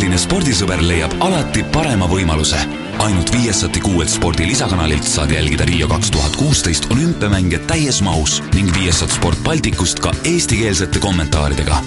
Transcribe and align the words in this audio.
tõeline 0.00 0.16
spordisõber 0.16 0.80
leiab 0.80 1.12
alati 1.20 1.60
parema 1.74 2.06
võimaluse. 2.08 2.56
ainult 3.04 3.28
Viasati 3.34 3.80
kuuelt 3.84 4.08
spordi 4.08 4.46
lisakanalilt 4.48 5.04
saad 5.04 5.30
jälgida 5.30 5.66
Rio 5.68 5.88
kaks 5.88 6.10
tuhat 6.10 6.36
kuusteist 6.40 6.86
olümpiamänge 6.92 7.58
täies 7.68 8.00
mahus 8.00 8.38
ning 8.54 8.72
Viasat 8.72 9.10
Sport 9.12 9.42
Balticust 9.44 10.00
ka 10.00 10.12
eestikeelsete 10.24 10.98
kommentaaridega. 10.98 11.82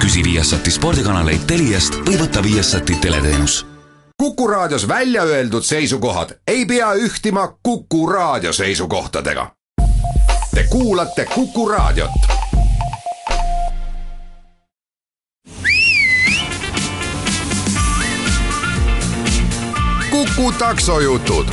küsi 0.00 0.24
Viasati 0.24 0.70
spordikanaleid 0.70 1.44
Teliast 1.46 2.00
või 2.08 2.16
võta 2.22 2.42
Viasati 2.42 2.96
teleteenus 2.96 3.66
Kuku 4.16 4.48
Raadios 4.48 4.88
välja 4.88 5.22
öeldud 5.22 5.62
seisukohad 5.62 6.40
ei 6.46 6.64
pea 6.64 6.94
ühtima 6.94 7.48
Kuku 7.62 8.06
Raadio 8.06 8.52
seisukohtadega. 8.52 9.50
Te 10.54 10.64
kuulate 10.70 11.24
Kuku 11.34 11.68
Raadiot. 11.68 12.39
Kuku 20.20 20.52
taksojutud. 20.58 21.46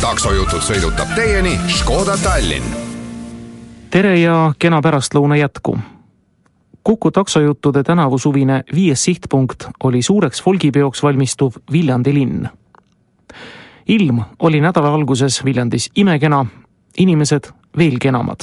taksojutud 0.00 0.60
sõidutab 0.60 1.14
teieni 1.16 1.54
Škoda 1.68 2.16
Tallinn. 2.20 2.64
tere 3.90 4.18
ja 4.20 4.52
kena 4.58 4.82
pärastlõuna 4.84 5.36
jätku 5.36 5.78
Kuku 6.84 7.10
taksojuttude 7.10 7.82
tänavusuvine 7.82 8.64
viies 8.74 9.04
sihtpunkt 9.04 9.64
oli 9.84 10.02
suureks 10.02 10.42
folgipeoks 10.42 11.02
valmistuv 11.02 11.52
Viljandi 11.72 12.14
linn. 12.14 12.48
ilm 13.88 14.20
oli 14.38 14.60
nädala 14.60 14.94
alguses 14.94 15.44
Viljandis 15.44 15.90
imekena, 15.96 16.46
inimesed 16.98 17.48
veel 17.78 17.96
kenamad. 18.00 18.40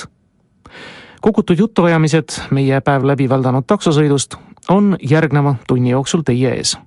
kogutud 1.21 1.59
jutuajamised 1.59 2.30
meie 2.52 2.81
päev 2.81 3.05
läbi 3.05 3.30
väldanud 3.30 3.63
taksosõidust 3.67 4.35
on 4.69 4.97
järgneva 5.09 5.55
tunni 5.67 5.89
jooksul 5.89 6.21
teie 6.21 6.55
ees. 6.55 6.77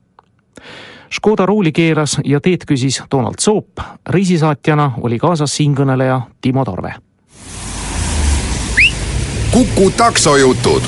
Škoda 1.11 1.47
rooli 1.47 1.73
keeras 1.73 2.19
ja 2.25 2.41
teed 2.41 2.67
küsis 2.69 3.03
Donald 3.11 3.41
Soop, 3.41 3.81
reisisaatjana 4.09 4.93
oli 5.01 5.19
kaasas 5.19 5.57
siinkõneleja 5.57 6.21
Timo 6.41 6.65
Tarve. 6.65 6.95
kuku 9.53 9.91
taksojutud 9.97 10.83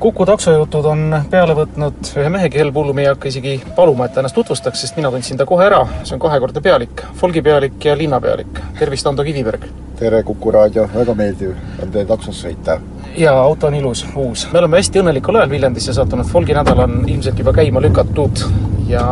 Kuku 0.00 0.24
taksojutud 0.26 0.86
on 0.88 1.16
peale 1.30 1.52
võtnud 1.52 2.06
ühe 2.16 2.28
mehe, 2.32 2.48
kel 2.48 2.70
Pullum 2.72 2.98
ei 3.02 3.08
hakka 3.10 3.28
isegi 3.28 3.58
paluma, 3.76 4.06
et 4.06 4.14
ta 4.14 4.22
ennast 4.22 4.34
tutvustaks, 4.38 4.80
sest 4.80 4.96
mina 4.96 5.10
tundsin 5.12 5.36
ta 5.36 5.44
kohe 5.44 5.66
ära. 5.66 5.82
see 6.04 6.14
on 6.14 6.20
kahekordne 6.20 6.60
pealik, 6.64 7.02
folgipealik 7.20 7.84
ja 7.84 7.96
linnapealik. 7.98 8.60
tervist, 8.78 9.06
Ando 9.06 9.24
Kiviberg! 9.24 9.66
tere, 9.98 10.22
Kuku 10.22 10.50
raadio, 10.50 10.88
väga 10.94 11.14
meeldiv 11.14 11.52
on 11.82 11.92
teie 11.92 12.06
taksos 12.08 12.40
sõita. 12.44 12.78
Jaa, 13.18 13.36
auto 13.42 13.66
on 13.66 13.74
ilus, 13.74 14.06
uus. 14.14 14.48
me 14.52 14.58
oleme 14.58 14.80
hästi 14.80 15.02
õnnelikul 15.02 15.38
ajal 15.40 15.50
Viljandisse 15.50 15.94
sattunud, 15.96 16.28
folgi 16.28 16.56
nädal 16.56 16.84
on 16.86 17.00
ilmselt 17.08 17.38
juba 17.38 17.54
käima 17.56 17.82
lükatud 17.82 18.44
ja 18.90 19.02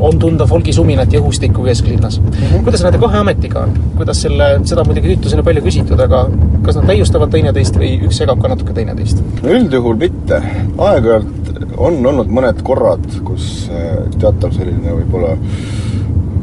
on 0.00 0.18
tunda 0.18 0.46
folgi 0.46 0.72
suminat 0.72 1.12
ja 1.12 1.20
õhustikku 1.20 1.64
kesklinnas 1.66 2.20
mm. 2.20 2.30
-hmm. 2.30 2.64
kuidas 2.66 2.84
nende 2.86 3.00
kahe 3.02 3.18
ametiga 3.18 3.64
on? 3.66 3.74
kuidas 3.96 4.22
selle, 4.22 4.48
seda 4.64 4.84
muidugi 4.86 5.14
tüütuseni 5.14 5.44
palju 5.46 5.64
küsitud, 5.64 6.00
aga 6.04 6.24
kas 6.66 6.78
nad 6.78 6.86
täiustavad 6.92 7.34
teineteist 7.34 7.78
või 7.80 7.94
üks 8.08 8.22
segab 8.22 8.42
ka 8.42 8.52
natuke 8.54 8.76
teineteist? 8.76 9.22
no 9.42 9.56
üldjuhul 9.58 9.98
mitte. 10.04 10.42
aeg-ajalt 10.78 11.52
on 11.76 11.98
olnud 12.06 12.30
mõned 12.38 12.62
korrad, 12.66 13.06
kus 13.24 13.68
äh, 13.72 14.06
teatav 14.18 14.54
selline 14.54 14.94
võib-olla 15.00 15.36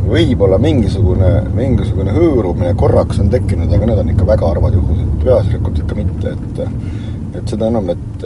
võib-olla 0.06 0.59
mingisugune, 0.61 1.31
mingisugune 1.56 2.14
hõõrumine 2.16 2.75
korraks 2.78 3.20
on 3.23 3.31
tekkinud, 3.34 3.72
aga 3.73 3.89
need 3.89 4.03
on 4.03 4.14
ikka 4.14 4.28
väga 4.28 4.52
harvad 4.53 4.78
juhused, 4.78 5.16
peaasjalikult 5.23 5.81
ikka 5.84 5.98
mitte, 6.02 6.36
et 6.36 6.64
et 7.36 7.52
seda 7.52 7.67
enam, 7.67 7.89
et 7.92 8.23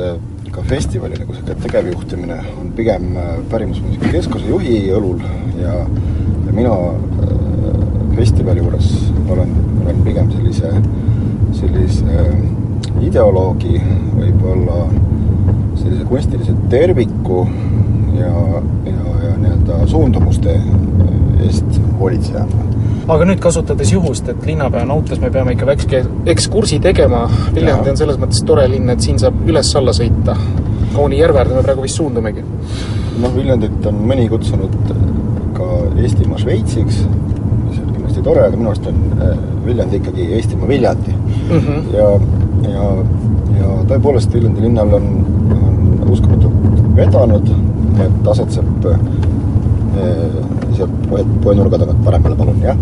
ka 0.51 0.61
festivali 0.65 1.15
nagu 1.19 1.33
sihuke 1.33 1.55
tegevjuhtimine 1.63 2.37
on 2.61 2.71
pigem 2.75 3.15
äh, 3.17 3.35
Pärimusmuusika 3.51 4.11
Keskuse 4.11 4.49
juhi 4.49 4.79
õlul 4.95 5.21
ja, 5.61 5.75
ja 6.47 6.55
mina 6.55 6.73
äh, 6.73 7.35
festivali 8.17 8.63
juures 8.63 8.89
olen, 9.29 9.53
olen 9.83 10.01
pigem 10.07 10.31
sellise, 10.33 10.71
sellise 11.59 12.17
äh, 12.23 12.33
ideoloogi, 13.05 13.77
võib-olla 14.17 14.81
sellise 15.79 16.07
kunstilise 16.09 16.57
terviku 16.73 17.45
ja, 18.19 18.63
ja, 18.85 19.15
ja 19.25 19.35
nii-öelda 19.37 19.85
suundumuste 19.87 20.59
eest 21.45 21.81
hoolitsejana 21.99 22.69
aga 23.09 23.25
nüüd 23.25 23.39
kasutades 23.41 23.91
juhust, 23.93 24.27
et 24.29 24.43
linnapea 24.45 24.85
nautas, 24.87 25.19
me 25.21 25.31
peame 25.33 25.55
ikka 25.55 25.67
väikse 25.69 26.03
ekskursi 26.29 26.79
tegema. 26.83 27.23
Viljandi 27.55 27.93
on 27.93 27.97
selles 27.97 28.19
mõttes 28.21 28.43
tore 28.45 28.67
linn, 28.69 28.89
et 28.93 29.01
siin 29.05 29.17
saab 29.21 29.39
üles-alla 29.49 29.95
sõita. 29.97 30.35
Kauni 30.93 31.21
järve 31.21 31.41
äärde 31.41 31.57
me 31.57 31.63
praegu 31.65 31.85
vist 31.85 31.97
suundumegi. 31.97 32.43
noh, 33.19 33.33
Viljandit 33.35 33.85
on 33.89 33.97
mõni 34.07 34.29
kutsunud 34.31 34.75
ka 35.57 35.65
Eestimaa 35.99 36.37
Šveitsiks, 36.39 37.01
mis 37.65 37.81
on 37.81 37.89
kindlasti 37.95 38.21
tore, 38.23 38.45
aga 38.45 38.59
minu 38.59 38.71
arust 38.71 38.85
on 38.87 39.01
äh, 39.25 39.33
Viljandi 39.65 39.99
ikkagi 39.99 40.27
Eestimaa 40.37 40.69
Viljandi 40.69 41.15
mm. 41.15 41.57
-hmm. 41.57 41.89
ja, 41.97 42.07
ja, 42.69 42.85
ja 43.57 43.73
tõepoolest 43.89 44.33
Viljandi 44.33 44.63
linnal 44.63 44.93
on, 44.93 45.09
on 45.57 46.13
uskumatult 46.13 46.79
vedanud, 46.95 47.51
et 48.05 48.27
asetseb 48.33 48.87
äh, 48.89 48.99
sealt 50.77 50.95
poenurga 51.43 51.79
tagant 51.81 52.03
paremale, 52.05 52.37
palun, 52.39 52.61
jah. 52.63 52.77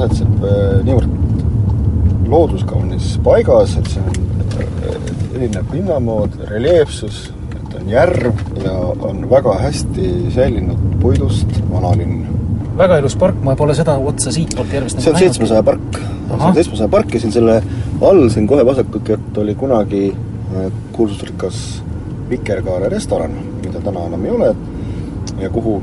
asetseb 0.00 0.44
äh, 0.46 0.76
niivõrd 0.86 2.28
looduskaunis 2.30 3.14
paigas, 3.24 3.76
et 3.80 3.90
see 3.94 4.02
on 4.02 4.60
äh, 4.60 5.10
erinev 5.36 5.74
linnamood, 5.74 6.38
reljeefsus, 6.50 7.26
et 7.54 7.78
on 7.80 7.90
järv 7.90 8.44
ja 8.64 8.76
on 9.08 9.24
väga 9.30 9.58
hästi 9.62 10.12
säilinud 10.34 10.98
puidust 11.02 11.60
vanalinn. 11.70 12.24
väga 12.76 13.00
ilus 13.00 13.16
park, 13.16 13.38
ma 13.44 13.56
pole 13.56 13.74
seda 13.78 13.96
otsa 14.10 14.34
siitpoolt 14.34 14.72
järvest 14.74 15.00
see 15.00 15.14
on 15.14 15.18
seitsmesaja 15.22 15.62
park. 15.66 16.00
see 16.00 16.38
on 16.38 16.54
seitsmesaja 16.60 16.92
park 16.92 17.14
ja 17.14 17.22
siin 17.24 17.34
selle 17.34 17.60
all, 18.04 18.28
siin 18.28 18.48
kohe 18.50 18.66
vasakult 18.66 19.06
kätt 19.06 19.38
oli 19.42 19.54
kunagi 19.58 20.06
kuulsusrikas 20.92 21.62
Vikerkaare 22.30 22.88
restoran, 22.90 23.34
mida 23.62 23.80
täna 23.84 24.06
enam 24.08 24.24
ei 24.24 24.30
ole 24.34 24.54
ja 25.40 25.50
kuhu 25.50 25.76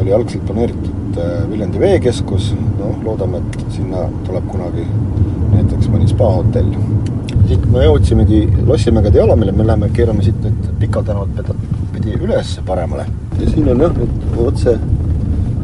oli 0.00 0.12
algselt 0.12 0.44
planeeritud 0.46 1.18
äh, 1.18 1.50
Viljandi 1.50 1.80
veekeskus, 1.80 2.52
noh, 2.78 2.96
loodame, 3.04 3.42
et 3.42 3.76
sinna 3.76 4.06
tuleb 4.26 4.46
kunagi 4.50 4.86
näiteks 5.52 5.90
mõni 5.92 6.08
spaahotell. 6.10 6.72
siit 7.48 7.64
me 7.72 7.84
jõudsimegi 7.84 8.42
Lossimägede 8.66 9.18
jalamile, 9.18 9.52
me 9.52 9.66
läheme, 9.66 9.90
keerame 9.96 10.24
siit 10.24 10.38
nüüd 10.44 10.70
Pika 10.80 11.02
tänavat 11.02 11.52
pidi 11.92 12.16
üles 12.18 12.58
paremale. 12.66 13.06
ja 13.40 13.50
siin 13.50 13.68
on 13.68 13.80
jah, 13.86 13.94
nüüd 13.98 14.40
otse 14.46 14.78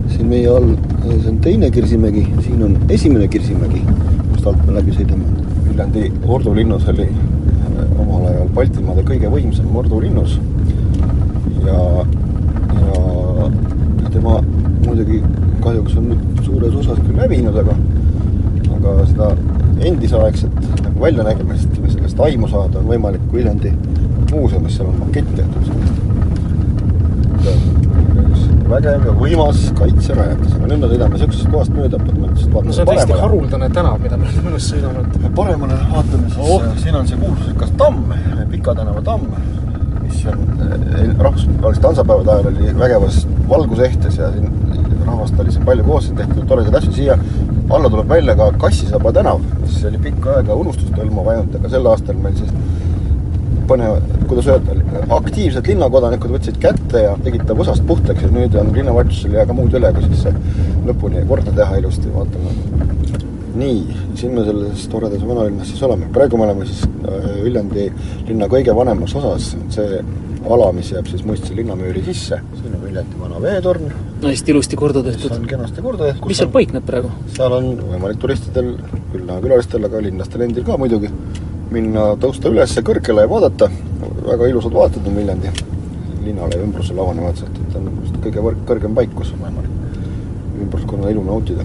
siin 0.08 0.28
meie 0.28 0.48
all, 0.48 0.74
see 1.04 1.30
on 1.30 1.40
teine 1.44 1.70
Kirsimägi, 1.70 2.26
siin 2.44 2.62
on 2.64 2.76
esimene 2.90 3.28
Kirsimägi, 3.28 3.82
kust 4.32 4.46
alt 4.46 4.64
me 4.66 4.78
läbi 4.78 4.96
sõidame. 4.96 5.34
Viljandi 5.68 6.08
Ordu 6.26 6.54
linnus 6.56 6.88
oli 6.88 7.06
äh, 7.06 7.37
Baltimaade 8.58 9.04
kõige 9.06 9.28
võimsam 9.30 9.76
Ordu 9.78 10.00
linnus 10.02 10.32
ja, 11.62 11.76
ja 12.74 14.10
tema 14.10 14.40
muidugi 14.82 15.20
kahjuks 15.62 15.94
on 16.00 16.08
nüüd 16.10 16.42
suures 16.42 16.74
osas 16.80 16.98
küll 17.04 17.22
hävinud, 17.22 17.54
aga 17.62 17.76
aga 18.78 18.96
seda 19.12 19.30
endisaegset 19.86 20.58
nagu 20.82 21.04
väljanägemist 21.04 21.78
või 21.78 21.94
sellest 21.94 22.26
aimu 22.26 22.50
saada 22.50 22.82
on 22.82 22.90
võimalik 22.90 23.30
Viljandi 23.30 23.70
muuseumis, 24.32 24.74
seal 24.74 24.90
on 24.90 25.02
makett 25.04 25.34
tehtud 25.38 25.70
sellest. 25.70 26.07
Vägev 28.68 29.06
ja 29.08 29.14
võimas 29.18 29.62
kaitserajatis, 29.78 30.56
aga 30.56 30.70
nüüd 30.70 30.82
me 30.82 30.90
sõidame 30.92 31.16
niisugusest 31.16 31.52
kohast 31.52 31.76
mööda, 31.76 32.00
et 32.00 32.18
me 32.18 32.32
lihtsalt 32.32 32.56
vaatame 32.56 32.70
no 32.70 32.76
see 32.76 32.84
on 32.84 32.90
täiesti 32.92 33.20
haruldane 33.22 33.70
tänav, 33.78 34.00
mida 34.02 34.18
me 34.20 34.28
nüüd 34.28 34.48
mööda 34.48 34.64
sõidame. 34.64 35.32
paremale 35.38 35.78
vaatame 35.92 36.32
siis 36.34 36.52
oh., 36.56 36.68
siin 36.82 36.98
on 37.00 37.08
see 37.08 37.20
kuulsusrikas 37.22 37.72
tamm, 37.80 38.12
Pika 38.52 38.74
tänava 38.74 39.04
tamm 39.04 39.32
mis 40.08 40.24
on 40.26 40.40
eh, 40.64 41.10
rahvusvahelise 41.18 41.82
tantsapäevade 41.84 42.32
ajal 42.32 42.46
oli 42.52 42.72
vägevas 42.78 43.26
valgusehtes 43.48 44.16
ja 44.18 44.30
siin 44.32 44.48
rahvast 45.06 45.40
oli 45.40 45.52
siin 45.52 45.64
palju 45.64 45.84
koos, 45.84 46.10
tehti 46.16 46.46
toredaid 46.48 46.80
asju, 46.80 46.92
siia 46.96 47.18
alla 47.70 47.90
tuleb 47.90 48.08
välja 48.08 48.36
ka 48.36 48.50
Kassisaba 48.64 49.12
tänav, 49.12 49.42
mis 49.60 49.78
oli 49.90 50.00
pikka 50.08 50.38
aega 50.38 50.56
unustustõlma 50.62 51.24
vajunud, 51.24 51.56
aga 51.60 51.72
sel 51.72 51.88
aastal 51.92 52.20
meil 52.22 52.36
siis 52.40 52.52
põnev, 53.68 53.98
kuidas 54.28 54.48
öelda, 54.52 54.76
aktiivsed 55.18 55.68
linnakodanikud 55.70 56.34
võtsid 56.36 56.58
kätte 56.62 57.04
ja 57.04 57.16
tegid 57.24 57.46
ta 57.48 57.56
võsast 57.58 57.84
puhtaks 57.88 58.24
ja 58.24 58.30
nüüd 58.32 58.56
on 58.60 58.72
linnavalitsusel 58.76 59.34
ei 59.34 59.40
jää 59.40 59.48
ka 59.48 59.56
muud 59.56 59.74
üle, 59.78 59.90
kui 59.96 60.06
siis 60.06 60.24
see 60.26 60.34
lõpuni 60.88 61.24
korda 61.28 61.54
teha 61.56 61.80
ilusti, 61.82 62.12
vaatame. 62.14 62.54
nii, 63.58 63.98
siin 64.18 64.36
me 64.36 64.44
selles 64.46 64.86
toredas 64.92 65.24
vanalinnas 65.26 65.72
siis 65.72 65.82
oleme, 65.82 66.08
praegu 66.14 66.38
me 66.38 66.46
oleme 66.46 66.68
siis 66.68 66.84
äh, 66.86 67.28
Viljandi 67.44 67.88
linna 68.28 68.48
kõige 68.50 68.74
vanemas 68.76 69.16
osas, 69.18 69.50
see 69.74 70.02
ala, 70.48 70.70
mis 70.72 70.92
jääb 70.92 71.08
siis 71.10 71.24
Muistse 71.26 71.56
linnamüüri 71.56 72.04
sisse, 72.06 72.38
siin 72.60 72.76
on 72.76 72.84
Viljandi 72.84 73.20
vana 73.20 73.42
veetorn. 73.42 73.90
hästi 74.22 74.54
ilusti 74.54 74.78
korda 74.78 75.02
tehtud. 75.02 75.34
on 75.34 75.46
kenasti 75.50 75.82
korda 75.82 76.12
tehtud. 76.12 76.30
mis 76.30 76.40
seal 76.40 76.52
paikneb 76.54 76.86
praegu? 76.86 77.10
seal 77.34 77.58
on 77.58 77.70
võimalik 77.90 78.22
turistidel, 78.22 78.74
küll 79.12 79.26
näha 79.26 79.42
külalistel, 79.44 79.84
aga 79.90 80.02
linlastel 80.06 80.46
endil 80.46 80.66
ka 80.68 80.78
muidugi 80.80 81.10
minna, 81.74 82.12
tõusta 82.20 82.50
üles 82.52 82.76
kõrgele 82.84 83.24
ja 83.24 83.30
vaadata, 83.30 83.68
väga 84.24 84.48
ilusad 84.48 84.74
vaated 84.74 85.06
on 85.08 85.16
Viljandi 85.18 85.52
linnale 86.24 86.58
ja 86.58 86.64
ümbrusele 86.64 87.02
avanevad, 87.02 87.40
et, 87.44 87.58
et 87.66 87.76
on 87.78 87.88
kõige 88.24 88.44
võrk, 88.44 88.62
kõrgem 88.68 88.96
paik, 88.96 89.14
kus 89.16 89.32
on 89.36 89.44
võimalik 89.46 89.74
ümbruskonna 90.58 91.10
ilu 91.12 91.22
nautida. 91.26 91.64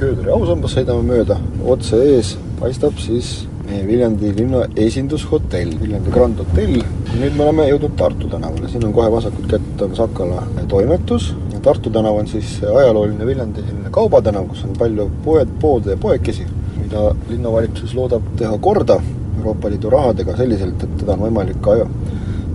Kööderi 0.00 0.32
ausambas 0.32 0.74
sõidame 0.76 1.04
mööda, 1.06 1.36
otse 1.68 1.98
ees 2.14 2.36
paistab 2.60 2.96
siis 3.02 3.42
meie 3.66 3.84
Viljandi 3.86 4.32
linna 4.36 4.64
esindushotell, 4.76 5.76
Viljandi 5.80 6.14
Grand 6.14 6.40
Hotell. 6.40 6.82
nüüd 7.12 7.36
me 7.36 7.44
oleme 7.44 7.68
jõudnud 7.68 7.96
Tartu 7.98 8.28
tänavale, 8.32 8.68
siin 8.72 8.86
on 8.88 8.94
kohe 8.96 9.10
vasakut 9.12 9.46
kätt 9.50 9.82
on 9.84 9.96
Sakala 9.96 10.42
toimetus. 10.68 11.32
Tartu 11.62 11.92
tänav 11.94 12.16
on 12.18 12.26
siis 12.26 12.56
ajalooline 12.66 13.26
Viljandi 13.26 13.62
selline 13.62 13.90
kaubatänav, 13.94 14.48
kus 14.50 14.64
on 14.66 14.72
palju 14.78 15.06
poed, 15.24 15.50
poode 15.60 15.94
ja 15.94 16.00
poekesi, 16.00 16.46
mida 16.80 17.12
linnavalitsus 17.28 17.94
loodab 17.94 18.32
teha 18.40 18.56
korda 18.58 18.98
Euroopa 19.38 19.70
Liidu 19.70 19.90
rahadega 19.90 20.36
selliselt, 20.36 20.82
et 20.84 20.96
teda 21.00 21.16
on 21.16 21.24
võimalik 21.26 21.68
aju, 21.74 21.86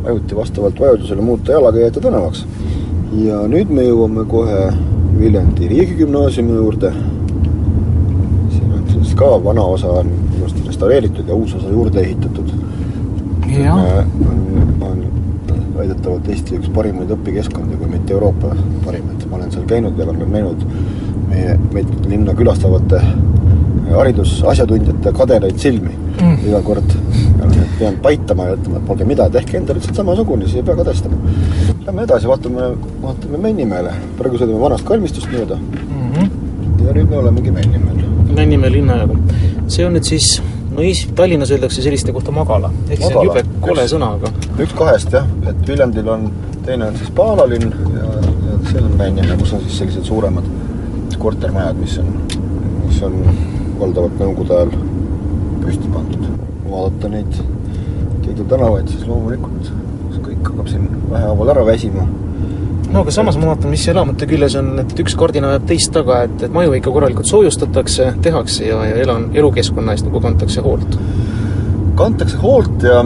ajuti 0.05 0.35
vastavalt 0.35 0.79
vajadusele 0.79 1.21
muuta 1.21 1.51
jalakäijate 1.51 2.03
tänavaks. 2.03 2.45
ja 3.17 3.41
nüüd 3.47 3.69
me 3.71 3.85
jõuame 3.87 4.25
kohe 4.27 4.73
Viljandi 5.17 5.67
riigigümnaasiumi 5.67 6.53
juurde, 6.53 6.91
siin 8.53 8.73
on 8.73 8.83
siis 8.91 9.15
ka 9.17 9.29
vana 9.43 9.63
osa 9.63 9.89
on 10.01 10.11
ilusti 10.37 10.67
restaureeritud 10.67 11.27
ja 11.27 11.35
uus 11.35 11.55
osa 11.55 11.69
juurde 11.69 12.01
ehitatud. 12.01 12.51
on, 13.71 14.73
on 14.81 15.03
väidetavalt 15.77 16.29
Eesti 16.29 16.59
üks 16.59 16.69
parimaid 16.75 17.11
õpikeskkondi, 17.15 17.77
kui 17.77 17.89
mitte 17.89 18.13
Euroopa 18.13 18.53
parimaid, 18.85 19.25
ma 19.29 19.39
olen 19.39 19.51
seal 19.51 19.65
käinud 19.65 19.97
ja 19.97 20.05
olen 20.05 20.31
näinud 20.31 20.67
meie, 21.29 21.59
meid 21.73 21.95
linna 22.07 22.35
külastavate 22.37 23.01
haridusasjatundjate 23.95 25.13
kadedaid 25.15 25.57
silmi 25.57 25.95
mm. 26.21 26.47
iga 26.49 26.61
kord. 26.65 26.97
pean 27.77 27.97
paitama 28.01 28.47
ja 28.47 28.57
ütlema, 28.57 28.79
et 28.79 28.87
polge 28.87 29.05
mida, 29.05 29.27
tehke 29.29 29.57
endale 29.59 29.79
lihtsalt 29.79 29.99
samasugune, 30.01 30.47
siis 30.47 30.61
ei 30.61 30.65
pea 30.65 30.75
kadestama. 30.79 31.17
Lähme 31.85 32.03
edasi, 32.07 32.27
vaatame, 32.27 32.71
vaatame 33.03 33.41
Männimäele. 33.45 33.93
praegu 34.17 34.41
sõidame 34.41 34.61
vanast 34.61 34.85
kalmistust 34.87 35.31
mööda 35.31 35.55
mm. 35.55 36.11
-hmm. 36.15 36.29
ja 36.85 36.93
nüüd 36.97 37.09
me 37.09 37.17
olemegi 37.17 37.51
Männimäel. 37.51 38.03
Männimäe 38.35 38.71
linnajagu. 38.71 39.17
see 39.67 39.85
on 39.85 39.93
nüüd 39.93 40.03
siis 40.03 40.41
no 40.71 40.81
Eestis, 40.81 41.11
Tallinnas 41.15 41.51
öeldakse 41.51 41.81
selliste 41.81 42.13
kohta 42.13 42.31
magala, 42.31 42.71
ehk 42.89 43.01
see 43.03 43.15
on 43.17 43.25
jube 43.25 43.43
kole 43.61 43.83
üks, 43.83 43.93
sõna, 43.93 44.13
aga 44.15 44.31
üks 44.63 44.73
kahest 44.77 45.13
jah, 45.13 45.25
et 45.49 45.67
Viljandil 45.67 46.07
on, 46.07 46.31
teine 46.65 46.87
on 46.87 46.97
siis 46.97 47.09
Paalalinn 47.11 47.73
ja, 47.93 48.11
ja 48.49 48.59
see 48.71 48.81
on 48.81 48.93
Männimäe, 48.97 49.37
kus 49.37 49.53
on 49.53 49.61
siis 49.65 49.77
sellised 49.77 50.03
suuremad 50.03 50.43
kortermajad, 51.17 51.75
mis 51.81 51.97
on, 51.97 52.13
mis 52.85 53.01
on 53.01 53.17
valdavalt 53.79 54.19
Nõukogude 54.21 54.53
ajal 54.53 54.86
püsti 55.67 55.91
pandud. 55.93 56.27
vaadata 56.67 57.11
neid 57.11 57.41
Keidu 58.23 58.43
tänavaid, 58.51 58.89
siis 58.91 59.03
loomulikult 59.07 59.69
see 60.11 60.23
kõik 60.23 60.49
hakkab 60.49 60.71
siin 60.71 60.87
vähehaaval 61.11 61.51
ära 61.53 61.63
väsima. 61.67 62.03
no 62.91 63.03
aga 63.03 63.13
samas 63.15 63.37
ma 63.39 63.51
vaatan, 63.51 63.71
mis 63.71 63.85
elamute 63.91 64.27
küljes 64.27 64.55
on, 64.59 64.73
et 64.83 64.99
üks 65.03 65.15
kardina 65.19 65.53
ajab 65.53 65.67
teist 65.69 65.93
taga, 65.95 66.21
et, 66.27 66.43
et 66.47 66.53
maju 66.53 66.75
ikka 66.75 66.91
korralikult 66.95 67.29
soojustatakse, 67.29 68.09
tehakse 68.23 68.67
ja, 68.67 68.81
ja 68.89 68.99
elan, 69.03 69.29
elukeskkonna 69.35 69.95
eest 69.95 70.07
nagu 70.07 70.23
kantakse 70.23 70.63
hoolt. 70.65 70.99
kantakse 71.99 72.39
hoolt 72.43 72.83
ja, 72.87 73.01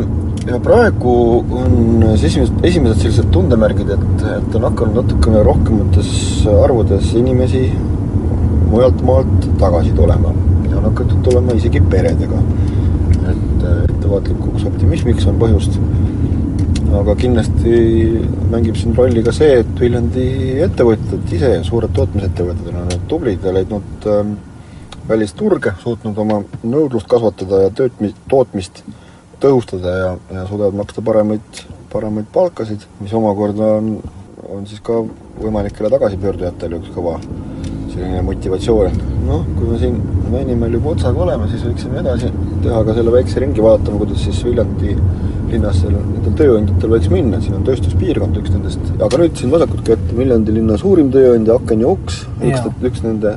ja 0.50 0.60
praegu 0.64 1.16
on 1.62 2.06
siis 2.16 2.32
esimesed, 2.32 2.62
esimesed 2.72 3.06
sellised 3.06 3.34
tundemärgid, 3.34 3.94
et, 3.98 4.28
et 4.38 4.56
on 4.60 4.70
hakanud 4.70 5.04
natukene 5.04 5.44
rohkemates 5.48 6.14
arvudes 6.64 7.14
inimesi 7.18 7.68
mujalt 8.72 9.06
maalt 9.06 9.52
tagasi 9.62 9.94
tulema 9.98 10.34
on 10.82 10.90
hakatud 10.90 11.24
tulema 11.24 11.54
isegi 11.58 11.82
peredega. 11.90 12.42
et 13.32 13.64
äh, 13.64 13.84
ettevaatlikuks 13.84 14.64
optimismiks 14.66 15.28
on 15.30 15.38
põhjust. 15.40 15.78
aga 17.00 17.16
kindlasti 17.16 17.76
mängib 18.52 18.76
siin 18.76 18.96
rolli 18.98 19.24
ka 19.24 19.32
see, 19.32 19.60
et 19.62 19.76
Viljandi 19.80 20.26
ettevõtjad 20.66 21.36
ise, 21.38 21.52
suured 21.64 21.94
tootmisettevõtted 21.96 22.74
on 22.74 22.80
olnud 22.82 23.06
tublid 23.08 23.46
ja 23.46 23.54
leidnud 23.56 24.08
ähm, 24.12 24.34
välisturge, 25.08 25.72
suutnud 25.84 26.18
oma 26.18 26.42
nõudlust 26.64 27.08
kasvatada 27.08 27.62
ja 27.66 27.72
töötmi-, 27.78 28.12
tootmist 28.30 28.84
tõhustada 29.42 29.96
ja, 30.02 30.12
ja 30.34 30.46
suudavad 30.50 30.76
maksta 30.82 31.02
paremaid, 31.06 31.64
paremaid 31.94 32.28
palkasid, 32.34 32.84
mis 33.00 33.14
omakorda 33.18 33.78
on, 33.80 33.96
on 34.50 34.68
siis 34.68 34.84
ka 34.86 35.00
võimalikele 35.40 35.90
tagasipöördujatele 35.94 36.82
üks 36.82 36.92
kõva 36.96 37.18
selline 37.94 38.22
motivatsioon. 38.26 38.98
noh, 39.28 39.46
kui 39.58 39.70
me 39.70 39.80
siin 39.82 40.00
Mänimäel 40.32 40.78
juba 40.78 40.94
otsaga 40.94 41.26
oleme, 41.26 41.48
siis 41.52 41.66
võiksime 41.68 41.98
edasi 42.00 42.30
teha 42.64 42.78
ka 42.88 42.94
selle 42.96 43.12
väikse 43.12 43.42
ringi, 43.44 43.64
vaatama, 43.64 43.98
kuidas 44.00 44.22
siis 44.24 44.38
Viljandi 44.48 44.94
linnas 45.52 45.82
seal 45.82 45.98
nendel 45.98 46.36
tööandjatel 46.40 46.94
võiks 46.94 47.10
minna, 47.12 47.42
siin 47.44 47.58
on 47.58 47.66
tööstuspiirkond 47.68 48.40
üks 48.40 48.54
nendest, 48.54 48.94
aga 48.96 49.20
nüüd 49.20 49.36
siin 49.40 49.52
vasakut 49.52 49.84
kätt 49.90 50.14
Viljandi 50.16 50.56
linna 50.56 50.78
suurim 50.80 51.12
tööandja 51.12 51.58
Aken 51.60 51.84
ja 51.84 51.92
Uks, 51.92 52.22
üks, 52.40 52.70
üks 52.92 53.04
nende, 53.04 53.36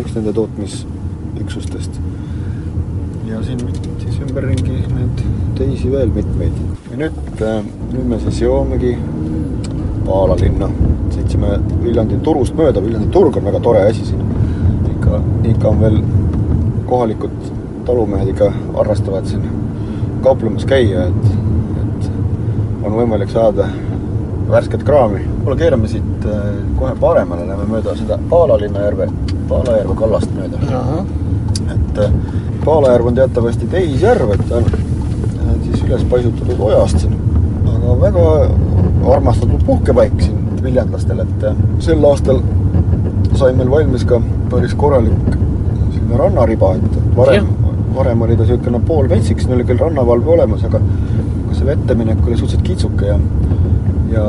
üks 0.00 0.16
nende 0.18 0.34
tootmisüksustest. 0.40 2.00
ja 3.30 3.42
siin 3.46 3.62
siis 4.02 4.18
ümberringi 4.26 4.80
neid 4.96 5.22
teisi 5.60 5.92
veel 5.94 6.10
mitmeid. 6.18 6.58
ja 6.90 7.00
nüüd, 7.04 7.22
äh, 7.38 7.62
nüüd 7.92 8.10
me 8.10 8.20
siis 8.26 8.42
jõuamegi 8.42 8.96
Paala 10.04 10.34
linna 10.36 10.66
sõitsime 11.14 11.58
Viljandi 11.82 12.18
turust 12.24 12.56
mööda, 12.58 12.82
Viljandi 12.84 13.10
turg 13.14 13.36
on 13.38 13.46
väga 13.48 13.60
tore 13.64 13.84
asi 13.88 14.04
siin. 14.10 14.22
ikka, 14.94 15.20
ikka 15.50 15.68
on 15.68 15.80
veel 15.80 15.98
kohalikud 16.88 17.34
talumehed 17.86 18.28
ikka 18.32 18.50
harrastavad 18.76 19.26
siin 19.28 19.44
kauplemas 20.24 20.64
käia, 20.64 21.08
et, 21.08 21.26
et 21.82 22.06
on 22.84 22.94
võimalik 22.96 23.32
saada 23.32 23.68
värsket 24.48 24.84
kraami. 24.84 25.20
kuule, 25.42 25.56
keerame 25.60 25.88
siit 25.88 26.26
äh, 26.28 26.46
kohe 26.78 26.94
paremale, 27.00 27.46
läheme 27.48 27.66
mööda 27.68 27.96
seda 27.98 28.18
Paalalinna 28.30 28.86
järve, 28.86 29.08
Paalajärve 29.48 29.96
kallast 29.98 30.32
mööda. 30.36 31.04
et 31.74 31.98
äh, 32.06 32.16
Paalajärv 32.64 33.06
on 33.06 33.20
teatavasti 33.20 33.66
tehisjärv, 33.66 34.32
et 34.36 34.48
ta 34.48 34.62
on 34.62 34.64
siis 35.64 35.82
üles 35.84 36.06
paisutatud 36.08 36.60
ojast 36.70 37.04
siin, 37.04 37.18
aga 37.74 38.00
väga 38.00 38.24
armastatud 39.12 39.64
puhkepaik 39.66 40.16
siin 40.22 40.43
viljandlastel, 40.64 41.20
et 41.24 41.48
äh, 41.50 41.64
sel 41.84 42.04
aastal 42.08 42.40
sai 43.38 43.52
meil 43.56 43.70
valmis 43.70 44.04
ka 44.08 44.20
päris 44.52 44.74
korralik 44.78 45.30
selline 45.34 46.18
rannariba, 46.20 46.74
et 46.78 47.16
varem, 47.16 47.48
varem 47.94 48.22
oli 48.26 48.36
ta 48.36 48.46
niisugune 48.46 48.80
poolmetsik, 48.88 49.40
siin 49.40 49.56
oli 49.56 49.66
küll 49.68 49.80
rannavalve 49.82 50.36
olemas, 50.36 50.64
aga 50.68 50.80
aga 50.82 51.56
see 51.58 51.66
vetteminek 51.68 52.22
oli 52.26 52.38
suhteliselt 52.38 52.66
kitsuke 52.66 53.10
ja 53.10 53.18
ja, 54.12 54.24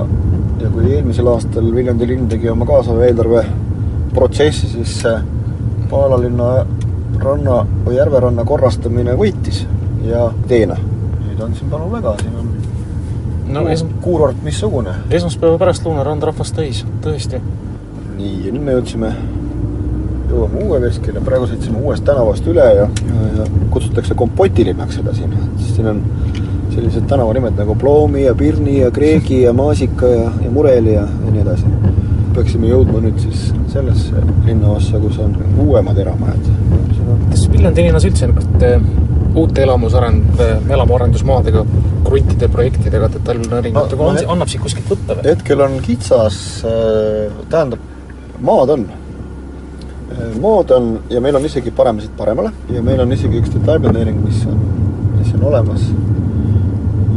ja 0.62 0.70
kui 0.74 0.92
eelmisel 0.94 1.30
aastal 1.30 1.70
Viljandi 1.76 2.08
linn 2.10 2.30
tegi 2.32 2.50
oma 2.50 2.68
kaasava 2.70 3.06
eelarve 3.06 3.46
protsessi, 4.16 4.70
siis 4.72 5.00
Paala 5.90 6.18
linna 6.18 6.66
ranna 7.22 7.60
või 7.86 7.98
järveranna 8.00 8.44
korrastamine 8.48 9.14
võitis 9.20 9.64
ja 10.06 10.30
teena. 10.50 10.78
nüüd 11.26 11.42
on 11.42 11.54
siin 11.56 11.70
palun 11.70 11.92
väga, 11.92 12.16
siin 12.22 12.40
on 12.40 12.50
no 13.48 13.66
es-... 13.70 13.86
kuurort 14.02 14.42
missugune. 14.44 14.96
esmaspäeva 15.10 15.60
pärastlõuna 15.62 16.04
rand 16.06 16.24
rahvast 16.24 16.56
täis, 16.58 16.84
tõesti. 17.04 17.42
nii, 18.18 18.36
ja 18.48 18.54
nüüd 18.54 18.64
me 18.66 18.78
jõudsime, 18.78 19.12
jõuame 20.32 20.64
uue 20.66 20.82
veskile, 20.86 21.24
praegu 21.26 21.50
sõitsime 21.52 21.82
uuest 21.84 22.06
tänavast 22.08 22.48
üle 22.52 22.66
ja, 22.80 22.88
ja, 22.88 23.30
ja 23.40 23.48
kutsutakse 23.74 24.18
kompotilinnaks 24.18 25.00
seda 25.02 25.14
siin, 25.18 25.36
siis 25.58 25.76
siin 25.78 25.92
on 25.92 26.04
sellised 26.76 27.08
tänavanimed 27.08 27.56
nagu 27.60 27.76
Ploomi 27.80 28.26
ja 28.26 28.36
Pirni 28.36 28.80
ja 28.80 28.92
Kreegi 28.92 29.42
ja 29.42 29.54
Maasika 29.54 30.08
ja, 30.12 30.32
ja 30.44 30.52
Mureli 30.52 30.94
ja, 30.94 31.06
ja 31.26 31.32
nii 31.32 31.44
edasi. 31.46 31.72
peaksime 32.36 32.68
jõudma 32.68 33.00
nüüd 33.00 33.20
siis 33.24 33.46
sellesse 33.72 34.20
linnaossa, 34.44 35.00
kus 35.00 35.20
on 35.24 35.38
uuemad 35.64 35.98
eramajad. 36.04 36.50
kas 37.30 37.46
Viljandi 37.52 37.86
linnas 37.88 38.08
üldse 38.08 38.28
niisugust 38.28 39.06
uute 39.36 39.64
elamusarend-, 39.64 40.42
elamuarendusmaadega, 40.70 41.66
kruntide 42.06 42.50
projektidega, 42.52 43.10
detailplaneeringutega, 43.16 44.06
on, 44.10 44.20
annab 44.36 44.52
siit 44.52 44.64
kuskilt 44.64 44.92
võtta 44.94 45.18
või? 45.18 45.26
hetkel 45.32 45.64
on 45.66 45.80
kitsas, 45.86 46.38
äh, 46.68 47.34
tähendab, 47.52 47.82
maad 48.46 48.74
on. 48.76 48.86
Äh, 50.14 50.36
maad 50.42 50.74
on 50.76 50.92
ja 51.12 51.22
meil 51.24 51.40
on 51.40 51.48
isegi 51.50 51.74
parem 51.76 52.02
siit 52.04 52.14
paremale 52.18 52.54
ja 52.74 52.84
meil 52.86 53.02
on 53.04 53.16
isegi 53.16 53.42
üks 53.42 53.54
detailplaneering, 53.56 54.22
mis 54.26 54.44
on, 54.50 54.62
mis 55.18 55.34
on 55.38 55.48
olemas. 55.52 55.90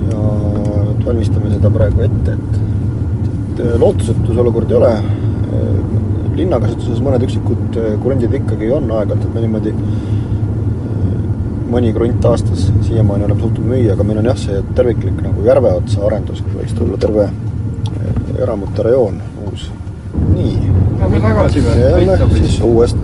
ja 0.09 0.25
valmistame 1.04 1.52
seda 1.54 1.71
praegu 1.73 2.04
ette, 2.09 2.37
et, 2.37 2.61
et 3.38 3.64
äh, 3.66 3.78
lootusetu 3.80 4.33
see 4.33 4.45
olukord 4.45 4.75
ei 4.75 4.83
ole. 4.83 4.92
linnakasutuses 6.38 7.00
mõned 7.02 7.25
üksikud 7.26 7.76
krundid 7.99 8.35
ikkagi 8.38 8.68
on 8.71 8.85
aeg-ajalt, 8.95 9.25
et 9.26 9.33
me 9.35 9.40
niimoodi 9.42 9.73
mõni 11.69 11.93
krunt 11.93 12.25
aastas 12.25 12.69
siiamaani 12.87 13.29
oleme 13.29 13.41
suutnud 13.41 13.69
müüa, 13.73 13.93
aga 13.95 14.07
meil 14.09 14.23
on 14.23 14.31
jah, 14.31 14.41
see 14.41 14.63
terviklik 14.79 15.21
nagu 15.25 15.45
järve 15.47 15.75
otsa 15.83 16.07
arendus, 16.09 16.41
kus 16.45 16.59
võiks 16.61 16.77
tulla 16.79 16.99
terve 17.01 17.29
eramute 18.43 18.83
rajoon 18.83 19.21
uus. 19.47 19.71
nii. 20.35 20.73
Lähme 21.01 21.21
tagasi 21.21 21.63
või? 21.63 21.89
jälle 22.07 22.29
siis 22.37 22.61
uuest, 22.65 22.97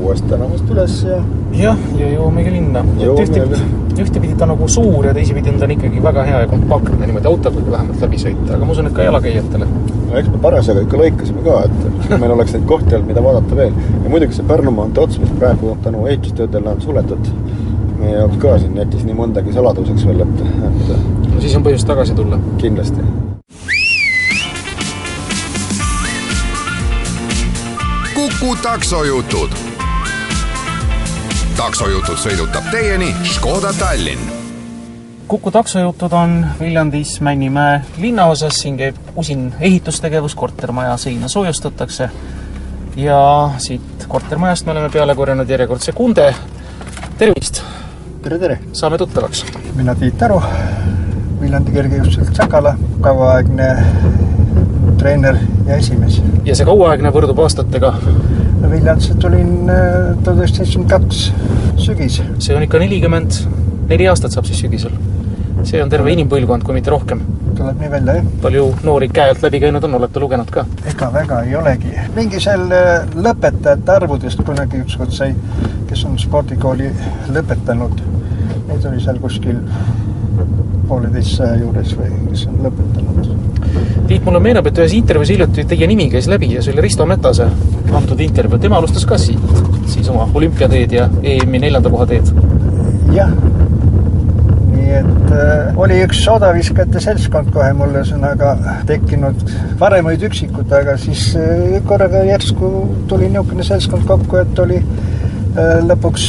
uuest 0.00 0.26
tänavast 0.28 0.70
üles 0.72 0.96
ja 1.04 1.18
jah, 1.56 1.82
ja 1.98 2.08
jõuamegi 2.12 2.52
linna. 2.52 2.82
Ühtepidi, 3.02 3.60
ühtepidi 4.02 4.36
ta 4.38 4.48
nagu 4.48 4.68
suur 4.68 5.06
ja 5.06 5.14
teisipidi 5.16 5.52
on 5.52 5.60
ta 5.60 5.68
ikkagi 5.70 6.02
väga 6.02 6.24
hea 6.28 6.42
ja 6.44 6.50
kompaktne 6.50 7.06
niimoodi 7.06 7.30
autoga 7.30 7.64
vähemalt 7.70 8.04
läbi 8.04 8.20
sõita, 8.22 8.54
aga 8.56 8.64
ma 8.64 8.76
usun, 8.76 8.90
et 8.90 8.96
ka 8.96 9.06
jalakäijatele. 9.08 9.68
no 10.08 10.18
eks 10.20 10.32
me 10.32 10.42
parasjagu 10.44 10.84
ikka 10.86 11.02
lõikasime 11.02 11.44
ka, 11.44 11.60
et 11.68 12.10
meil 12.22 12.36
oleks 12.36 12.56
neid 12.56 12.66
kohti 12.70 12.94
olnud, 12.94 13.08
mida 13.12 13.24
vaadata 13.24 13.60
veel. 13.62 13.76
ja 14.04 14.12
muidugi 14.14 14.38
see 14.38 14.48
Pärnu 14.48 14.74
maantee 14.74 15.04
ots, 15.04 15.20
mis 15.22 15.34
praegu 15.40 15.76
tänu 15.84 16.06
ehitustöödele 16.06 16.76
on 16.76 16.80
suletud, 16.84 17.32
meie 17.98 18.16
jaoks 18.16 18.36
ka 18.42 18.58
siin 18.62 18.76
jättis 18.78 19.04
nii 19.06 19.16
mõndagi 19.18 19.54
saladuseks 19.54 20.06
veel, 20.06 20.24
et, 20.24 20.42
et 20.70 21.30
no 21.34 21.40
siis 21.42 21.56
on 21.58 21.66
põhjust 21.66 21.88
tagasi 21.88 22.14
tulla. 22.18 22.38
kindlasti. 22.58 23.02
Kuku 28.14 28.56
taksojutud. 28.62 29.54
taksojutud 31.58 32.20
sõidutab 32.26 32.70
teieni 32.70 33.14
Škoda 33.26 33.72
Tallinn 33.78 34.38
Kuku 35.28 35.50
taksojutud 35.50 36.12
on 36.12 36.46
Viljandis 36.60 37.20
Männimäe 37.20 37.80
linnaosas, 37.98 38.54
siin 38.62 38.76
käib 38.76 38.96
usin 39.16 39.54
ehitustegevus, 39.60 40.34
kortermaja 40.34 40.96
seina 40.96 41.28
soojustatakse 41.28 42.08
ja 42.96 43.50
siit 43.58 44.06
kortermajast 44.08 44.66
me 44.66 44.72
oleme 44.72 44.88
peale 44.90 45.14
korjanud 45.14 45.48
järjekordse 45.48 45.92
kunde. 45.92 46.34
tervist, 47.18 47.62
tere, 48.22 48.38
tere! 48.38 48.58
saame 48.72 48.98
tuttavaks. 48.98 49.44
mina 49.76 49.94
Tiit 49.98 50.22
Aru, 50.26 50.38
Viljandi 51.40 51.74
kergejõustiselt 51.74 52.34
Sakala, 52.34 52.74
kauaaegne 53.04 53.68
treener 54.98 55.38
ja 55.68 55.76
esimees. 55.78 56.18
ja 56.46 56.56
see 56.58 56.66
kauaaegne 56.66 57.12
võrdub 57.14 57.38
aastatega, 57.44 57.92
Viljandisse 58.64 59.14
tulin 59.22 59.70
äh, 59.70 60.16
tuhat 60.24 60.40
üheksasada 60.40 60.64
seitsekümmend 60.64 60.90
kaks 60.90 61.22
sügis. 61.84 62.18
see 62.42 62.56
on 62.56 62.66
ikka 62.66 62.82
nelikümmend 62.82 63.38
neli 63.88 64.10
aastat 64.10 64.34
saab 64.34 64.50
siis 64.50 64.64
sügisel. 64.64 64.94
See 65.66 65.82
on 65.82 65.90
terve 65.90 66.12
inimpõlvkond, 66.14 66.64
kui 66.66 66.76
mitte 66.76 66.92
rohkem. 66.92 67.22
tuleb 67.58 67.80
nii 67.82 67.90
välja, 67.90 68.14
jah? 68.18 68.26
palju 68.42 68.64
noori 68.86 69.08
käe 69.10 69.32
alt 69.32 69.42
läbi 69.42 69.60
käinud 69.64 69.84
on, 69.84 69.96
olete 69.98 70.22
lugenud 70.22 70.50
ka? 70.54 70.64
ega 70.90 71.10
väga 71.14 71.40
ei 71.46 71.56
olegi. 71.58 71.94
mingi 72.16 72.40
seal 72.42 72.66
äh, 72.74 73.08
lõpetajate 73.14 73.96
arvudest 73.96 74.44
kunagi 74.46 74.82
ükskord 74.84 75.14
sai, 75.14 75.34
kes 75.88 76.04
on 76.08 76.18
spordikooli 76.18 76.90
lõpetanud, 77.34 78.04
neid 78.68 78.86
oli 78.92 79.02
seal 79.02 79.18
kuskil 79.22 79.60
pooleteistsaja 80.88 81.58
juures 81.60 81.94
või 81.98 82.12
kes 82.30 82.46
on 82.48 82.62
lõpetanud. 82.68 83.34
Tiit, 84.08 84.24
mulle 84.24 84.40
meenub, 84.40 84.66
et 84.70 84.78
ühes 84.80 84.94
intervjuus 84.96 85.34
hiljuti 85.34 85.66
teie 85.68 85.86
nimi 85.90 86.08
käis 86.12 86.30
läbi 86.30 86.54
ja 86.54 86.62
see 86.64 86.72
oli 86.72 86.86
Risto 86.86 87.04
Metase 87.06 87.50
antud 87.98 88.20
intervjuu, 88.24 88.60
tema 88.62 88.78
alustas 88.80 89.04
ka 89.08 89.18
siit, 89.20 89.60
siis 89.90 90.08
oma 90.08 90.28
olümpiateed 90.34 90.94
ja 90.96 91.08
EM-i 91.22 91.60
neljanda 91.60 91.92
koha 91.92 92.06
teed. 92.08 92.32
jah, 93.12 93.32
nii 94.72 94.90
et 95.00 95.17
oli 95.76 95.98
üks 96.04 96.20
odaviskajate 96.30 97.00
seltskond 97.02 97.50
kohe 97.54 97.70
mul 97.76 97.92
ühesõnaga 97.96 98.54
tekkinud, 98.88 99.42
varem 99.80 100.08
olid 100.10 100.24
üksikud, 100.28 100.70
aga 100.74 100.96
siis 101.00 101.30
äh, 101.38 101.78
korraga 101.88 102.22
järsku 102.28 102.70
tuli 103.10 103.28
niisugune 103.32 103.66
seltskond 103.66 104.06
kokku, 104.08 104.40
et 104.42 104.62
oli 104.64 104.78
äh, 104.80 105.78
lõpuks 105.86 106.28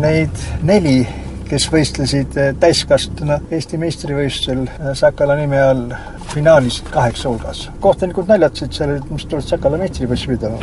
neid 0.00 0.42
neli, 0.66 1.02
kes 1.48 1.68
võistlesid 1.72 2.38
äh, 2.40 2.50
täiskasvanuna 2.60 3.40
Eesti 3.54 3.78
meistrivõistlusel 3.80 4.64
äh, 4.66 4.90
Sakala 4.98 5.36
nime 5.38 5.60
all 5.62 5.86
finaalis 6.32 6.80
kaheksa 6.90 7.30
hulgas. 7.30 7.68
kohtunikud 7.80 8.28
naljatasid 8.30 8.74
seal, 8.74 8.96
et 8.98 9.10
mis 9.14 9.26
tuled 9.30 9.46
Sakala 9.46 9.78
meistrivõistlusi 9.80 10.34
pidama. 10.34 10.58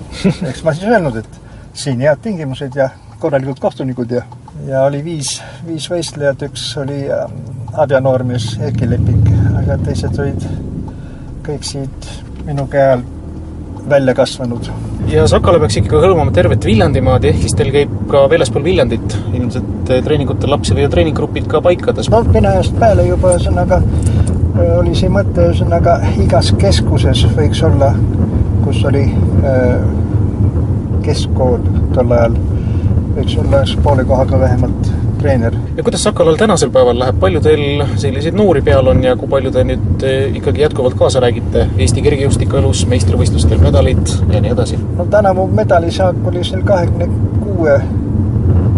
eks 0.50 0.64
ma 0.64 0.74
siis 0.76 0.90
öelnud, 0.90 1.20
et 1.22 1.40
siin 1.74 2.02
head 2.04 2.20
tingimused 2.22 2.76
ja 2.76 2.90
korralikud 3.22 3.60
kohtunikud 3.62 4.12
ja, 4.18 4.24
ja 4.68 4.84
oli 4.88 5.02
viis, 5.04 5.36
viis 5.66 5.88
võistlejat, 5.90 6.46
üks 6.48 6.68
oli 6.82 7.04
äh, 7.10 7.26
abjanoormees 7.80 8.54
Erki 8.62 8.88
Lepik, 8.90 9.28
aga 9.60 9.78
teised 9.84 10.18
olid 10.22 10.46
kõik 11.44 11.66
siit 11.66 12.10
minu 12.44 12.68
käe 12.70 12.94
all 12.94 13.04
välja 13.88 14.14
kasvanud. 14.14 14.68
ja 15.12 15.26
Sakala 15.28 15.58
peaks 15.60 15.76
ikkagi 15.76 16.06
hõlmama 16.06 16.32
tervet 16.32 16.64
Viljandimaad, 16.64 17.26
ehk 17.28 17.42
siis 17.42 17.56
teil 17.58 17.70
käib 17.74 17.92
ka 18.10 18.24
väljaspool 18.32 18.64
Viljandit 18.64 19.16
ilmselt 19.34 19.90
eh, 19.92 20.00
treeningutel 20.04 20.50
lapsi 20.54 20.76
või 20.76 20.88
treeninggrupid 20.92 21.48
ka 21.50 21.60
paikades? 21.64 22.08
no 22.12 22.22
Vene 22.32 22.54
ajast 22.54 22.78
peale 22.80 23.04
juba 23.08 23.34
ühesõnaga 23.34 23.80
äh, 23.82 24.72
oli 24.78 24.94
see 24.96 25.12
mõte, 25.12 25.50
ühesõnaga 25.50 25.98
igas 26.24 26.52
keskuses 26.60 27.26
võiks 27.36 27.60
olla, 27.68 27.92
kus 28.64 28.80
oli 28.88 29.04
äh, 29.44 29.84
keskkool 31.04 31.60
tol 31.92 32.16
ajal, 32.16 32.38
võiks 33.16 33.36
olla 33.40 33.62
poole 33.82 34.04
kohaga 34.04 34.38
vähemalt 34.40 34.90
treener. 35.18 35.54
ja 35.76 35.82
kuidas 35.82 36.02
Sakalal 36.02 36.36
tänasel 36.36 36.70
päeval 36.70 36.98
läheb, 36.98 37.18
palju 37.20 37.40
teil 37.44 37.84
selliseid 37.96 38.36
noori 38.36 38.62
peal 38.62 38.86
on 38.92 39.02
ja 39.04 39.16
kui 39.16 39.28
palju 39.28 39.52
te 39.54 39.64
nüüd 39.64 40.04
eh, 40.04 40.36
ikkagi 40.40 40.64
jätkuvalt 40.64 40.96
kaasa 41.00 41.22
räägite 41.24 41.66
Eesti 41.78 42.02
kergejõustikuelus, 42.04 42.84
meistrivõistlustel 42.90 43.62
medalid 43.62 44.02
ja 44.32 44.42
nii 44.44 44.52
edasi? 44.52 44.80
no 44.98 45.06
tänavu 45.10 45.46
medalisaak 45.60 46.18
oli 46.30 46.44
seal 46.44 46.64
kahekümne 46.68 47.08
kuue 47.40 47.78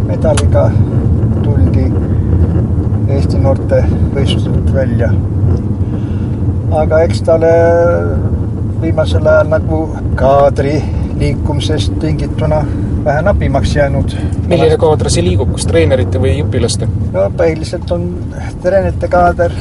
medaliga 0.07 0.69
tuldi 1.43 1.89
Eesti 3.17 3.41
noorte 3.43 3.83
võistluselt 4.15 4.71
välja. 4.75 5.11
aga 6.85 7.03
eks 7.09 7.23
talle 7.27 7.53
viimasel 8.81 9.27
ajal 9.27 9.51
nagu 9.57 9.83
kaadri 10.21 10.79
liikumisest 11.19 11.99
tingituna 12.01 12.65
vähe 13.05 13.23
napimaks 13.23 13.77
jäänud. 13.77 14.17
milline 14.47 14.77
kaader 14.77 15.11
see 15.11 15.25
liigub, 15.25 15.53
kas 15.57 15.67
treenerite 15.67 16.21
või 16.23 16.37
õpilaste? 16.45 16.89
no 17.13 17.27
põhiliselt 17.39 17.91
on 17.95 18.09
treenerite 18.63 19.09
kaader 19.09 19.55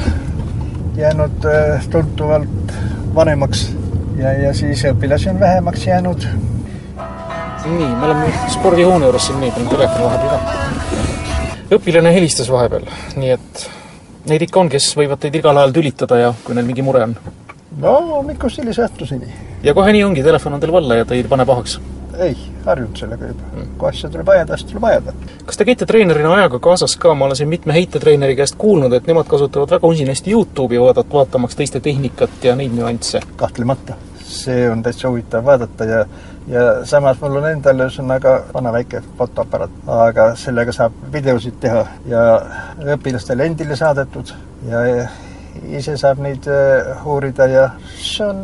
jäänud 0.97 1.45
äh, 1.51 1.87
tuntavalt 1.91 2.75
vanemaks 3.15 3.69
ja, 4.17 4.33
ja 4.33 4.53
siis 4.53 4.83
õpilasi 4.91 5.29
on 5.29 5.39
vähemaks 5.39 5.87
jäänud. 5.87 6.27
nii, 7.65 7.87
me 7.87 8.05
oleme 8.05 8.33
spordihoone 8.53 9.05
juures 9.05 9.27
siin, 9.27 9.39
nii, 9.41 9.51
panen 9.51 9.69
telefoni 9.69 10.03
vahepeal 10.05 10.29
ka. 10.29 11.79
õpilane 11.79 12.13
helistas 12.13 12.51
vahepeal, 12.51 12.85
nii 13.15 13.31
et 13.37 13.65
neid 14.29 14.45
ikka 14.45 14.59
on, 14.59 14.69
kes 14.69 14.91
võivad 14.97 15.21
teid 15.21 15.35
igal 15.41 15.57
ajal 15.57 15.73
tülitada 15.75 16.21
ja 16.21 16.33
kui 16.43 16.55
neil 16.57 16.67
mingi 16.67 16.85
mure 16.85 17.03
on. 17.07 17.17
No 17.81 17.95
hommikust 18.11 18.61
hilise 18.61 18.85
õhtuseni. 18.85 19.29
ja 19.63 19.73
kohe 19.73 19.93
nii 19.95 20.03
ongi, 20.03 20.23
telefon 20.23 20.57
on 20.57 20.63
teil 20.63 20.73
valla 20.75 21.01
ja 21.01 21.05
ta 21.05 21.15
ei 21.15 21.23
pane 21.29 21.45
pahaks? 21.45 21.79
ei, 22.19 22.35
harjunud 22.65 22.97
sellega 22.97 23.31
juba. 23.31 23.65
kui 23.77 23.89
asja 23.89 24.09
tuleb 24.09 24.29
ajada, 24.35 24.57
siis 24.57 24.71
tuleb 24.71 24.87
ajada. 24.91 25.13
kas 25.45 25.57
te 25.59 25.67
käite 25.67 25.87
treenerina 25.89 26.33
ajaga 26.37 26.59
kaasas 26.63 26.95
ka, 27.01 27.13
ma 27.13 27.27
olen 27.27 27.39
siin 27.41 27.51
mitme 27.51 27.75
heitetreeneri 27.75 28.37
käest 28.39 28.59
kuulnud, 28.61 28.93
et 28.93 29.07
nemad 29.07 29.27
kasutavad 29.31 29.75
väga 29.77 29.87
usinasti 29.87 30.31
Youtube'i 30.31 30.79
vaadat-, 30.81 31.11
vaatamaks 31.13 31.59
teiste 31.59 31.79
tehnikat 31.79 32.43
ja 32.43 32.55
neid 32.55 32.75
nüansse. 32.77 33.21
kahtlemata, 33.35 33.99
see 34.23 34.69
on 34.69 34.83
täitsa 34.83 35.09
huvitav 35.09 35.45
vaadata 35.45 35.91
ja 35.91 36.05
ja 36.47 36.85
samas 36.85 37.17
mul 37.21 37.39
on 37.39 37.47
endal 37.49 37.79
ühesõnaga 37.87 38.35
vana 38.53 38.71
väike 38.75 39.01
fotoaparaat, 39.17 39.71
aga 39.89 40.27
sellega 40.37 40.73
saab 40.75 40.93
videosid 41.13 41.57
teha 41.59 41.85
ja 42.05 42.25
õpilastele 42.95 43.47
endile 43.49 43.75
saadetud 43.79 44.29
ja 44.69 44.83
ise 45.79 45.97
saab 45.97 46.21
neid 46.23 46.47
äh, 46.51 47.05
uurida 47.07 47.47
ja 47.51 47.67
see 47.97 48.25
on 48.25 48.41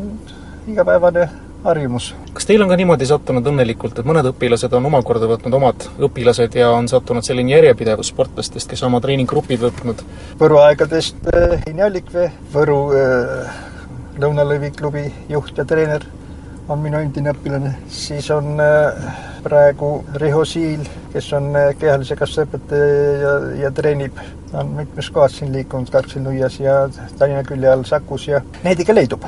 igapäevane 0.68 1.30
harjumus. 1.64 2.12
kas 2.34 2.48
teil 2.50 2.62
on 2.64 2.70
ka 2.72 2.78
niimoodi 2.80 3.06
sattunud 3.06 3.48
õnnelikult, 3.52 4.00
et 4.00 4.08
mõned 4.08 4.30
õpilased 4.32 4.74
on 4.78 4.88
omakorda 4.90 5.30
võtnud 5.30 5.58
omad 5.58 5.88
õpilased 6.08 6.56
ja 6.58 6.72
on 6.74 6.88
sattunud 6.92 7.26
selline 7.26 7.54
järjepidevus 7.54 8.12
sportlastest, 8.14 8.70
kes 8.70 8.84
oma 8.88 9.02
treeninggrupid 9.04 9.62
võtnud? 9.62 10.06
Võru 10.40 10.62
aegadest 10.64 11.30
äh, 11.34 11.60
Heini 11.66 11.86
Allikvee, 11.88 12.32
Võru 12.54 12.80
äh, 12.98 13.60
Lõunalõvi 14.22 14.74
klubi 14.76 15.06
juht 15.30 15.58
ja 15.58 15.66
treener 15.66 16.04
on 16.70 16.82
minu 16.82 17.00
endine 17.02 17.34
õpilane, 17.36 17.76
siis 17.90 18.30
on 18.34 18.58
äh, 18.62 19.31
praegu 19.44 19.92
Riho 20.22 20.44
Siil, 20.46 20.84
kes 21.14 21.32
on 21.38 21.50
äh, 21.56 21.72
kehalise 21.80 22.18
kasvuse 22.20 22.48
õpetaja 22.48 23.14
ja, 23.22 23.32
ja 23.66 23.72
treenib, 23.76 24.20
on 24.54 24.76
mitmes 24.80 25.10
kohas 25.14 25.40
siin 25.40 25.54
liikunud, 25.56 25.90
Karksi-Nuias 25.94 26.60
ja 26.62 26.84
Tallinna 27.18 27.44
külje 27.48 27.72
all 27.72 27.88
Sakus 27.88 28.28
ja 28.30 28.44
neid 28.66 28.84
ikka 28.84 28.96
leidub. 28.96 29.26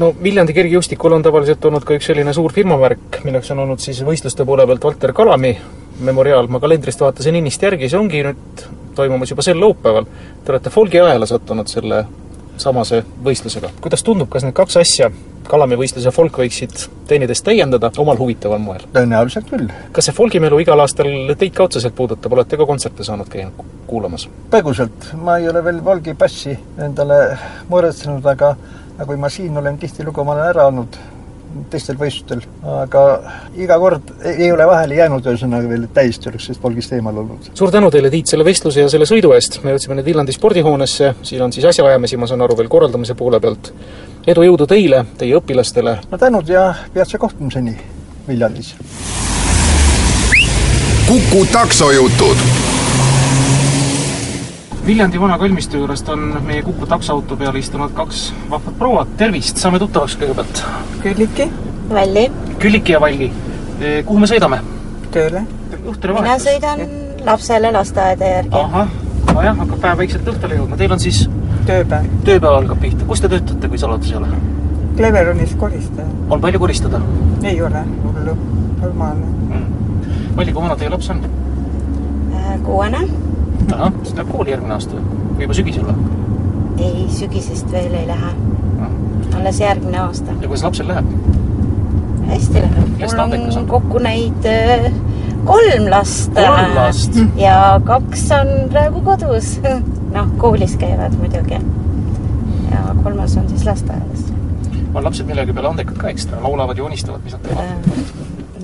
No 0.00 0.12
Viljandi 0.22 0.54
kergejõustikul 0.56 1.12
on 1.12 1.24
tavaliselt 1.26 1.64
olnud 1.68 1.84
ka 1.84 1.96
üks 1.98 2.06
selline 2.08 2.32
suur 2.32 2.54
firmavärk, 2.56 3.20
milleks 3.26 3.50
on 3.52 3.64
olnud 3.66 3.82
siis 3.82 4.00
võistluste 4.06 4.46
poole 4.48 4.64
pealt 4.70 4.86
Valter 4.86 5.12
Kalami 5.16 5.52
memoriaal, 6.06 6.48
ma 6.48 6.60
kalendrist 6.62 7.02
vaatasin 7.02 7.36
innist 7.36 7.62
järgi, 7.62 7.90
see 7.90 7.98
ongi 8.00 8.22
nüüd 8.24 8.64
toimumas 8.96 9.30
juba 9.32 9.44
sel 9.44 9.60
laupäeval. 9.60 10.08
Te 10.44 10.54
olete 10.54 10.72
Folgi 10.72 11.00
ajale 11.02 11.28
sattunud 11.28 11.68
selle 11.68 12.04
samase 12.60 13.02
võistlusega. 13.24 13.72
kuidas 13.80 14.04
tundub, 14.06 14.30
kas 14.32 14.46
need 14.46 14.56
kaks 14.56 14.80
asja, 14.80 15.10
Kalami 15.50 15.74
võistlus 15.74 16.04
ja 16.06 16.12
folk 16.14 16.36
võiksid 16.38 16.84
teineteist 17.10 17.42
täiendada 17.42 17.90
omal 17.98 18.18
huvitaval 18.20 18.60
moel? 18.62 18.84
tõenäoliselt 18.94 19.48
küll. 19.50 19.70
kas 19.92 20.08
see 20.08 20.16
folgimelu 20.16 20.60
igal 20.62 20.80
aastal 20.84 21.10
teid 21.40 21.54
ka 21.56 21.66
otseselt 21.66 21.96
puudutab, 21.98 22.32
olete 22.36 22.60
ka 22.60 22.66
kontserte 22.68 23.06
saanud 23.06 23.30
käia 23.32 23.50
kuulamas? 23.90 24.28
põgusalt, 24.52 25.12
ma 25.18 25.38
ei 25.40 25.48
ole 25.50 25.64
veel 25.64 25.84
Volgi 25.84 26.14
passi 26.14 26.54
endale 26.78 27.20
muretsenud, 27.68 28.26
aga 28.26 28.54
aga 29.00 29.08
kui 29.08 29.16
ma 29.16 29.30
siin 29.32 29.56
olen 29.56 29.78
tihtilugu, 29.80 30.24
ma 30.24 30.36
olen 30.36 30.50
ära 30.50 30.66
olnud 30.68 31.00
teistel 31.70 31.98
võistlustel, 31.98 32.42
aga 32.82 33.04
iga 33.58 33.78
kord 33.82 34.12
ei 34.24 34.50
ole 34.52 34.66
vahele 34.68 34.98
jäänud 34.98 35.26
ühesõnaga 35.26 35.70
veel, 35.70 35.86
täiesti 35.94 36.30
oleks 36.30 36.48
sellest 36.48 36.62
polgist 36.62 36.94
eemal 36.96 37.22
olnud. 37.22 37.50
suur 37.54 37.72
tänu 37.74 37.90
teile, 37.90 38.10
Tiit, 38.10 38.30
selle 38.30 38.46
vestluse 38.46 38.84
ja 38.84 38.90
selle 38.92 39.08
sõidu 39.08 39.32
eest, 39.36 39.60
me 39.64 39.74
jõudsime 39.74 39.98
nüüd 39.98 40.10
Viljandi 40.10 40.34
spordihoonesse, 40.36 41.14
siin 41.22 41.42
on 41.46 41.54
siis 41.54 41.66
asjaajamisi, 41.72 42.18
ma 42.20 42.30
saan 42.30 42.44
aru, 42.46 42.58
veel 42.58 42.70
korraldamise 42.72 43.14
poole 43.18 43.40
pealt. 43.40 43.72
edu, 44.26 44.46
jõudu 44.46 44.66
teile, 44.70 45.04
teie 45.18 45.38
õpilastele! 45.38 45.98
no 46.10 46.18
tänud 46.18 46.48
ja 46.48 46.70
peatse 46.94 47.18
kohtumiseni 47.18 47.76
Viljandis! 48.28 48.74
kuku 51.10 51.46
taksojutud 51.52 52.79
Viljandi 54.86 55.20
vana 55.20 55.36
kalmistu 55.38 55.76
juurest 55.76 56.08
on 56.08 56.38
meie 56.46 56.62
Kuku 56.62 56.86
taksoauto 56.88 57.36
peale 57.36 57.60
istunud 57.60 57.92
kaks 57.94 58.30
vahvat 58.50 58.78
prouat, 58.78 59.16
tervist, 59.20 59.60
saame 59.60 59.78
tuttavaks 59.78 60.16
kõigepealt. 60.20 60.62
Külliki 61.02 61.50
Välli, 61.90 62.30
Külliki 62.58 62.92
ja 62.92 63.00
Valgi, 63.00 63.32
kuhu 64.06 64.18
me 64.22 64.28
sõidame? 64.30 64.60
tööle. 65.10 65.42
õhtune 65.80 66.14
mina 66.14 66.26
vahetus. 66.28 66.46
sõidan 66.46 66.82
lapsele 67.26 67.72
lasteaeda 67.74 68.30
järgi. 68.34 68.54
ahah, 68.56 68.88
nojah, 69.34 69.56
hakkab 69.58 69.80
päev 69.84 70.02
vaikselt 70.04 70.28
õhtule 70.32 70.58
jõudma, 70.60 70.78
teil 70.80 70.92
on 70.96 71.02
siis 71.02 71.24
tööpäev. 71.66 72.06
tööpäev 72.24 72.56
algab 72.60 72.80
pihta, 72.80 73.04
kus 73.08 73.20
te 73.20 73.28
töötate, 73.32 73.68
kui 73.68 73.78
saladus 73.78 74.12
ei 74.12 74.20
ole? 74.20 74.28
Cleveronis 74.96 75.54
koristaja. 75.58 76.08
on 76.30 76.40
palju 76.40 76.62
koristada 76.62 77.02
ei 77.42 77.62
ole 77.62 77.84
hullu, 78.04 78.36
normaalne. 78.80 79.26
mm.? 79.48 80.36
Valli, 80.36 80.52
kui 80.52 80.62
vana 80.62 80.76
teie 80.76 80.90
laps 80.90 81.10
on? 81.10 81.24
kuuene, 82.64 82.98
ahah, 83.76 83.92
siis 84.02 84.16
läheb 84.16 84.32
kooli 84.32 84.54
järgmine 84.54 84.74
aasta 84.78 84.96
või? 84.96 85.42
juba 85.44 85.58
sügisel 85.60 85.86
või? 85.88 85.94
ei 86.80 87.06
sügisest 87.12 87.72
veel 87.72 87.94
ei 87.94 88.06
lähe, 88.08 88.32
alles 89.36 89.60
järgmine 89.60 90.00
aasta. 90.06 90.36
ja 90.40 90.48
kuidas 90.48 90.66
lapsel 90.68 90.88
läheb? 90.88 91.14
hästi 92.30 92.64
läheb, 92.64 92.92
mul 92.98 93.16
ta 93.16 93.22
on 93.28 93.48
on? 93.62 93.70
kokku 93.74 94.02
neid 94.04 94.50
äh, 94.50 94.90
kolm 95.44 95.90
last. 95.90 96.32
Kolm 96.34 96.74
last? 96.74 97.18
ja 97.36 97.80
kaks 97.84 98.30
on 98.32 98.48
praegu 98.70 99.00
kodus. 99.00 99.58
noh, 100.16 100.28
koolis 100.38 100.76
käivad 100.76 101.16
muidugi. 101.18 101.60
ja 102.70 102.94
kolmas 103.02 103.36
on 103.36 103.48
siis 103.48 103.64
lasteaias. 103.64 104.32
on 104.94 105.04
lapsed 105.04 105.26
millegi 105.26 105.52
peale 105.52 105.68
andekad 105.68 105.96
ka 105.96 106.08
ekstra, 106.08 106.42
laulavad, 106.42 106.78
joonistavad, 106.78 107.24
mis 107.24 107.32
nad 107.32 107.42
teevad? 107.42 107.66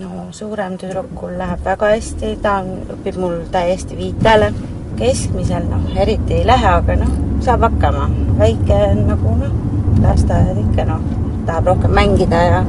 no 0.01 0.27
suurem 0.31 0.79
tüdrukul 0.79 1.39
läheb 1.39 1.65
väga 1.65 1.93
hästi, 1.95 2.37
ta 2.43 2.59
on, 2.63 2.73
õpib 2.99 3.21
mul 3.21 3.39
täiesti 3.53 3.97
viitele. 3.99 4.53
Keskmisel 4.99 5.69
noh, 5.71 5.85
eriti 5.97 6.41
ei 6.41 6.47
lähe, 6.49 6.69
aga 6.81 6.97
noh, 7.01 7.13
saab 7.45 7.67
hakkama. 7.69 8.09
väike 8.39 8.79
nagu 9.01 9.35
noh, 9.41 9.53
lasteaed 10.03 10.61
ikka 10.65 10.87
noh, 10.91 11.03
tahab 11.47 11.73
rohkem 11.73 11.95
mängida 11.97 12.43
ja 12.51 12.63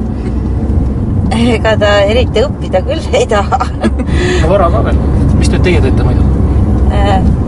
ega 1.54 1.76
ta 1.80 1.92
eriti 2.08 2.44
õppida 2.44 2.82
küll 2.86 3.14
ei 3.14 3.26
taha. 3.28 3.60
vara 4.48 4.70
ka 4.72 4.84
veel. 4.88 5.00
mis 5.38 5.52
tööd 5.52 5.64
teie 5.66 5.80
teete 5.84 6.06
muidu 6.06 6.24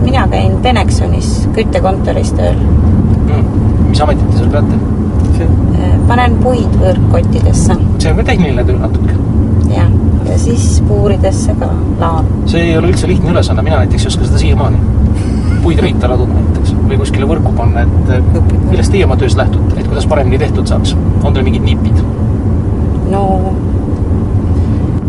mina 0.01 0.27
käin 0.31 0.57
Benexonis 0.63 1.29
küttekontoris 1.55 2.33
tööl. 2.37 2.57
mm.? 2.61 3.45
mis 3.89 4.01
ametit 4.01 4.27
te 4.29 4.41
seal 4.41 4.51
peate? 4.53 4.81
panen 6.07 6.37
puid 6.43 6.73
võõrkottidesse 6.81 7.77
see 7.97 8.11
on 8.11 8.19
ka 8.19 8.27
tehniline 8.31 8.65
töö 8.67 8.77
natuke. 8.81 9.15
ja, 9.73 9.87
ja 10.31 10.39
siis 10.39 10.81
puuridesse 10.87 11.55
ka 11.59 11.69
laon. 11.99 12.27
see 12.45 12.63
ei 12.69 12.77
ole 12.77 12.91
üldse 12.93 13.07
lihtne 13.07 13.33
ülesanne, 13.33 13.63
mina 13.65 13.81
näiteks 13.83 14.05
ei 14.05 14.13
oska 14.13 14.27
seda 14.29 14.39
siiamaani. 14.39 14.77
puid 15.63 15.79
riita 15.83 16.09
laduda 16.09 16.33
näiteks 16.33 16.73
või 16.87 16.97
kuskile 17.01 17.27
võrku 17.29 17.51
panna, 17.57 17.83
et 17.85 18.15
eh, 18.15 18.53
millest 18.69 18.91
teie 18.93 19.05
oma 19.05 19.17
töös 19.19 19.35
lähtute, 19.37 19.79
et 19.79 19.87
kuidas 19.87 20.07
paremini 20.09 20.39
tehtud 20.41 20.71
saaks? 20.71 20.95
on 21.23 21.33
teil 21.33 21.45
mingid 21.47 21.67
nipid? 21.67 22.01
no 23.11 23.25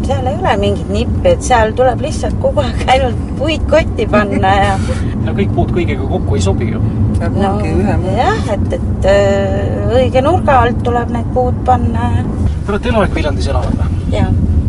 seal 0.06 0.26
ei 0.26 0.36
ole 0.40 0.56
mingit 0.60 0.90
nippi, 0.92 1.34
et 1.36 1.46
seal 1.46 1.72
tuleb 1.78 2.02
lihtsalt 2.02 2.38
kogu 2.42 2.64
aeg 2.64 2.84
ainult 2.96 3.26
puid 3.38 3.66
kotti 3.70 4.06
panna 4.10 4.54
ja 4.58 4.76
no 5.26 5.36
kõik 5.38 5.54
puud 5.56 5.74
kõigega 5.76 6.08
kokku 6.16 6.38
ei 6.38 6.44
sobi 6.44 6.72
ju. 6.72 6.82
no 7.36 7.52
jah, 8.16 8.48
et, 8.56 8.78
et 8.78 9.10
öö, 9.12 10.00
õige 10.00 10.24
nurga 10.26 10.62
alt 10.66 10.82
tuleb 10.82 11.14
need 11.14 11.30
puud 11.36 11.62
panna 11.68 12.10
ja, 12.16 12.24
Te 12.62 12.70
olete 12.70 12.90
eluaeg 12.92 13.14
Viljandis 13.14 13.48
elanud 13.50 13.78
või? 13.78 14.02
ja 14.14 14.26
eluaeg. 14.26 14.42
mis 14.42 14.42
selle 14.42 14.61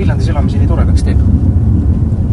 Viljandis 0.00 0.28
elamise 0.32 0.58
nii 0.58 0.68
toredaks 0.70 1.04
teeb? 1.04 1.18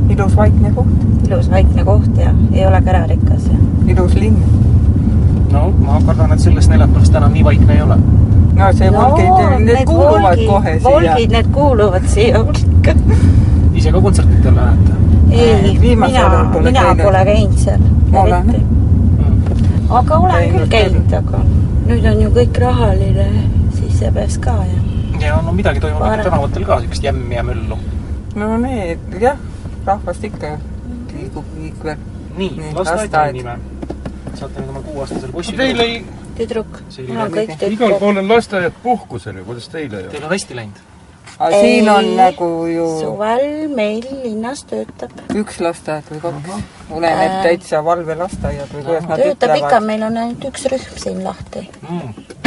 ilus 0.10 0.36
vaikne 0.38 0.72
koht, 0.72 0.92
ilus 1.28 1.50
vaikne 1.52 1.84
koht 1.86 2.18
ja 2.18 2.30
ei 2.54 2.66
ole 2.68 2.82
kärarikas 2.82 3.50
ja 3.52 3.58
ilus 3.92 4.16
linn. 4.16 4.38
no 5.52 5.74
ma 5.80 6.00
kardan, 6.06 6.32
et 6.32 6.40
selles 6.40 6.70
neljapäevast 6.72 7.16
enam 7.20 7.36
nii 7.36 7.44
vaikne 7.44 7.76
ei 7.76 7.82
ole. 7.82 7.98
no 8.56 8.72
see 8.78 8.92
no, 8.92 9.02
volgid, 9.02 9.66
need 9.66 9.84
kuuluvad 9.86 10.24
volgid, 10.24 10.48
kohe 10.48 10.78
siia. 10.80 10.92
volgid, 10.92 11.36
need 11.36 11.52
kuuluvad 11.60 12.08
siia 12.16 12.44
hulka. 12.44 12.96
ise 13.74 13.92
ka 13.92 14.02
kontsertidel 14.02 14.56
lähete 14.56 14.98
ei, 15.32 15.78
viimasel 15.82 16.30
mina 16.30 16.44
mina 16.64 16.82
käinud. 16.82 17.04
pole 17.04 17.26
käinud 17.26 17.62
seal 17.68 17.88
Ma 18.12 18.22
olen. 18.22 18.46
mm.? 18.48 19.42
aga 19.90 20.18
olen 20.18 20.36
Käinud 20.36 20.60
küll 20.60 20.68
käinud, 20.78 21.14
aga 21.20 21.44
nüüd 21.88 22.12
on 22.12 22.22
ju 22.22 22.36
kõik 22.42 22.60
rahaline, 22.64 23.28
siis 23.76 24.00
seepärast 24.00 24.40
ka 24.44 24.56
ja 24.64 24.87
ja 25.22 25.38
no 25.42 25.54
midagi 25.54 25.80
toimub 25.84 26.04
ikka 26.06 26.24
tänavatel 26.30 26.66
ka, 26.66 26.80
siukest 26.86 27.04
jämmi 27.04 27.36
ja 27.36 27.44
möllu. 27.44 27.78
no 28.36 28.58
need, 28.62 29.00
jah, 29.22 29.38
rahvast 29.86 30.24
ikka 30.24 30.58
liigub 31.14 31.46
liikvel. 31.58 31.96
nii 32.38 32.50
Nii,, 32.58 32.74
lasteaed 32.74 33.00
lasteaed. 33.00 33.42
mainime. 33.44 33.58
saate 34.36 34.62
nüüd 34.62 34.70
oma 34.70 34.82
kuueaastasele 34.86 35.32
poissile. 35.34 35.58
Teil 35.58 35.80
ei, 35.80 35.96
tüdruk, 36.38 36.84
igal 37.72 37.98
pool 38.00 38.22
on 38.22 38.30
lasteaiad 38.30 38.76
puhkusel 38.84 39.42
ju, 39.42 39.48
kuidas 39.48 39.70
teil 39.74 39.94
ei 39.94 40.04
ole? 40.06 40.14
Teil 40.14 40.28
on 40.30 40.36
hästi 40.36 40.56
läinud. 40.60 40.84
aga 41.40 41.62
siin 41.62 41.90
on 41.90 42.06
Ei, 42.06 42.16
nagu 42.18 42.50
ju 42.72 42.88
suvel 43.00 43.48
meil 43.76 44.06
linnas 44.24 44.64
töötab, 44.70 45.14
üks 45.38 45.60
lasteaed 45.62 46.12
või 46.14 46.22
kaks. 46.22 46.66
oleneb 46.90 47.32
Äh. 47.32 47.44
täitsa 47.50 47.84
valvelasteaiad 47.86 48.74
või 48.74 48.86
kuidas 48.90 49.10
nad 49.10 49.24
töötab 49.26 49.56
ikka, 49.56 49.68
ütlevad. 49.68 49.88
meil 49.92 50.04
on 50.12 50.18
ainult 50.26 50.50
üks 50.52 50.70
rühm 50.74 51.02
siin 51.04 51.24
lahti. 51.26 51.70
mm.. 51.90 52.47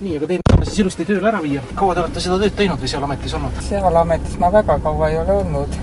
nii, 0.00 0.16
aga 0.16 0.26
saame 0.48 0.64
siis 0.64 0.78
ilusti 0.80 1.04
tööle 1.04 1.28
ära 1.28 1.40
viia. 1.44 1.62
kaua 1.76 1.94
te 1.94 2.00
olete 2.00 2.22
seda 2.24 2.38
tööd 2.40 2.54
teinud 2.56 2.80
või 2.80 2.88
seal 2.92 3.04
ametis 3.04 3.34
olnud? 3.36 3.58
seal 3.66 3.96
ametis 4.00 4.38
ma 4.40 4.48
väga 4.52 4.78
kaua 4.80 5.10
ei 5.12 5.18
ole 5.20 5.34
olnud. 5.42 5.76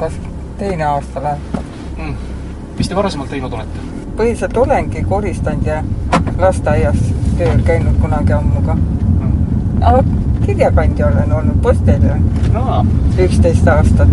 kas 0.00 0.16
teine 0.60 0.86
aasta 0.88 1.22
läheb? 1.22 1.58
mm. 1.98 2.14
mis 2.78 2.88
te 2.88 2.96
varasemalt 2.96 3.30
teinud 3.34 3.52
olete? 3.58 3.84
põhiliselt 4.16 4.56
olengi 4.56 5.04
koristanud 5.04 5.68
ja 5.68 5.82
lasteaias 6.38 7.02
tööl 7.36 7.60
käinud 7.66 8.00
kunagi 8.00 8.32
ammu 8.38 8.62
ka. 8.64 8.78
Mm. 8.78 9.34
aga 9.82 10.02
kirjakandja 10.46 11.10
olen 11.12 11.36
olnud 11.40 11.60
postel 11.62 12.08
no 12.56 12.84
üksteist 13.26 13.68
aastat. 13.68 14.08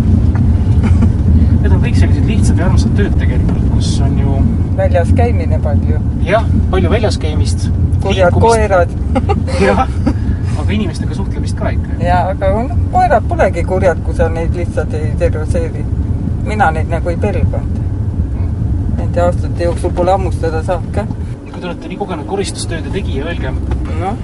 need 1.62 1.72
on 1.72 1.80
kõik 1.80 1.96
sellised 2.02 2.28
lihtsad 2.28 2.60
ja 2.60 2.68
armsad 2.68 3.00
tööd 3.00 3.16
tegelikult, 3.24 3.72
kus 3.74 4.02
on 4.06 4.18
ju 4.20 4.38
väljas 4.78 5.14
käimine 5.16 5.60
palju, 5.64 6.00
jah, 6.26 6.46
palju 6.72 6.90
väljas 6.90 7.18
käimist. 7.18 7.70
kurjad. 8.02 8.34
koerad 8.34 8.90
jah, 9.68 9.88
aga 10.60 10.72
inimestega 10.72 11.16
suhtlemist 11.16 11.58
ka 11.58 11.70
ikka. 11.76 11.98
ja 12.04 12.20
aga 12.30 12.52
noh, 12.64 12.78
koerad 12.92 13.28
polegi 13.30 13.64
kurjad, 13.64 14.04
kui 14.06 14.16
sa 14.18 14.30
neid 14.30 14.56
lihtsalt 14.56 14.94
ei 14.98 15.14
terroseeri. 15.20 15.86
mina 16.46 16.72
neid 16.72 16.90
nagu 16.92 17.10
ei 17.10 17.18
pelganud. 17.18 17.82
Nende 18.98 19.22
aastate 19.22 19.64
jooksul 19.64 19.92
pole 19.96 20.12
hammustada 20.12 20.64
saanud 20.64 20.94
ka. 20.96 21.06
kui 21.52 21.60
te 21.60 21.68
olete 21.68 21.90
nii 21.92 21.98
kogenud 21.98 22.28
koristustööde 22.28 22.94
tegija, 22.94 23.26
öelge, 23.26 23.54
noh, 24.00 24.18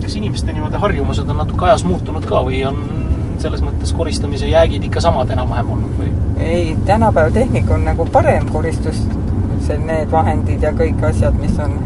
kas 0.00 0.16
inimeste 0.16 0.52
nii-öelda 0.52 0.78
harjumused 0.78 1.28
on 1.28 1.42
natuke 1.42 1.66
ajas 1.66 1.84
muutunud 1.84 2.26
ka 2.28 2.44
või 2.46 2.62
on 2.68 3.05
selles 3.42 3.62
mõttes 3.64 3.92
koristamise 3.96 4.48
jäägid 4.50 4.86
ikka 4.88 5.02
samad 5.04 5.30
enam-vähem 5.34 5.70
olnud 5.76 5.98
või? 6.00 6.12
ei, 6.38 6.76
tänapäeva 6.86 7.30
tehnika 7.30 7.74
on 7.74 7.84
nagu 7.88 8.06
parem 8.12 8.48
koristus, 8.52 9.02
see, 9.66 9.78
need 9.78 10.10
vahendid 10.12 10.62
ja 10.62 10.72
kõik 10.76 11.02
asjad, 11.10 11.36
mis 11.40 11.58
on, 11.62 11.78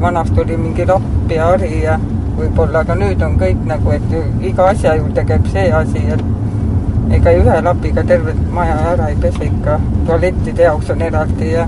vanasti 0.00 0.40
oli 0.40 0.56
mingi 0.60 0.86
lapp 0.88 1.32
ja 1.32 1.50
hari 1.52 1.82
ja 1.82 1.98
võib-olla, 2.36 2.82
aga 2.84 2.96
nüüd 2.98 3.22
on 3.24 3.36
kõik 3.40 3.62
nagu, 3.68 3.92
et 3.96 4.44
iga 4.44 4.70
asja 4.72 4.96
juurde 4.98 5.24
käib 5.28 5.46
see 5.52 5.68
asi, 5.72 6.02
et 6.12 7.14
ega 7.16 7.32
ühe 7.40 7.56
lapiga 7.62 8.04
tervet 8.06 8.38
maja 8.52 8.76
ära 8.92 9.10
ei 9.12 9.18
pese 9.22 9.46
ikka, 9.46 9.78
tualettide 10.06 10.66
jaoks 10.66 10.90
on 10.94 11.04
eraldi 11.06 11.52
ja 11.52 11.66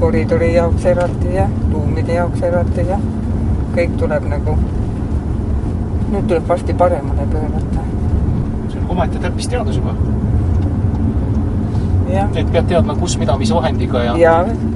koridori 0.00 0.54
jaoks 0.54 0.86
eraldi 0.90 1.34
ja 1.36 1.48
ruumide 1.72 2.16
jaoks 2.16 2.42
eraldi 2.48 2.86
ja 2.88 2.98
kõik 3.74 3.98
tuleb 4.00 4.26
nagu, 4.30 4.56
nüüd 6.12 6.26
tuleb 6.30 6.48
varsti 6.48 6.76
paremale 6.78 7.26
pöörata, 7.32 7.84
omaette 8.94 9.18
täppisteadus 9.18 9.76
juba, 9.80 9.94
et 12.14 12.52
pead 12.52 12.68
teadma, 12.70 12.94
kus, 12.98 13.16
mida, 13.18 13.34
mis 13.40 13.50
vahendiga 13.54 14.02
ja, 14.04 14.14
ja 14.18 14.34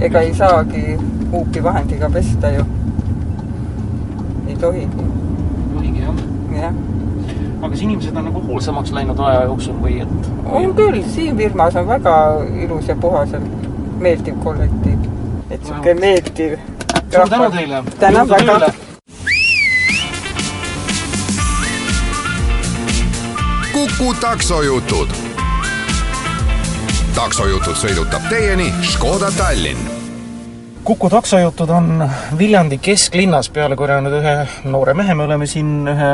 ega 0.08 0.22
ei 0.26 0.34
saagi 0.34 0.98
huupi 1.30 1.62
vahendiga 1.62 2.10
pesta 2.10 2.50
ju. 2.50 2.64
ei 4.48 4.56
tohigi, 4.56 5.06
juhigi 5.74 6.02
jah. 6.02 6.22
jah. 6.56 6.80
aga 7.60 7.70
kas 7.70 7.84
inimesed 7.86 8.16
on 8.16 8.28
nagu 8.30 8.42
hoolsamaks 8.48 8.92
läinud 8.96 9.22
aja 9.28 9.44
jooksul 9.50 9.78
või 9.84 10.00
et? 10.06 10.32
on 10.62 10.74
küll, 10.80 10.98
siin 11.14 11.38
firmas 11.38 11.78
on 11.78 11.86
väga 11.92 12.16
ilus 12.64 12.90
ja 12.90 12.98
puhas 13.06 13.36
ja 13.36 13.42
meeldiv 14.02 14.42
kollektiiv. 14.42 15.06
et 15.50 15.62
sihuke 15.62 15.94
meeldiv 15.94 16.58
suur 17.14 17.28
tänu 17.28 17.50
teile! 17.54 17.82
tänan 18.02 18.28
väga! 18.34 18.72
Kuku 23.78 24.14
taksojutud. 24.18 25.10
taksojutud 27.14 27.76
sõidutab 27.78 28.24
teieni 28.26 28.72
Škoda 28.82 29.28
Tallinn 29.36 29.78
Kuku 30.82 31.06
taksojutud 31.12 31.70
on 31.70 32.02
Viljandi 32.38 32.80
kesklinnas 32.82 33.52
peale 33.54 33.78
korjanud 33.78 34.16
ühe 34.18 34.32
noore 34.66 34.96
mehe, 34.98 35.14
me 35.14 35.28
oleme 35.28 35.46
siin 35.46 35.86
ühe 35.92 36.08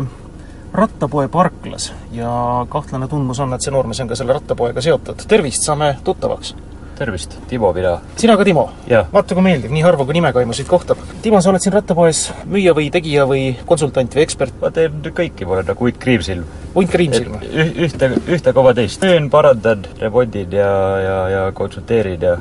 rattapoe 0.77 1.31
parklas 1.33 1.89
ja 2.13 2.35
kahtlane 2.69 3.09
tundmus 3.09 3.41
on, 3.41 3.57
et 3.57 3.65
see 3.65 3.73
noormees 3.73 4.03
on 4.05 4.13
ka 4.13 4.21
selle 4.21 4.37
rattapoega 4.37 4.85
seotud. 4.85 5.25
tervist, 5.29 5.65
saame 5.65 5.95
tuttavaks! 6.05 6.53
tervist, 7.01 7.39
Timo 7.49 7.73
mina. 7.73 7.95
sina 8.17 8.37
ka, 8.37 8.45
Timo? 8.45 8.67
Vaata, 9.13 9.35
kui 9.35 9.47
meeldiv, 9.49 9.73
nii 9.73 9.87
harva, 9.89 10.05
kui 10.05 10.21
nimekaimusid 10.21 10.69
kohtab. 10.69 11.01
Timo, 11.23 11.41
sa 11.41 11.55
oled 11.55 11.65
siin 11.65 11.79
rattapoes 11.79 12.27
müüja 12.45 12.77
või 12.77 12.93
tegija 12.93 13.25
või 13.25 13.55
konsultant 13.65 14.13
või 14.15 14.29
ekspert? 14.29 14.61
ma 14.61 14.71
teen 14.71 15.01
kõiki, 15.09 15.49
ma 15.49 15.57
olen 15.57 15.73
nagu 15.73 15.89
Uit 15.89 15.97
Kriimsilm. 16.05 16.45
Uit 16.75 16.91
Kriimsilm? 16.91 17.39
ühte, 17.87 18.11
ühte 18.27 18.53
koma 18.53 18.75
teist. 18.75 19.03
müün, 19.03 19.31
parandan, 19.31 19.85
remondin 20.01 20.53
ja, 20.53 20.99
ja, 20.99 21.19
ja 21.29 21.43
konsulteerin 21.53 22.21
ja 22.21 22.37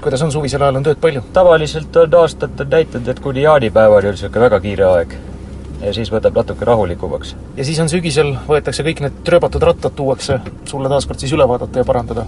kuidas 0.00 0.22
on, 0.22 0.32
suvisel 0.32 0.62
ajal 0.62 0.78
on 0.78 0.84
tööd 0.86 1.00
palju? 1.02 1.20
tavaliselt 1.36 1.96
on 2.00 2.14
aastad 2.22 2.60
on 2.62 2.70
näidanud, 2.72 3.08
et 3.12 3.20
kuni 3.20 3.44
jaanipäevani 3.44 4.08
on 4.08 4.16
niisugune 4.16 4.44
väga 4.46 4.60
kiire 4.64 4.86
aeg. 4.88 5.14
ja 5.82 5.92
siis 5.92 6.12
võtab 6.12 6.40
natuke 6.40 6.64
rahulikumaks. 6.64 7.36
ja 7.56 7.64
siis 7.68 7.80
on 7.84 7.92
sügisel, 7.92 8.32
võetakse 8.48 8.86
kõik 8.86 9.02
need 9.04 9.22
trööbatud 9.28 9.68
rattad, 9.68 9.96
tuuakse 9.98 10.38
sulle 10.64 10.88
taaskord 10.88 11.20
siis 11.20 11.36
üle 11.36 11.48
vaadata 11.48 11.82
ja 11.82 11.84
parandada? 11.84 12.26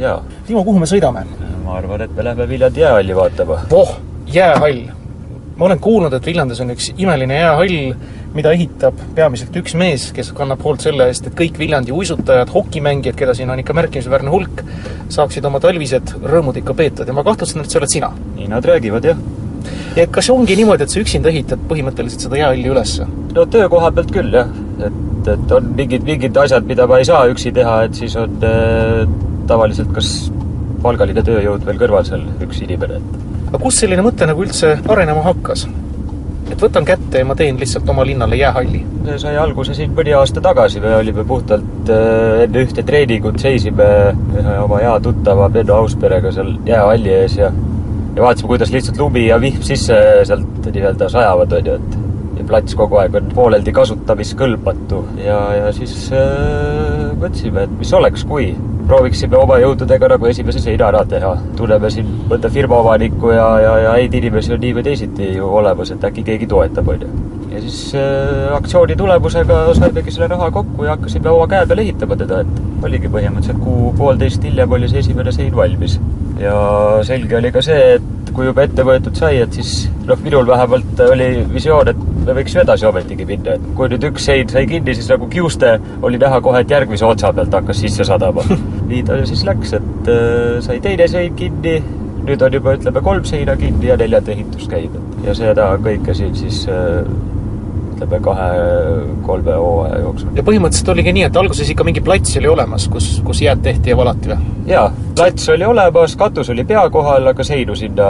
jaa. 0.00 0.18
Timo, 0.46 0.64
kuhu 0.64 0.82
me 0.82 0.88
sõidame? 0.90 1.24
ma 1.64 1.78
arvan, 1.80 2.04
et 2.04 2.16
me 2.16 2.24
läheme 2.28 2.48
Viljandi 2.48 2.84
jäähalli 2.84 3.16
vaatama. 3.16 3.62
voh, 3.70 3.96
jäähall! 4.26 4.82
ma 5.56 5.70
olen 5.70 5.80
kuulnud, 5.80 6.12
et 6.12 6.26
Viljandis 6.26 6.60
on 6.60 6.76
üks 6.76 6.92
imeline 6.96 7.38
jäähall, 7.38 7.94
mida 8.36 8.52
ehitab 8.56 8.98
peamiselt 9.16 9.56
üks 9.60 9.74
mees, 9.78 10.08
kes 10.16 10.32
kannab 10.36 10.62
hoolt 10.64 10.84
selle 10.84 11.06
eest, 11.10 11.28
et 11.28 11.36
kõik 11.38 11.58
Viljandi 11.60 11.92
uisutajad, 11.94 12.50
hokimängijad, 12.54 13.16
keda 13.18 13.34
siin 13.36 13.52
on 13.52 13.60
ikka 13.60 13.76
märkimisväärne 13.76 14.32
hulk, 14.32 14.62
saaksid 15.12 15.46
oma 15.48 15.60
talvised 15.62 16.14
rõõmud 16.22 16.58
ikka 16.62 16.76
peetud 16.78 17.08
ja 17.08 17.16
ma 17.16 17.24
kahtlustan, 17.26 17.64
et 17.64 17.72
see 17.72 17.80
oled 17.80 17.92
sina. 17.92 18.12
nii 18.36 18.48
nad 18.52 18.64
räägivad, 18.68 19.08
jah. 19.12 19.18
ja 19.96 20.06
et 20.06 20.14
kas 20.14 20.30
ongi 20.32 20.56
niimoodi, 20.56 20.86
et 20.86 20.94
sa 20.94 21.02
üksinda 21.02 21.32
ehitad 21.32 21.66
põhimõtteliselt 21.70 22.26
seda 22.28 22.40
jäähalli 22.40 22.72
ülesse? 22.72 23.08
no 23.36 23.46
töökoha 23.56 23.92
pealt 23.98 24.14
küll, 24.14 24.32
jah. 24.32 24.48
et, 24.78 25.28
et 25.36 25.56
on 25.58 25.74
mingid, 25.76 26.06
mingid 26.08 26.40
asjad, 26.44 26.64
mida 26.68 26.88
ma 26.88 27.02
ei 27.02 27.08
saa 27.08 27.26
üksi 27.32 27.52
teha, 27.52 27.82
et 27.88 28.00
siis 28.00 28.16
on 28.20 28.38
äh, 28.48 29.04
tavaliselt 29.50 29.92
kas 29.92 30.14
palgaline 30.82 31.22
tööjõud 31.26 31.68
veel 31.68 31.78
kõrval 31.84 32.08
seal, 32.08 32.24
üks 32.42 32.64
inimene, 32.64 32.98
et 32.98 33.48
aga 33.52 33.60
kust 33.60 33.84
selline 33.84 34.04
mõte 34.04 34.26
nagu 34.28 34.42
üldse 34.46 34.78
arenema 34.88 35.22
hakkas? 35.28 35.66
Et 36.52 36.62
võtan 36.62 36.86
kätte 36.86 37.22
ja 37.22 37.28
ma 37.28 37.36
teen 37.38 37.58
lihtsalt 37.60 37.88
oma 37.88 38.04
linnale 38.06 38.38
jäähalli? 38.40 38.82
sai 39.18 39.34
alguse 39.40 39.74
siin 39.74 39.94
mõni 39.96 40.14
aasta 40.16 40.42
tagasi, 40.44 40.80
me 40.84 40.94
olime 40.98 41.24
puhtalt 41.28 41.90
äh, 41.90 42.44
enne 42.46 42.64
ühte 42.66 42.84
treeningut 42.86 43.40
seisime 43.42 43.88
ühe 44.36 44.56
oma 44.62 44.80
hea 44.84 44.94
tuttava 45.02 45.48
Benno 45.52 45.80
Ausperega 45.82 46.32
seal 46.34 46.54
jäähalli 46.68 47.14
ees 47.22 47.38
ja 47.40 47.50
ja 48.12 48.22
vaatasime, 48.22 48.48
kuidas 48.52 48.72
lihtsalt 48.72 48.98
lumi 49.00 49.26
ja 49.26 49.40
vihm 49.40 49.62
sisse 49.64 49.96
sealt 50.28 50.66
nii-öelda 50.68 51.08
sajavad, 51.08 51.52
on 51.56 51.70
ju, 51.70 51.76
et 51.80 52.00
ja 52.36 52.48
plats 52.48 52.76
kogu 52.76 52.98
aeg 53.00 53.16
on 53.18 53.30
pooleldi 53.34 53.72
kasutamiskõlbmatu. 53.76 55.00
Ja, 55.22 55.38
ja 55.56 55.72
siis 55.76 55.94
äh, 56.16 57.10
mõtlesime, 57.16 57.66
et 57.66 57.74
mis 57.78 57.92
oleks, 57.96 58.26
kui 58.28 58.52
prooviksime 58.86 59.36
oma 59.38 59.58
jõududega 59.62 60.08
nagu 60.14 60.28
esimese 60.30 60.62
seina 60.62 60.88
ära 60.90 61.02
teha. 61.08 61.32
tunneme 61.56 61.90
siin 61.90 62.08
mõnda 62.30 62.50
firma 62.52 62.80
omanikku 62.82 63.32
ja, 63.34 63.46
ja, 63.62 63.74
ja 63.84 63.92
häid 63.96 64.14
inimesi 64.18 64.54
on 64.54 64.62
nii 64.62 64.74
või 64.78 64.86
teisiti 64.88 65.28
ju 65.36 65.48
olemas, 65.60 65.92
et 65.94 66.04
äkki 66.08 66.24
keegi 66.26 66.48
toetab, 66.50 66.88
on 66.94 67.04
ju. 67.06 67.10
ja 67.52 67.62
siis 67.64 67.78
äh, 67.98 68.54
aktsiooni 68.56 68.96
tulemusega 68.98 69.62
saimegi 69.78 70.14
selle 70.14 70.30
raha 70.32 70.50
kokku 70.54 70.88
ja 70.88 70.96
hakkasime 70.96 71.30
oma 71.32 71.48
käe 71.50 71.66
peal 71.68 71.84
ehitama 71.84 72.18
teda, 72.24 72.42
et 72.42 72.86
oligi 72.86 73.12
põhimõtteliselt 73.12 73.62
kuu-poolteist 73.62 74.48
hiljem 74.48 74.78
oli 74.78 74.90
see 74.90 75.04
esimene 75.04 75.32
sein 75.34 75.54
valmis. 75.56 75.98
ja 76.40 76.56
selge 77.06 77.38
oli 77.38 77.52
ka 77.54 77.62
see, 77.62 77.94
et 77.98 78.32
kui 78.32 78.48
juba 78.48 78.64
ette 78.66 78.84
võetud 78.86 79.18
sai, 79.18 79.38
et 79.44 79.60
siis 79.60 79.86
noh, 80.08 80.18
minul 80.24 80.48
vähemalt 80.48 81.06
oli 81.10 81.30
visioon, 81.52 81.92
et 81.92 82.11
me 82.26 82.36
võiks 82.38 82.54
ju 82.54 82.62
edasi 82.62 82.86
ometigi 82.88 83.26
minna, 83.28 83.56
et 83.56 83.64
kui 83.78 83.90
nüüd 83.92 84.06
üks 84.10 84.28
sein 84.28 84.52
sai 84.52 84.66
kinni, 84.70 84.94
siis 84.98 85.10
nagu 85.12 85.28
kiuste 85.32 85.74
oli 86.02 86.20
näha 86.22 86.40
kohe, 86.44 86.62
et 86.62 86.70
järgmise 86.70 87.06
otsa 87.08 87.32
pealt 87.34 87.54
hakkas 87.58 87.82
sisse 87.84 88.06
sadama. 88.08 88.44
nii 88.90 89.02
ta 89.08 89.18
siis 89.28 89.44
läks, 89.48 89.74
et 89.78 90.12
äh, 90.12 90.60
sai 90.64 90.78
teine 90.84 91.08
sein 91.10 91.36
kinni, 91.38 91.78
nüüd 92.22 92.46
on 92.46 92.58
juba 92.58 92.76
ütleme 92.78 93.02
kolm 93.02 93.26
seina 93.28 93.56
kinni 93.58 93.90
ja 93.90 93.98
neljanda 93.98 94.34
ehitus 94.34 94.68
käib, 94.70 94.94
et 94.98 95.28
ja 95.28 95.36
seda 95.38 95.72
kõike 95.82 96.14
siin 96.16 96.34
siis 96.38 96.64
äh, 96.70 97.02
ütleme 97.92 98.20
kahe-kolme 98.24 99.56
hooaja 99.58 99.98
jooksul. 100.02 100.30
ja 100.36 100.44
põhimõtteliselt 100.46 100.92
oligi 100.94 101.14
nii, 101.18 101.26
et 101.28 101.36
alguses 101.38 101.70
ikka 101.74 101.86
mingi 101.86 102.02
plats 102.04 102.36
oli 102.40 102.50
olemas, 102.50 102.88
kus, 102.92 103.14
kus 103.26 103.42
jääd 103.42 103.62
tehti 103.62 103.92
ja 103.92 103.98
valati 103.98 104.32
või? 104.32 104.54
jaa, 104.70 104.86
plats 105.16 105.48
oli 105.54 105.66
olemas, 105.66 106.16
katus 106.18 106.50
oli 106.54 106.64
pea 106.68 106.84
kohal, 106.90 107.26
aga 107.32 107.46
seinu 107.46 107.76
sinna 107.78 108.08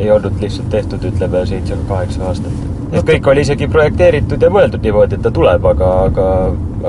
ei 0.00 0.10
olnud 0.10 0.40
lihtsalt 0.40 0.70
tehtud, 0.72 1.04
ütleme, 1.04 1.44
seitse-kaheksa 1.46 2.24
aastat. 2.30 2.69
Et 2.90 3.06
kõik 3.06 3.30
oli 3.32 3.44
isegi 3.46 3.68
projekteeritud 3.70 4.42
ja 4.42 4.50
mõeldud 4.52 4.82
niimoodi, 4.84 5.18
et 5.18 5.24
ta 5.24 5.32
tuleb, 5.34 5.66
aga, 5.72 5.90
aga, 6.08 6.26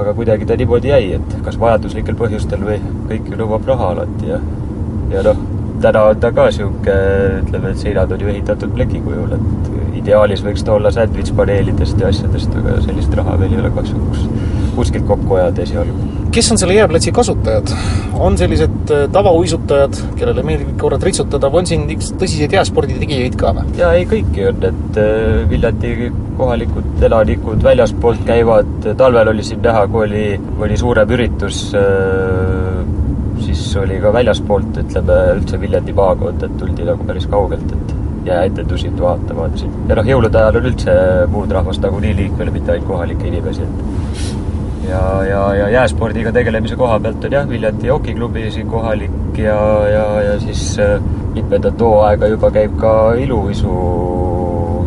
aga 0.01 0.13
kuidagi 0.17 0.47
ta 0.49 0.57
niimoodi 0.59 0.93
jäi, 0.93 1.15
et 1.19 1.35
kas 1.45 1.59
majanduslikel 1.61 2.17
põhjustel 2.19 2.63
või 2.65 2.79
kõik 3.11 3.31
ju 3.31 3.41
nõuab 3.41 3.67
raha 3.69 3.91
alati 3.95 4.31
ja, 4.33 4.39
ja 5.13 5.25
noh, 5.27 5.43
täna 5.81 6.07
on 6.11 6.23
ta 6.23 6.31
ka 6.35 6.47
niisugune, 6.49 6.97
ütleme, 7.41 7.73
et 7.73 7.83
seinad 7.83 8.11
on 8.11 8.25
ju 8.25 8.33
ehitatud 8.33 8.73
pleki 8.75 9.03
kujul, 9.05 9.37
et 9.37 9.97
ideaalis 10.01 10.43
võiks 10.45 10.65
ta 10.65 10.75
olla 10.77 10.91
sandwich-paneelidest 10.93 12.01
ja 12.01 12.09
asjadest, 12.09 12.53
aga 12.57 12.79
sellist 12.85 13.13
raha 13.17 13.37
veel 13.41 13.57
ei 13.57 13.63
ole 13.63 13.73
kahjuks 13.77 14.25
kuskilt 14.75 15.07
kokku 15.07 15.37
ajada 15.39 15.63
esialgu. 15.65 16.09
kes 16.31 16.51
on 16.53 16.59
selle 16.61 16.75
jääplatsi 16.77 17.11
kasutajad? 17.15 17.73
on 18.19 18.37
sellised 18.37 18.93
äh, 18.93 19.05
tavauisutajad, 19.11 19.99
kellele 20.19 20.43
meeldib 20.47 20.73
korra 20.81 20.99
tritsutada 21.01 21.49
või 21.51 21.63
on 21.63 21.69
siin 21.71 21.85
tõsiseid 21.89 22.55
jääspordi 22.57 22.99
tegijaid 23.01 23.37
ka 23.39 23.53
või? 23.57 23.77
jaa, 23.79 23.93
ei 23.97 24.07
kõiki 24.09 24.47
on, 24.49 24.65
et 24.71 24.99
äh, 25.01 25.41
Viljandi 25.51 26.11
kohalikud 26.37 27.05
elanikud 27.09 27.63
väljaspoolt 27.63 28.25
käivad, 28.27 28.91
talvel 28.97 29.33
oli 29.33 29.45
siin 29.45 29.61
näha, 29.65 29.85
kui 29.91 30.05
oli, 30.07 30.25
oli 30.59 30.77
suurem 30.79 31.15
üritus, 31.17 31.63
äh, 31.77 32.81
siis 33.45 33.65
oli 33.81 33.99
ka 34.01 34.13
väljaspoolt, 34.13 34.83
ütleme, 34.85 35.23
üldse 35.37 35.59
Viljandi 35.61 35.97
maakond, 35.97 36.45
et 36.47 36.55
tuldi 36.61 36.87
nagu 36.87 37.07
päris 37.07 37.27
kaugelt, 37.31 37.75
et 37.77 37.97
jääetendusi 38.25 38.91
vaatama 38.99 39.41
on 39.41 39.57
siin. 39.57 39.71
ja 39.89 39.95
noh, 39.97 40.05
jõulude 40.05 40.37
ajal 40.37 40.59
on 40.59 40.69
üldse 40.69 40.93
muud 41.31 41.51
rahvast 41.51 41.81
nagunii 41.85 42.13
liikvel, 42.15 42.51
mitte 42.53 42.75
ainult 42.75 42.87
kohalikke 42.87 43.27
inimesi, 43.27 43.65
et 43.65 44.40
ja, 44.91 45.23
ja, 45.25 45.41
ja 45.55 45.69
jääspordiga 45.69 46.31
tegelemise 46.35 46.75
koha 46.75 46.99
pealt 46.99 47.25
on 47.25 47.35
jah, 47.37 47.49
Viljandi 47.49 47.87
jokiklubi 47.87 48.51
siin 48.51 48.67
kohalik 48.67 49.37
ja, 49.37 49.57
ja, 49.87 50.05
ja 50.21 50.39
siis 50.39 50.79
äh, 50.79 51.01
mitmendat 51.33 51.81
hooaega 51.81 52.27
juba 52.27 52.51
käib 52.51 52.75
ka 52.79 52.95
iluuisu, 53.19 53.75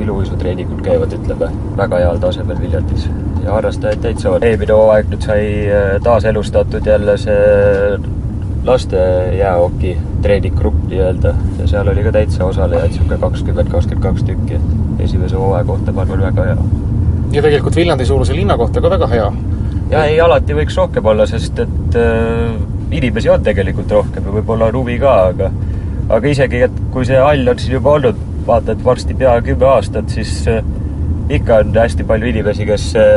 iluuisutreeningud 0.04 0.82
käivad, 0.84 1.14
ütleme, 1.16 1.48
väga 1.76 2.02
heal 2.04 2.20
tasemel 2.22 2.60
Viljandis. 2.60 3.08
ja 3.44 3.52
harrastajaid 3.52 4.04
täitsa 4.04 4.30
on. 4.36 4.44
eelmine 4.44 4.76
hooaeg 4.76 5.08
nüüd 5.12 5.24
sai 5.30 5.48
äh, 5.68 5.96
taaselustatud 6.04 6.92
jälle 6.92 7.16
see 7.20 7.98
laste 8.64 9.00
jäähoki 9.38 9.96
treeninggrupp 10.22 10.86
nii-öelda 10.88 11.34
ja 11.58 11.66
seal 11.68 11.88
oli 11.92 12.04
ka 12.04 12.12
täitsa 12.12 12.44
osalejaid, 12.44 12.94
niisugune 12.94 13.18
kakskümmend, 13.20 13.68
kakskümmend 13.72 14.06
kaks 14.06 14.24
tükki. 14.24 14.60
esimese 15.04 15.36
hooaja 15.36 15.64
kohta 15.64 15.92
ma 15.92 16.00
arvan, 16.06 16.22
väga 16.28 16.44
hea. 16.50 16.56
ja 17.32 17.42
tegelikult 17.42 17.76
Viljandi 17.76 18.06
suuruse 18.06 18.36
linna 18.36 18.56
kohta 18.56 18.80
ka 18.80 18.90
väga 18.90 19.06
hea. 19.06 19.32
Ja 19.92 20.04
ei, 20.08 20.20
alati 20.20 20.56
võiks 20.56 20.76
rohkem 20.80 21.06
olla, 21.12 21.26
sest 21.28 21.58
et 21.64 21.98
äh, 22.00 22.54
inimesi 22.94 23.30
on 23.32 23.44
tegelikult 23.44 23.92
rohkem 23.92 24.26
ja 24.28 24.34
võib-olla 24.38 24.70
on 24.70 24.80
huvi 24.80 24.98
ka, 25.02 25.16
aga 25.32 25.50
aga 26.14 26.28
isegi, 26.30 26.64
et 26.66 26.80
kui 26.92 27.06
see 27.08 27.20
hall 27.20 27.48
on 27.48 27.60
siin 27.60 27.78
juba 27.78 27.94
olnud, 27.98 28.18
vaata, 28.46 28.74
et 28.74 28.84
varsti 28.84 29.16
pea 29.18 29.34
kümme 29.44 29.68
aastat, 29.72 30.10
siis 30.12 30.42
äh, 30.50 30.64
ikka 31.32 31.62
on 31.64 31.72
hästi 31.78 32.06
palju 32.08 32.28
inimesi, 32.32 32.66
kes 32.68 32.90
äh, 33.00 33.16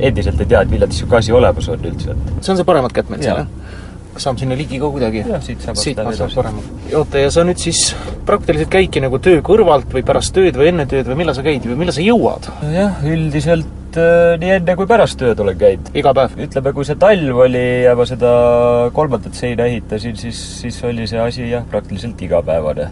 endiselt 0.00 0.40
ei 0.40 0.48
tea, 0.48 0.62
et 0.64 0.72
Viljandis 0.72 1.00
niisugune 1.00 1.20
asi 1.20 1.36
olemas 1.36 1.68
on 1.68 1.88
üldse, 1.92 2.16
see 2.40 2.54
on 2.54 2.60
see 2.60 2.68
paremat 2.68 2.96
kätt 2.96 3.12
meil 3.12 3.24
siin, 3.24 3.42
jah? 3.42 3.79
Saame 4.22 4.40
sinna 4.42 4.56
ligi 4.58 4.78
ka 4.80 4.90
kuidagi? 4.92 5.24
jah, 5.26 5.42
siit 5.44 5.64
saab 5.64 5.78
siit 5.80 5.98
saab 5.98 6.34
paremalt. 6.36 6.94
oota, 6.96 7.20
ja 7.22 7.32
sa 7.34 7.44
nüüd 7.46 7.60
siis 7.62 7.90
praktiliselt 8.28 8.70
käidki 8.72 9.02
nagu 9.02 9.20
töö 9.22 9.42
kõrvalt 9.46 9.90
või 9.94 10.04
pärast 10.06 10.34
tööd 10.36 10.58
või 10.60 10.70
enne 10.72 10.86
tööd 10.90 11.08
või 11.10 11.20
millal 11.22 11.36
sa 11.36 11.44
käid 11.46 11.66
või 11.68 11.78
millal 11.82 11.96
sa 11.96 12.04
jõuad? 12.04 12.48
jah, 12.74 13.02
üldiselt 13.06 13.98
äh, 14.00 14.36
nii 14.40 14.54
enne 14.58 14.76
kui 14.78 14.88
pärast 14.90 15.18
tööd 15.20 15.40
olen 15.44 15.58
käinud. 15.60 15.92
iga 15.96 16.14
päev? 16.16 16.36
ütleme, 16.46 16.74
kui 16.76 16.88
see 16.88 16.98
talv 17.00 17.44
oli 17.46 17.66
ja 17.86 17.96
ma 17.98 18.08
seda 18.08 18.32
kolmandat 18.96 19.38
seina 19.38 19.68
ehitasin, 19.70 20.18
siis, 20.20 20.42
siis 20.62 20.82
oli 20.88 21.08
see 21.10 21.22
asi 21.22 21.48
jah, 21.50 21.66
praktiliselt 21.70 22.20
igapäevane. 22.28 22.90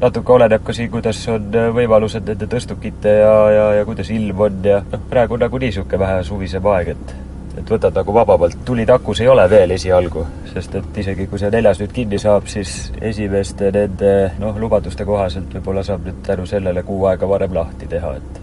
natuke 0.00 0.36
oleneb 0.38 0.64
ka 0.64 0.76
siin, 0.76 0.90
kuidas 0.94 1.20
on 1.32 1.52
võimalused 1.76 2.26
nende 2.30 2.50
tõstukite 2.50 3.20
ja, 3.20 3.36
ja, 3.58 3.68
ja 3.80 3.86
kuidas 3.88 4.10
ilm 4.14 4.48
on 4.48 4.64
ja 4.64 4.82
noh, 4.90 5.06
praegu 5.10 5.40
nagunii 5.40 5.72
niisugune 5.72 6.02
vähe 6.06 6.26
suvisem 6.26 6.74
aeg, 6.74 6.96
et 6.96 7.16
et 7.58 7.70
võtad 7.70 7.94
nagu 7.94 8.14
vabamalt. 8.14 8.56
tulitakus 8.64 9.20
ei 9.20 9.28
ole 9.28 9.44
veel 9.50 9.74
esialgu, 9.76 10.26
sest 10.52 10.74
et 10.80 10.98
isegi 11.04 11.26
kui 11.30 11.38
see 11.38 11.50
neljas 11.54 11.80
nüüd 11.82 11.92
kinni 11.94 12.18
saab, 12.18 12.48
siis 12.50 12.92
esimeste 13.00 13.70
nende 13.74 14.14
noh, 14.38 14.56
lubaduste 14.60 15.06
kohaselt 15.08 15.54
võib-olla 15.54 15.84
saab 15.86 16.06
nüüd 16.08 16.22
tänu 16.26 16.46
sellele 16.50 16.82
kuu 16.82 17.04
aega 17.10 17.28
varem 17.28 17.54
lahti 17.54 17.90
teha, 17.90 18.16
et 18.18 18.40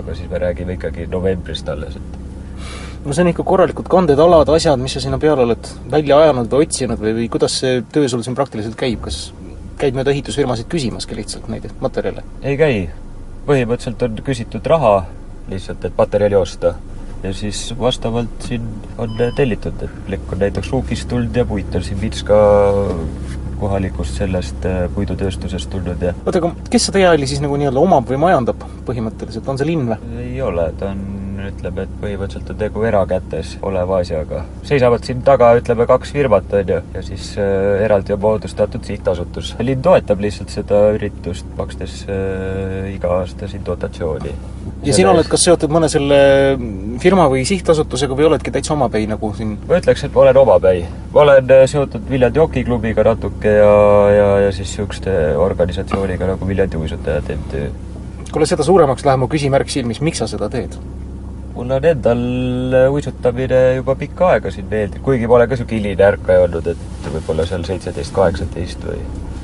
aga 0.00 0.16
siis 0.16 0.30
me 0.30 0.40
räägime 0.42 0.76
ikkagi 0.78 1.06
novembrist 1.12 1.68
alles, 1.68 1.96
et 1.96 2.20
no 3.04 3.12
see 3.12 3.24
on 3.24 3.32
ikka 3.32 3.46
korralikud 3.46 3.88
kanded, 3.90 4.20
alad, 4.22 4.50
asjad, 4.54 4.80
mis 4.80 4.96
sa 4.96 5.02
sinna 5.04 5.18
peale 5.22 5.46
oled 5.46 5.72
välja 5.90 6.20
ajanud 6.24 6.52
või 6.52 6.66
otsinud 6.66 7.00
või, 7.00 7.16
või 7.20 7.30
kuidas 7.32 7.58
see 7.62 7.80
töö 7.92 8.08
sul 8.08 8.22
siin 8.26 8.36
praktiliselt 8.38 8.76
käib, 8.78 9.00
kas 9.06 9.24
käid 9.80 9.96
mööda 9.98 10.12
ehitusfirmasid 10.14 10.68
küsimaski 10.70 11.16
lihtsalt 11.18 11.48
neid 11.50 11.66
materjale? 11.82 12.22
ei 12.42 12.56
käi. 12.60 12.86
põhimõtteliselt 13.48 14.06
on 14.06 14.22
küsitud 14.22 14.66
raha 14.70 14.94
lihtsalt, 15.50 15.84
et 15.84 15.96
materjali 15.98 16.38
osta. 16.38 16.74
Ja 17.22 17.32
siis 17.34 17.74
vastavalt 17.78 18.48
siin 18.48 18.66
on 18.98 19.16
tellitud, 19.36 19.82
et 19.82 20.00
plekk 20.06 20.34
on 20.34 20.42
näiteks 20.42 20.72
Ruukist 20.72 21.08
tulnud 21.08 21.36
ja 21.36 21.44
puit 21.46 21.74
on 21.74 21.84
siin 21.86 22.00
Vitska 22.00 22.38
kohalikust 23.62 24.18
sellest 24.18 24.66
äh, 24.66 24.84
puidutööstusest 24.94 25.70
tulnud 25.70 26.02
ja 26.02 26.14
oota, 26.24 26.40
aga 26.40 26.52
kes 26.70 26.88
seda 26.90 27.04
jäähalli 27.04 27.28
siis 27.30 27.42
nagu 27.44 27.58
nii-öelda 27.60 27.82
omab 27.82 28.10
või 28.10 28.18
majandab 28.24 28.64
põhimõtteliselt, 28.88 29.48
on 29.48 29.60
see 29.60 29.70
linn 29.70 29.92
või? 29.92 30.14
ei 30.24 30.40
ole, 30.42 30.66
ta 30.80 30.90
on 30.90 31.04
ütleb, 31.48 31.78
et 31.82 31.92
põhimõtteliselt 32.02 32.50
on 32.54 32.58
tegu 32.60 32.84
erakätes 32.86 33.54
oleva 33.66 34.00
asjaga. 34.02 34.42
seisavad 34.66 35.06
siin 35.06 35.22
taga, 35.26 35.52
ütleme, 35.58 35.86
kaks 35.90 36.14
firmat, 36.14 36.50
on 36.58 36.74
ju, 36.74 36.80
ja 36.94 37.04
siis 37.06 37.32
äh, 37.40 37.84
eraldi 37.86 38.16
on 38.16 38.22
moodustatud 38.22 38.84
sihtasutus. 38.86 39.54
linn 39.60 39.82
toetab 39.82 40.22
lihtsalt 40.22 40.54
seda 40.54 40.84
üritust, 40.96 41.48
makstes 41.58 42.02
äh, 42.08 42.92
iga 42.94 43.18
aasta 43.20 43.50
siin 43.50 43.64
dotatsiooni. 43.66 44.34
Ja 44.82 44.94
sina 44.96 45.12
oled 45.12 45.28
kas 45.30 45.44
seotud 45.46 45.72
mõne 45.72 45.88
selle 45.92 46.18
firma 47.02 47.28
või 47.30 47.44
sihtasutusega 47.48 48.16
või 48.18 48.26
oledki 48.30 48.54
täitsa 48.54 48.74
omapäi 48.74 49.06
nagu 49.10 49.32
siin? 49.36 49.54
ma 49.68 49.78
ütleks, 49.78 50.06
et 50.06 50.14
ma 50.14 50.24
olen 50.24 50.42
omapäi. 50.42 50.82
ma 51.14 51.24
olen 51.26 51.54
äh, 51.54 51.64
seotud 51.70 52.08
Viljandi 52.10 52.42
Jokiklubiga 52.42 53.06
natuke 53.06 53.56
ja, 53.60 53.76
ja, 54.16 54.28
ja 54.46 54.50
siis 54.50 54.72
niisuguste 54.72 55.14
organisatsiooniga 55.38 56.34
nagu 56.34 56.48
Viljandi 56.48 56.80
Uisutajad 56.80 57.30
MTÜ 57.36 57.64
kuule, 58.32 58.48
seda 58.48 58.66
suuremaks 58.66 59.04
läheb 59.06 59.22
mu 59.22 59.30
küsimärk 59.30 59.70
silmis, 59.72 60.00
miks 60.04 60.22
sa 60.22 60.30
seda 60.30 60.50
teed? 60.52 60.78
mul 61.52 61.68
on 61.76 61.84
endal 61.84 62.22
uisutamine 62.96 63.60
juba 63.76 63.94
pikka 64.00 64.30
aega 64.34 64.50
siin 64.50 64.70
meeldib, 64.70 65.02
kuigi 65.04 65.28
ma 65.28 65.36
olen 65.36 65.50
ka 65.50 65.58
niisugune 65.58 65.82
hiline 65.82 66.06
ärkaja 66.06 66.46
olnud, 66.46 66.70
et 66.72 67.10
võib-olla 67.12 67.44
seal 67.48 67.66
seitseteist, 67.68 68.14
kaheksateist 68.16 68.86
või 68.88 69.02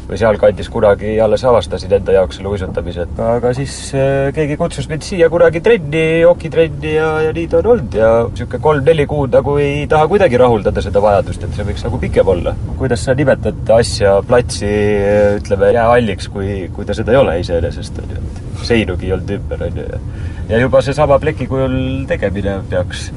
või 0.08 0.16
sealkandis 0.16 0.70
kunagi 0.72 1.18
alles 1.20 1.42
avastasin 1.44 1.92
enda 1.98 2.14
jaoks 2.16 2.38
selle 2.38 2.48
uisutamise, 2.54 3.04
et 3.04 3.18
aga 3.20 3.50
siis 3.56 3.74
äh, 3.92 4.30
keegi 4.36 4.56
kutsus 4.60 4.88
mind 4.88 5.04
siia 5.04 5.28
kunagi 5.32 5.60
trenni, 5.64 6.04
okitrenni 6.24 6.94
ja, 6.94 7.10
ja 7.26 7.34
nii 7.36 7.48
ta 7.52 7.60
on 7.60 7.68
olnud 7.74 7.98
ja 7.98 8.08
niisugune 8.30 8.62
kolm-neli 8.64 9.04
kuud 9.10 9.36
nagu 9.36 9.58
ei 9.60 9.84
taha 9.90 10.08
kuidagi 10.08 10.40
rahuldada 10.40 10.84
seda 10.84 11.02
vajadust, 11.04 11.44
et 11.44 11.58
see 11.58 11.68
võiks 11.68 11.84
nagu 11.84 12.00
pikem 12.00 12.32
olla. 12.34 12.54
kuidas 12.80 13.04
sa 13.04 13.16
nimetad 13.18 13.74
asja, 13.76 14.14
platsi, 14.28 14.70
ütleme, 15.42 15.74
jäähalliks, 15.76 16.30
kui, 16.32 16.56
kui 16.72 16.88
ta 16.88 16.96
seda 16.96 17.12
ei 17.12 17.20
ole 17.20 17.36
iseenesest, 17.42 18.00
on 18.00 18.16
ju, 18.16 18.24
et 18.24 18.64
seinugi 18.70 19.10
ei 19.10 19.14
olnud 19.18 19.34
ümber, 19.36 19.66
on 19.68 19.82
ju, 19.82 20.00
ja 20.48 20.62
juba 20.64 20.82
seesama 20.84 21.20
pleki 21.20 21.50
kujul 21.52 21.76
tegemine 22.08 22.62
peaks 22.72 23.10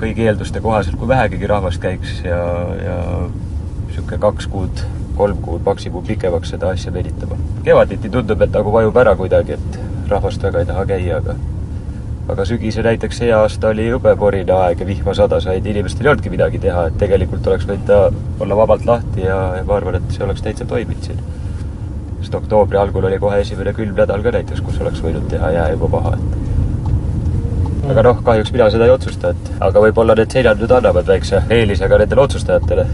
kõigi 0.00 0.30
eelduste 0.30 0.62
kohaselt, 0.62 0.94
kui 1.00 1.10
vähegigi 1.10 1.50
rahvast 1.50 1.82
käiks 1.82 2.22
ja, 2.22 2.40
ja 2.78 2.96
niisugune 3.26 4.22
kaks 4.22 4.46
kuud 4.54 4.86
kolm 5.16 5.40
kuud 5.44 5.62
maksimum 5.66 6.04
pikemaks 6.06 6.52
seda 6.54 6.74
asja 6.74 6.92
venitama. 6.92 7.38
kevaditi 7.64 8.10
tundub, 8.10 8.42
et 8.42 8.52
nagu 8.58 8.72
vajub 8.72 8.96
ära 8.96 9.16
kuidagi, 9.16 9.58
et 9.58 9.80
rahvast 10.10 10.42
väga 10.42 10.60
ei 10.60 10.70
taha 10.72 10.84
käia, 10.92 11.16
aga 11.16 11.34
aga 12.30 12.44
sügisel 12.46 12.86
näiteks 12.86 13.18
see 13.22 13.32
aasta 13.34 13.72
oli 13.74 13.88
jube 13.88 14.12
porine 14.16 14.54
aeg 14.54 14.82
ja 14.82 14.86
vihma 14.86 15.14
sadas, 15.18 15.46
vaid 15.50 15.66
inimestel 15.66 16.06
ei 16.06 16.12
olnudki 16.12 16.30
midagi 16.30 16.60
teha, 16.62 16.86
et 16.90 16.98
tegelikult 17.00 17.46
oleks 17.50 17.66
võinud 17.66 17.86
ta 17.88 18.00
olla 18.44 18.58
vabalt 18.62 18.86
lahti 18.86 19.26
ja, 19.26 19.38
ja 19.58 19.64
ma 19.66 19.76
arvan, 19.78 19.98
et 19.98 20.14
see 20.14 20.24
oleks 20.26 20.44
täitsa 20.46 20.68
toiminud 20.70 21.08
siin. 21.08 21.20
sest 22.20 22.34
oktoobri 22.36 22.78
algul 22.78 23.08
oli 23.08 23.18
kohe 23.18 23.40
esimene 23.40 23.72
külm 23.74 23.96
nädal 23.96 24.22
ka 24.22 24.34
näiteks, 24.36 24.60
kus 24.60 24.80
oleks 24.80 25.02
võinud 25.02 25.26
teha 25.32 25.50
jää 25.56 25.68
juba 25.74 25.88
maha, 25.96 26.14
et 26.16 27.90
aga 27.90 28.02
noh, 28.06 28.22
kahjuks 28.24 28.52
mina 28.54 28.70
seda 28.70 28.86
ei 28.86 28.94
otsusta, 28.94 29.34
et 29.34 29.52
aga 29.68 29.86
võib-olla 29.86 30.14
need 30.18 30.36
seinad 30.36 30.60
nüüd 30.62 30.74
annavad 30.76 31.08
väikse 31.10 31.42
eelise 31.50 31.88
ka 31.88 31.98
nendele 31.98 32.28
otsustajatele 32.28 32.86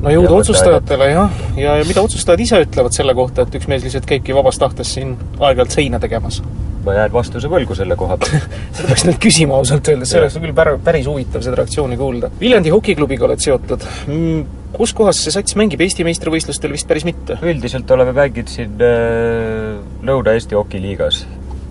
no 0.00 0.14
jõudu 0.14 0.40
otsustajatele 0.40 1.10
jah, 1.12 1.38
ja, 1.58 1.76
ja 1.80 1.86
mida 1.88 2.02
otsustajad 2.04 2.42
ise 2.44 2.62
ütlevad 2.64 2.96
selle 2.96 3.14
kohta, 3.16 3.44
et 3.44 3.60
üks 3.60 3.68
mees 3.70 3.84
lihtsalt 3.86 4.08
käibki 4.08 4.36
vabast 4.36 4.62
tahtest 4.62 4.96
siin 4.98 5.16
aeg-ajalt 5.38 5.76
seina 5.76 6.00
tegemas? 6.02 6.40
ma 6.84 6.94
jään 6.96 7.12
vastuse 7.12 7.48
võlgu 7.52 7.76
selle 7.76 7.96
koha 8.00 8.16
pealt 8.20 8.46
seda 8.76 8.86
peaks 8.88 9.04
nüüd 9.04 9.18
küsima 9.20 9.58
ausalt 9.58 9.90
öeldes, 9.92 10.12
see 10.12 10.22
oleks 10.22 10.38
küll 10.40 10.54
pär-, 10.56 10.78
päris 10.84 11.08
huvitav 11.10 11.44
seda 11.44 11.58
reaktsiooni 11.60 11.98
kuulda. 12.00 12.30
Viljandi 12.40 12.72
hokiklubiga 12.72 13.28
oled 13.28 13.42
seotud 13.44 13.84
mm,. 14.08 14.46
kus 14.78 14.94
kohas 14.96 15.20
see 15.20 15.34
sats 15.34 15.58
mängib, 15.60 15.82
Eesti 15.84 16.06
meistrivõistlustel 16.08 16.72
vist 16.72 16.88
päris 16.88 17.04
mitte? 17.08 17.36
üldiselt 17.44 17.92
oleme 17.92 18.16
mänginud 18.16 18.52
siin 18.52 18.80
äh, 18.80 19.76
Lõuna-Eesti 20.08 20.56
hokiliigas 20.56 21.26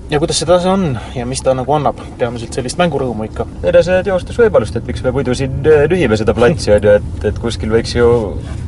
ja 0.10 0.19
kuidas 0.19 0.39
see 0.41 0.48
tase 0.50 0.69
on 0.69 1.00
ja 1.15 1.26
mis 1.30 1.41
ta 1.45 1.54
nagu 1.58 1.74
annab, 1.76 2.00
peamiselt 2.17 2.56
sellist 2.56 2.80
mängurõõmu 2.82 3.28
ikka? 3.30 3.45
enese 3.72 4.00
teostusvõimalust, 4.08 4.80
et 4.80 4.88
miks 4.89 5.04
me 5.06 5.13
muidu 5.15 5.36
siin 5.38 5.60
äh, 5.69 5.86
nühime 5.91 6.17
seda 6.19 6.34
platsi, 6.38 6.72
on 6.74 6.86
ju, 6.88 6.95
et, 7.00 7.26
et 7.30 7.41
kuskil 7.41 7.74
võiks 7.74 7.95
ju 7.98 8.10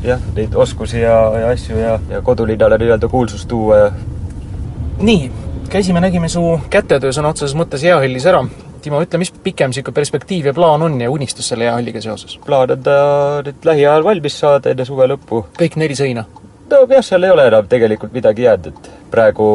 jah, 0.05 0.21
neid 0.37 0.55
oskusi 0.55 1.01
ja, 1.01 1.17
ja 1.41 1.53
asju 1.55 1.79
ja, 1.79 1.95
ja 2.11 2.21
kodulinnale 2.25 2.77
nii-öelda 2.81 3.09
kuulsust 3.11 3.49
tuua 3.49 3.85
ja 3.85 3.93
nii, 5.01 5.31
käisime, 5.69 6.03
nägime 6.03 6.29
su 6.29 6.43
kätetöö 6.69 7.13
sõna 7.15 7.33
otseses 7.33 7.57
mõttes 7.57 7.85
jäähallis 7.85 8.27
ära. 8.29 8.43
Timo, 8.81 8.97
ütle, 9.03 9.19
mis 9.21 9.29
pikem 9.45 9.69
niisugune 9.69 9.93
perspektiiv 9.93 10.47
ja 10.49 10.53
plaan 10.57 10.81
on 10.81 10.95
ja 11.01 11.09
unistus 11.13 11.51
selle 11.51 11.67
jäähalliga 11.67 12.01
seoses? 12.01 12.37
plaan 12.45 12.73
on 12.73 12.85
ta 12.85 12.95
nüüd 13.45 13.65
lähiajal 13.65 14.05
valmis 14.05 14.39
saada 14.41 14.73
enne 14.73 14.85
suve 14.85 15.05
lõppu. 15.09 15.43
kõik 15.57 15.77
neli 15.77 15.97
seina? 15.97 16.25
no 16.71 16.85
jah, 16.89 17.05
seal 17.05 17.25
ei 17.25 17.33
ole 17.33 17.47
enam 17.49 17.69
tegelikult 17.69 18.13
midagi 18.13 18.47
jäänud, 18.47 18.73
et 18.73 18.91
praegu 19.13 19.47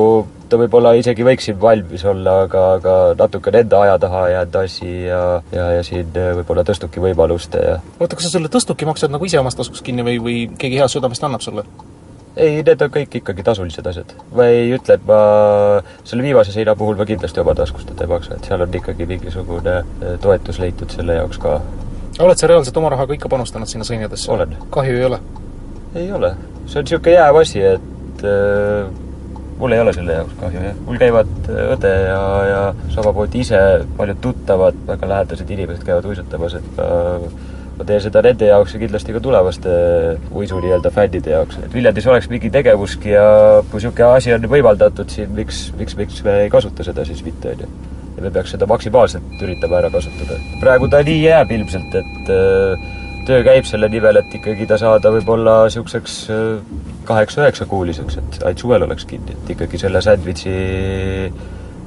ta 0.48 0.61
võib-olla 0.61 0.94
isegi 0.98 1.26
võiks 1.26 1.48
siin 1.48 1.59
valmis 1.61 2.04
olla, 2.06 2.40
aga, 2.46 2.62
aga 2.78 2.94
natukene 3.18 3.64
enda 3.64 3.82
aja 3.87 3.98
taha 4.06 4.22
jäänud 4.32 4.61
asi 4.62 4.92
ja, 5.09 5.20
ja, 5.52 5.66
ja 5.78 5.85
siin 5.87 6.12
võib-olla 6.14 6.64
tõstuki 6.66 7.02
võimaluste 7.02 7.62
ja 7.62 7.76
oota, 7.98 8.14
kas 8.14 8.28
sa 8.28 8.37
selle 8.37 8.52
tõstuki 8.52 8.88
maksad 8.88 9.14
nagu 9.14 9.26
ise 9.26 9.40
omast 9.42 9.59
taskust 9.61 9.85
kinni 9.87 10.06
või, 10.06 10.18
või 10.22 10.38
keegi 10.59 10.80
heast 10.80 10.98
südamest 10.98 11.26
annab 11.26 11.44
sulle? 11.44 11.66
ei, 12.37 12.61
need 12.62 12.82
on 12.85 12.92
kõik 12.92 13.16
ikkagi 13.20 13.44
tasulised 13.46 13.87
asjad. 13.90 14.12
ma 14.37 14.48
ei 14.52 14.68
ütle, 14.76 14.98
et 14.98 15.06
ma 15.09 15.20
selle 16.04 16.26
viimase 16.26 16.52
seina 16.54 16.76
puhul 16.76 16.98
ma 16.98 17.06
kindlasti 17.09 17.40
oma 17.42 17.54
taskust 17.56 17.90
ei 17.96 18.11
maksa, 18.11 18.37
et 18.37 18.48
seal 18.48 18.62
on 18.64 18.78
ikkagi 18.80 19.09
mingisugune 19.09 19.78
eh, 19.80 20.18
toetus 20.22 20.61
leitud 20.62 20.92
selle 20.92 21.18
jaoks 21.20 21.40
ka. 21.42 21.56
oled 22.18 22.38
sa 22.38 22.50
reaalselt 22.50 22.76
oma 22.82 22.92
rahaga 22.92 23.16
ikka 23.16 23.32
panustanud 23.32 23.70
sinna 23.70 23.88
seinadesse? 23.88 24.30
olen. 24.32 24.56
kahju 24.70 25.00
ei 25.00 25.09
ole? 25.09 25.20
ei 25.94 26.12
ole. 26.12 26.35
see 26.66 26.80
on 26.80 26.88
niisugune 26.88 27.16
jääv 27.16 27.40
asi, 27.40 27.64
et 27.72 28.24
äh, 28.24 29.06
mul 29.59 29.73
ei 29.73 29.81
ole 29.81 29.92
selle 29.97 30.19
jaoks 30.19 30.37
kahju, 30.40 30.62
jah. 30.69 30.79
mul 30.87 31.01
käivad 31.01 31.51
äh, 31.51 31.61
õde 31.75 31.92
ja, 32.07 32.23
ja 32.51 32.62
samamoodi 32.95 33.42
ise 33.45 33.61
paljud 33.97 34.23
tuttavad, 34.25 34.79
väga 34.88 35.11
lähedased 35.12 35.53
inimesed 35.57 35.85
käivad 35.87 36.09
uisutamas, 36.11 36.57
et 36.61 36.81
ma, 36.81 36.88
ma 37.79 37.88
teen 37.88 38.03
seda 38.05 38.23
nende 38.25 38.51
jaoks 38.51 38.77
ja 38.77 38.83
kindlasti 38.83 39.16
ka 39.16 39.23
tulevaste 39.25 39.75
uisu 40.31 40.61
nii-öelda 40.64 40.92
fännide 40.95 41.35
jaoks. 41.37 41.61
et 41.64 41.75
Viljandis 41.75 42.09
oleks 42.12 42.31
mingi 42.33 42.53
tegevuski 42.53 43.14
ja 43.14 43.27
kui 43.71 43.81
niisugune 43.81 44.11
asi 44.12 44.37
on 44.37 44.49
võimaldatud 44.53 45.12
siin, 45.12 45.33
miks, 45.37 45.66
miks, 45.79 45.97
miks 45.99 46.23
me 46.27 46.42
ei 46.45 46.53
kasuta 46.53 46.87
seda 46.87 47.07
siis 47.09 47.25
mitte, 47.27 47.57
on 47.57 47.64
ju. 47.64 47.73
ja 48.16 48.29
me 48.29 48.33
peaks 48.33 48.55
seda 48.57 48.69
maksimaalselt 48.69 49.42
üritama 49.42 49.81
ära 49.81 49.92
kasutada. 49.95 50.40
praegu 50.61 50.88
ta 50.92 51.03
nii 51.07 51.25
jääb 51.25 51.57
ilmselt, 51.59 52.01
et 52.03 52.33
äh, 52.33 52.88
töö 53.26 53.42
käib 53.46 53.66
selle 53.66 53.88
nimel, 53.90 54.20
et 54.20 54.34
ikkagi 54.38 54.66
ta 54.70 54.78
saada 54.80 55.10
võib-olla 55.14 55.58
niisuguseks 55.66 56.16
äh, 56.30 56.44
kaheksa-üheksakuuliseks, 57.08 58.18
et 58.20 58.40
ainult 58.42 58.62
suvel 58.62 58.86
oleks 58.86 59.06
kinni, 59.10 59.34
et 59.34 59.52
ikkagi 59.56 59.80
selle 59.82 60.02
sandwichi 60.04 60.54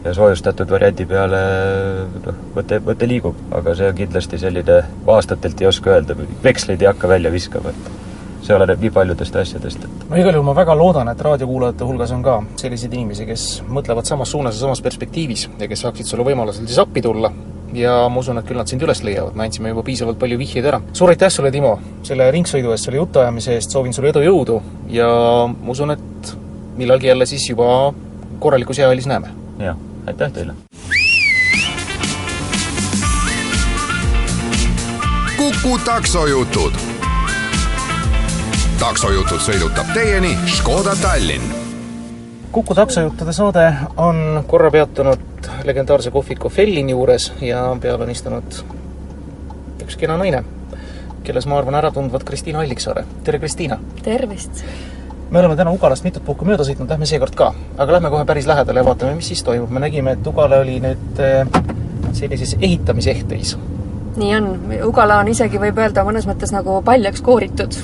ja 0.04 0.14
soojustatud 0.16 0.70
variandi 0.72 1.06
peale 1.08 1.40
noh, 2.26 2.44
mõte, 2.56 2.80
mõte 2.84 3.08
liigub, 3.10 3.40
aga 3.56 3.76
see 3.76 3.90
on 3.92 3.98
kindlasti 3.98 4.40
selline, 4.42 4.82
aastatelt 5.16 5.64
ei 5.64 5.70
oska 5.70 5.96
öelda, 5.96 6.18
veksleid 6.44 6.84
ei 6.84 6.92
hakka 6.92 7.12
välja 7.12 7.32
viskama, 7.34 7.72
et 7.72 8.44
see 8.46 8.56
oleneb 8.56 8.84
nii 8.84 8.94
paljudest 8.96 9.36
asjadest, 9.40 9.84
et 9.86 10.08
no 10.10 10.20
igal 10.20 10.36
juhul 10.36 10.48
ma 10.48 10.56
väga 10.58 10.76
loodan, 10.80 11.12
et 11.12 11.24
raadiokuulajate 11.28 11.88
hulgas 11.88 12.16
on 12.16 12.24
ka 12.26 12.40
selliseid 12.60 12.96
inimesi, 12.96 13.28
kes 13.30 13.48
mõtlevad 13.68 14.08
samas 14.08 14.32
suunas 14.36 14.56
ja 14.56 14.68
samas 14.68 14.84
perspektiivis 14.84 15.50
ja 15.60 15.72
kes 15.72 15.88
saaksid 15.88 16.08
sulle 16.08 16.28
võimalusel 16.28 16.68
siis 16.68 16.80
appi 16.84 17.04
tulla 17.04 17.32
ja 17.74 17.94
ma 18.10 18.22
usun, 18.22 18.40
et 18.40 18.48
küll 18.48 18.58
nad 18.60 18.70
sind 18.70 18.84
üles 18.86 19.04
leiavad, 19.06 19.36
me 19.38 19.46
andsime 19.48 19.74
juba 19.74 19.84
piisavalt 19.88 20.20
palju 20.22 20.40
vihjeid 20.42 20.70
ära. 20.72 20.82
suur 20.94 21.14
aitäh 21.14 21.32
sulle, 21.34 21.52
Timo, 21.52 21.78
selle 22.08 22.30
ringsõidu 22.32 22.74
eest, 22.74 22.90
selle 22.90 23.02
jutuajamise 23.02 23.56
eest, 23.58 23.76
soovin 23.76 23.94
sulle 23.94 24.14
edu, 24.14 24.24
jõudu 24.26 24.62
ja 24.94 25.10
ma 25.52 25.76
usun, 25.76 25.96
et 25.98 26.34
millalgi 26.80 27.12
jälle 27.12 27.26
siis 27.30 27.50
juba 27.50 27.94
korralikus 28.40 28.80
jäähallis 28.80 29.08
näeme. 29.08 29.36
jah, 29.60 29.78
aitäh 30.08 30.32
teile! 30.32 30.58
kuku 35.40 35.80
taksojutud. 35.86 36.74
taksojutud 38.80 39.42
sõidutab 39.44 39.92
teieni 39.94 40.38
Škoda 40.48 40.96
Tallinn. 41.02 41.59
Kuku 42.52 42.76
taksojuttude 42.76 43.34
saade 43.34 43.74
on 43.98 44.44
korra 44.48 44.72
peatunud 44.72 45.50
legendaarse 45.64 46.12
kohviku 46.12 46.50
Fellini 46.50 46.92
juures 46.92 47.34
ja 47.42 47.78
peal 47.82 48.02
on 48.02 48.10
istunud 48.10 48.62
üks 49.84 49.98
kena 49.98 50.18
naine, 50.18 50.44
kelles 51.24 51.46
ma 51.50 51.58
arvan 51.58 51.78
ära 51.78 51.92
tundvat 51.92 52.24
Kristiina 52.24 52.60
Alliksaare. 52.60 53.06
tere, 53.24 53.40
Kristiina! 53.40 53.80
tervist! 54.04 54.64
me 55.30 55.40
oleme 55.40 55.56
täna 55.56 55.72
Ugalast 55.72 56.04
mitut 56.04 56.26
puhku 56.26 56.46
mööda 56.46 56.66
sõitnud, 56.66 56.90
lähme 56.90 57.06
seekord 57.06 57.38
ka. 57.38 57.54
aga 57.78 57.98
lähme 57.98 58.10
kohe 58.10 58.26
päris 58.26 58.48
lähedale 58.50 58.82
ja 58.82 58.86
vaatame, 58.86 59.16
mis 59.16 59.28
siis 59.28 59.44
toimub. 59.44 59.70
me 59.70 59.80
nägime, 59.86 60.18
et 60.18 60.28
Ugala 60.28 60.64
oli 60.66 60.80
nüüd 60.82 61.22
äh, 61.22 61.46
sellises 62.14 62.58
ehitamisehteis. 62.62 63.58
Nii 64.20 64.36
on, 64.36 64.48
Ugala 64.86 65.20
on 65.24 65.32
isegi, 65.32 65.60
võib 65.62 65.80
öelda, 65.80 66.04
mõnes 66.08 66.28
mõttes 66.30 66.54
nagu 66.54 66.80
paljaks 66.86 67.24
kooritud 67.26 67.76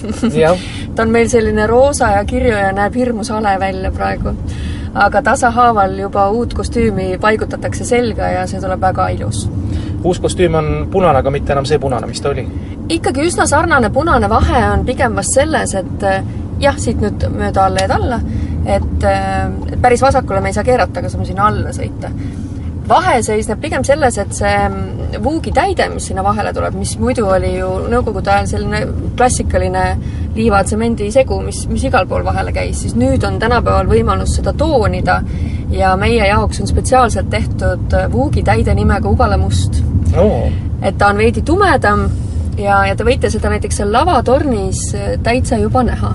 ta 0.95 1.05
on 1.05 1.11
meil 1.13 1.29
selline 1.31 1.67
roosa 1.71 2.11
ja 2.17 2.23
kirju 2.27 2.53
ja 2.53 2.71
näeb 2.75 2.95
hirmus 2.95 3.31
hale 3.33 3.55
välja 3.59 3.91
praegu. 3.95 4.35
aga 4.93 5.21
tasahaaval 5.21 5.97
juba 5.99 6.29
uut 6.31 6.53
kostüümi 6.53 7.17
paigutatakse 7.21 7.85
selga 7.85 8.31
ja 8.37 8.47
see 8.47 8.61
tuleb 8.61 8.81
väga 8.81 9.09
ilus. 9.17 9.45
uus 10.03 10.19
kostüüm 10.19 10.55
on 10.55 10.71
punane, 10.91 11.19
aga 11.19 11.31
mitte 11.31 11.53
enam 11.53 11.65
see 11.65 11.79
punane, 11.79 12.07
mis 12.07 12.21
ta 12.21 12.31
oli? 12.31 12.47
ikkagi 12.89 13.27
üsna 13.27 13.47
sarnane, 13.47 13.89
punane 13.89 14.29
vahe 14.29 14.65
on 14.71 14.85
pigem 14.85 15.15
vast 15.15 15.39
selles, 15.39 15.75
et 15.75 16.09
jah, 16.59 16.77
siit 16.79 17.01
nüüd 17.01 17.27
mööda 17.35 17.65
alleed 17.65 17.91
alla, 17.91 18.19
et 18.65 19.07
päris 19.81 20.01
vasakule 20.01 20.41
me 20.41 20.51
ei 20.51 20.57
saa 20.57 20.63
keerata, 20.67 20.99
aga 20.99 21.11
saame 21.11 21.25
sinna 21.27 21.47
alla 21.49 21.73
sõita 21.75 22.11
vahe 22.89 23.15
seisneb 23.25 23.61
pigem 23.61 23.83
selles, 23.85 24.17
et 24.21 24.33
see 24.35 24.53
mm, 24.67 25.15
vuugitäide, 25.23 25.87
mis 25.93 26.09
sinna 26.09 26.23
vahele 26.25 26.53
tuleb, 26.53 26.75
mis 26.77 26.95
muidu 27.01 27.25
oli 27.31 27.55
ju 27.55 27.69
nõukogude 27.91 28.31
ajal 28.33 28.49
selline 28.51 28.81
klassikaline 29.17 29.85
liiva-tsemendi 30.35 31.09
segu, 31.13 31.39
mis, 31.45 31.63
mis 31.71 31.85
igal 31.89 32.07
pool 32.09 32.25
vahele 32.27 32.53
käis, 32.55 32.83
siis 32.83 32.95
nüüd 32.99 33.23
on 33.27 33.39
tänapäeval 33.41 33.89
võimalus 33.89 34.35
seda 34.37 34.53
toonida 34.57 35.21
ja 35.73 35.95
meie 35.99 36.27
jaoks 36.29 36.61
on 36.61 36.69
spetsiaalselt 36.69 37.31
tehtud 37.33 37.97
vuugitäide 38.13 38.75
nimega 38.77 39.09
Ugala 39.09 39.37
must. 39.41 39.81
Oh.. 40.15 40.45
et 40.81 40.97
ta 40.97 41.09
on 41.11 41.17
veidi 41.17 41.41
tumedam 41.43 42.05
ja, 42.59 42.85
ja 42.87 42.95
te 42.95 43.03
võite 43.07 43.31
seda 43.33 43.49
näiteks 43.51 43.81
seal 43.81 43.91
lavatornis 43.91 44.87
täitsa 45.23 45.57
juba 45.59 45.83
näha 45.83 46.13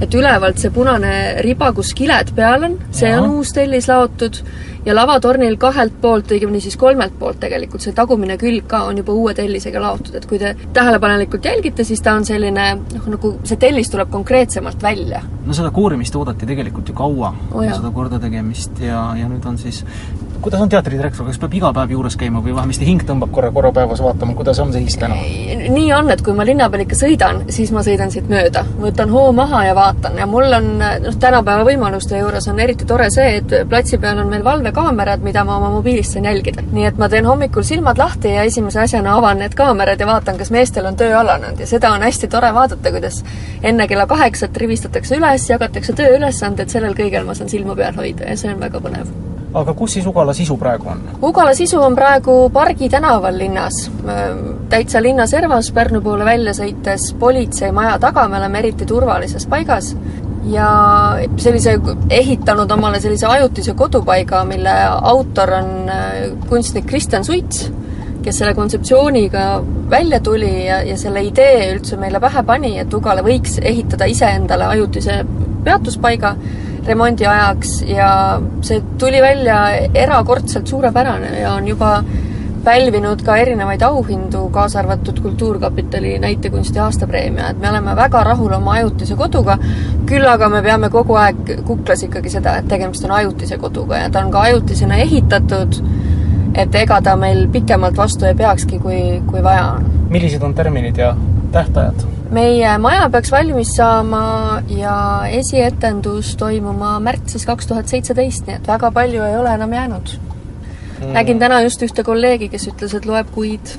et 0.00 0.14
ülevalt 0.14 0.60
see 0.60 0.72
punane 0.74 1.12
riba, 1.44 1.72
kus 1.76 1.92
kiled 1.96 2.34
peal 2.36 2.66
on, 2.70 2.76
see 2.90 3.10
ja. 3.10 3.20
on 3.20 3.38
uus 3.38 3.52
tellis 3.56 3.88
laotud 3.90 4.40
ja 4.86 4.94
lavatornil 4.96 5.56
kahelt 5.60 5.96
poolt, 6.00 6.32
õigemini 6.32 6.62
siis 6.64 6.76
kolmelt 6.80 7.16
poolt 7.20 7.40
tegelikult, 7.42 7.84
see 7.84 7.96
tagumine 7.96 8.38
külg 8.40 8.64
ka 8.70 8.84
on 8.88 9.00
juba 9.02 9.12
uue 9.16 9.34
tellisega 9.36 9.82
laotud, 9.82 10.14
et 10.16 10.26
kui 10.28 10.40
te 10.40 10.54
tähelepanelikult 10.76 11.44
jälgite, 11.44 11.84
siis 11.84 12.00
ta 12.04 12.14
on 12.16 12.24
selline 12.24 12.70
noh, 12.80 13.10
nagu 13.14 13.34
see 13.44 13.60
tellis 13.60 13.92
tuleb 13.92 14.10
konkreetsemalt 14.12 14.82
välja. 14.82 15.22
no 15.44 15.56
seda 15.56 15.72
koorimist 15.74 16.16
oodati 16.16 16.48
tegelikult 16.48 16.88
ju 16.88 16.96
kaua 16.96 17.34
oh, 17.52 17.64
seda 17.68 17.92
kordategemist 17.94 18.80
ja, 18.84 19.10
ja 19.20 19.28
nüüd 19.28 19.44
on 19.46 19.60
siis 19.60 19.84
kuidas 20.40 20.60
on 20.60 20.70
teatridirektor, 20.72 21.26
kas 21.28 21.38
peab 21.40 21.54
iga 21.58 21.70
päev 21.76 21.92
juures 21.94 22.16
käima 22.20 22.40
või 22.44 22.54
vähemasti 22.56 22.86
hing 22.88 23.02
tõmbab 23.06 23.32
korra, 23.34 23.50
korra 23.52 23.70
päevas 23.76 24.00
vaatama, 24.02 24.34
kuidas 24.38 24.58
on 24.62 24.72
seis 24.72 24.96
täna? 25.00 25.16
nii 25.70 25.92
on, 25.92 26.10
et 26.12 26.22
kui 26.24 26.34
ma 26.36 26.46
linna 26.48 26.68
peal 26.72 26.84
ikka 26.84 26.96
sõidan, 26.98 27.42
siis 27.52 27.72
ma 27.74 27.82
sõidan 27.86 28.12
siit 28.12 28.28
mööda, 28.30 28.62
võtan 28.80 29.12
hoo 29.12 29.32
maha 29.36 29.62
ja 29.68 29.74
vaatan 29.76 30.16
ja 30.20 30.26
mul 30.30 30.48
on 30.56 30.70
noh, 30.80 31.18
tänapäeva 31.20 31.64
võimaluste 31.68 32.18
juures 32.20 32.48
on 32.48 32.60
eriti 32.60 32.88
tore 32.88 33.10
see, 33.12 33.36
et 33.40 33.54
platsi 33.68 34.00
peal 34.00 34.22
on 34.22 34.30
meil 34.32 34.44
valvekaamerad, 34.46 35.24
mida 35.26 35.44
ma 35.44 35.58
oma 35.60 35.70
mobiilist 35.76 36.16
saan 36.16 36.28
jälgida. 36.30 36.64
nii 36.72 36.88
et 36.88 37.00
ma 37.00 37.08
teen 37.12 37.28
hommikul 37.28 37.66
silmad 37.66 38.00
lahti 38.00 38.34
ja 38.34 38.46
esimese 38.48 38.80
asjana 38.84 39.16
avan 39.20 39.42
need 39.44 39.56
kaamerad 39.58 40.00
ja 40.00 40.08
vaatan, 40.08 40.38
kas 40.40 40.52
meestel 40.54 40.88
on 40.88 40.96
töö 40.96 41.18
alanud 41.20 41.60
ja 41.60 41.66
seda 41.66 41.92
on 41.92 42.06
hästi 42.06 42.28
tore 42.32 42.54
vaadata, 42.54 42.94
kuidas 42.94 43.24
enne 43.62 43.88
kella 43.88 44.06
kaheksat 44.06 44.56
rivistatakse 44.56 45.20
üles, 45.20 45.50
jagatakse 45.50 45.96
tööülesanded, 46.00 46.72
sellel 46.72 46.96
kõigel 46.96 47.28
ma 47.28 47.36
saan 47.36 47.52
silma 47.52 47.76
peal 47.76 48.00
hoida 48.00 48.32
ja 48.32 48.38
see 48.40 48.54
on 48.54 48.60
väga 48.62 48.80
põnev 48.80 49.29
aga 49.54 49.74
kus 49.74 49.96
siis 49.96 50.06
Ugala 50.06 50.34
sisu 50.36 50.56
praegu 50.60 50.88
on? 50.92 51.02
Ugala 51.26 51.54
sisu 51.54 51.80
on 51.82 51.96
praegu 51.98 52.34
Pargi 52.54 52.88
tänaval 52.88 53.38
linnas, 53.38 53.90
täitsa 54.70 55.02
linna 55.02 55.26
servas 55.26 55.70
Pärnu 55.74 56.00
poole 56.04 56.24
välja 56.24 56.54
sõites 56.56 57.10
politseimaja 57.18 57.98
taga, 58.02 58.28
me 58.28 58.38
oleme 58.38 58.62
eriti 58.62 58.86
turvalises 58.86 59.46
paigas. 59.50 59.94
Ja 60.50 60.70
sellise, 61.36 61.74
ehitanud 62.10 62.70
omale 62.72 63.00
sellise 63.00 63.26
ajutise 63.28 63.74
kodupaiga, 63.76 64.40
mille 64.48 64.72
autor 64.88 65.52
on 65.58 65.90
äh, 65.92 66.14
kunstnik 66.48 66.86
Kristjan 66.88 67.26
Suits, 67.28 67.66
kes 68.24 68.40
selle 68.40 68.54
kontseptsiooniga 68.56 69.44
välja 69.90 70.20
tuli 70.24 70.64
ja, 70.64 70.80
ja 70.86 70.96
selle 70.98 71.22
idee 71.28 71.68
üldse 71.74 72.00
meile 72.00 72.22
pähe 72.24 72.42
pani, 72.48 72.72
et 72.80 72.96
Ugala 72.96 73.22
võiks 73.26 73.58
ehitada 73.60 74.08
iseendale 74.08 74.64
ajutise 74.72 75.20
peatuspaiga 75.64 76.34
remondi 76.86 77.26
ajaks 77.26 77.80
ja 77.88 78.10
see 78.66 78.82
tuli 78.98 79.22
välja 79.22 79.60
erakordselt 79.94 80.66
suurepärane 80.66 81.40
ja 81.40 81.54
on 81.54 81.68
juba 81.68 82.02
pälvinud 82.64 83.22
ka 83.24 83.36
erinevaid 83.40 83.82
auhindu, 83.82 84.48
kaasa 84.52 84.78
arvatud 84.78 85.20
Kultuurkapitali 85.22 86.18
näitekunsti 86.18 86.78
aastapreemia, 86.78 87.50
et 87.50 87.58
me 87.58 87.70
oleme 87.70 87.96
väga 87.96 88.24
rahul 88.24 88.52
oma 88.52 88.72
ajutise 88.72 89.16
koduga, 89.16 89.56
küll 90.06 90.28
aga 90.28 90.48
me 90.52 90.62
peame 90.62 90.90
kogu 90.92 91.16
aeg 91.16 91.54
kuklas 91.66 92.04
ikkagi 92.04 92.32
seda, 92.36 92.58
et 92.60 92.68
tegemist 92.68 93.04
on 93.08 93.16
ajutise 93.16 93.58
koduga 93.58 94.04
ja 94.04 94.10
ta 94.10 94.24
on 94.24 94.30
ka 94.30 94.44
ajutisena 94.50 95.00
ehitatud, 95.06 95.80
et 96.54 96.80
ega 96.84 97.00
ta 97.00 97.16
meil 97.16 97.46
pikemalt 97.52 97.96
vastu 97.96 98.28
ei 98.28 98.36
peakski, 98.36 98.78
kui, 98.78 99.02
kui 99.26 99.42
vaja 99.42 99.66
on. 99.78 99.90
millised 100.10 100.42
on 100.42 100.54
terminid 100.54 101.00
ja 101.00 101.14
tähtajad? 101.52 102.19
Meie 102.30 102.78
maja 102.78 103.08
peaks 103.10 103.32
valmis 103.32 103.74
saama 103.76 104.62
ja 104.70 104.96
esietendus 105.30 106.36
toimuma 106.36 106.98
märtsis 107.02 107.46
kaks 107.46 107.66
tuhat 107.66 107.90
seitseteist, 107.90 108.46
nii 108.46 108.60
et 108.60 108.68
väga 108.70 108.90
palju 108.94 109.24
ei 109.26 109.36
ole 109.36 109.54
enam 109.54 109.72
jäänud 109.72 110.12
mm.. 111.00 111.12
nägin 111.12 111.38
täna 111.38 111.62
just 111.66 111.82
ühte 111.82 112.04
kolleegi, 112.06 112.48
kes 112.48 112.68
ütles, 112.70 112.94
et 112.96 113.06
loeb 113.06 113.32
kuid. 113.34 113.74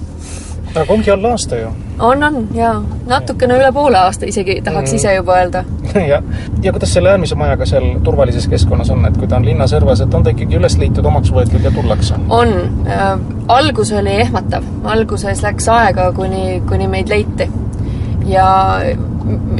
aga 0.75 0.85
ongi 0.93 1.11
alla 1.11 1.31
aasta 1.35 1.61
ju. 1.61 1.71
on, 1.99 2.23
on 2.23 2.41
jaa, 2.55 2.75
natukene 3.07 3.55
üle 3.59 3.71
poole 3.71 3.97
aasta 4.01 4.27
isegi 4.27 4.59
tahaks 4.65 4.91
mm. 4.91 4.99
ise 4.99 5.15
juba 5.15 5.39
öelda 5.39 5.63
jah, 6.11 6.27
ja 6.63 6.75
kuidas 6.75 6.93
selle 6.93 7.15
äärmise 7.15 7.39
majaga 7.39 7.65
seal 7.71 7.87
turvalises 8.03 8.51
keskkonnas 8.51 8.91
on, 8.91 9.07
et 9.07 9.17
kui 9.17 9.31
ta 9.31 9.39
on 9.39 9.47
linna 9.47 9.67
servas, 9.67 10.03
et 10.03 10.13
on 10.13 10.27
ta 10.27 10.35
ikkagi 10.35 10.59
üles 10.59 10.77
leitud, 10.81 11.07
omaks 11.07 11.31
võetud 11.31 11.63
ja 11.63 11.71
tullakse? 11.71 12.19
on 12.29 12.55
äh,, 12.87 13.15
algus 13.47 13.95
oli 13.95 14.19
ehmatav, 14.27 14.67
alguses 14.83 15.43
läks 15.47 15.71
aega, 15.71 16.11
kuni, 16.19 16.61
kuni 16.67 16.91
meid 16.91 17.15
leiti 17.15 17.47
ja 18.27 18.45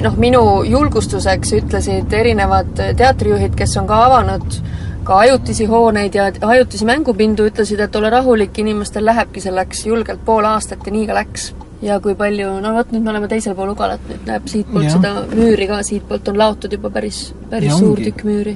noh, 0.02 0.16
minu 0.18 0.44
julgustuseks 0.68 1.56
ütlesid 1.62 2.14
erinevad 2.14 2.72
teatrijuhid, 2.98 3.56
kes 3.58 3.78
on 3.82 3.90
ka 3.90 4.06
avanud 4.06 4.62
ka 5.04 5.18
ajutisi 5.18 5.66
hooneid 5.66 6.16
ja 6.16 6.32
ajutisi 6.42 6.86
mängupindu, 6.86 7.48
ütlesid, 7.50 7.80
et 7.82 7.96
ole 7.96 8.10
rahulik, 8.14 8.58
inimestel 8.62 9.06
lähebki 9.06 9.42
selleks 9.42 9.86
julgelt 9.86 10.22
pool 10.26 10.46
aastat 10.46 10.86
ja 10.86 10.94
nii 10.94 11.08
ka 11.10 11.18
läks. 11.18 11.54
ja 11.82 12.00
kui 12.00 12.14
palju, 12.16 12.60
no 12.62 12.76
vot, 12.76 12.92
nüüd 12.94 13.02
me 13.02 13.10
oleme 13.10 13.28
teisel 13.28 13.56
pool 13.58 13.72
Ugalat, 13.74 14.04
nüüd 14.10 14.28
näeb 14.30 14.46
siitpoolt 14.48 14.86
ja. 14.86 14.92
seda 14.94 15.14
müüri 15.32 15.66
ka, 15.68 15.82
siitpoolt 15.84 16.30
on 16.30 16.38
laotud 16.38 16.78
juba 16.78 16.92
päris, 16.94 17.24
päris 17.50 17.74
ja 17.74 17.80
suur 17.82 17.98
tükk 17.98 18.22
müüri. 18.28 18.54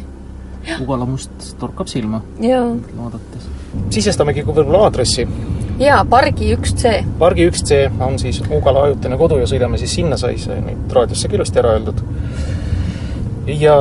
Ugala 0.81 1.05
must 1.09 1.51
torkab 1.59 1.89
silma 1.89 2.21
vaadates. 2.37 3.49
sisestamegi 3.93 4.45
võib-olla 4.45 4.85
aadressi 4.85 5.25
jaa, 5.79 6.03
Pargi 6.09 6.51
üks 6.55 6.75
C. 6.79 6.99
Pargi 7.19 7.47
üks 7.49 7.63
C 7.67 7.85
on 7.99 8.19
siis 8.21 8.41
Ugala 8.49 8.85
ajutine 8.89 9.17
kodu 9.19 9.39
ja 9.41 9.47
sõidame 9.49 9.79
siis 9.81 9.95
sinna, 9.97 10.17
sai 10.17 10.37
see 10.41 10.59
nüüd 10.63 10.93
raadiosse 10.95 11.31
ka 11.31 11.39
ilusti 11.39 11.61
ära 11.61 11.75
öeldud. 11.75 12.03
ja 13.45 13.75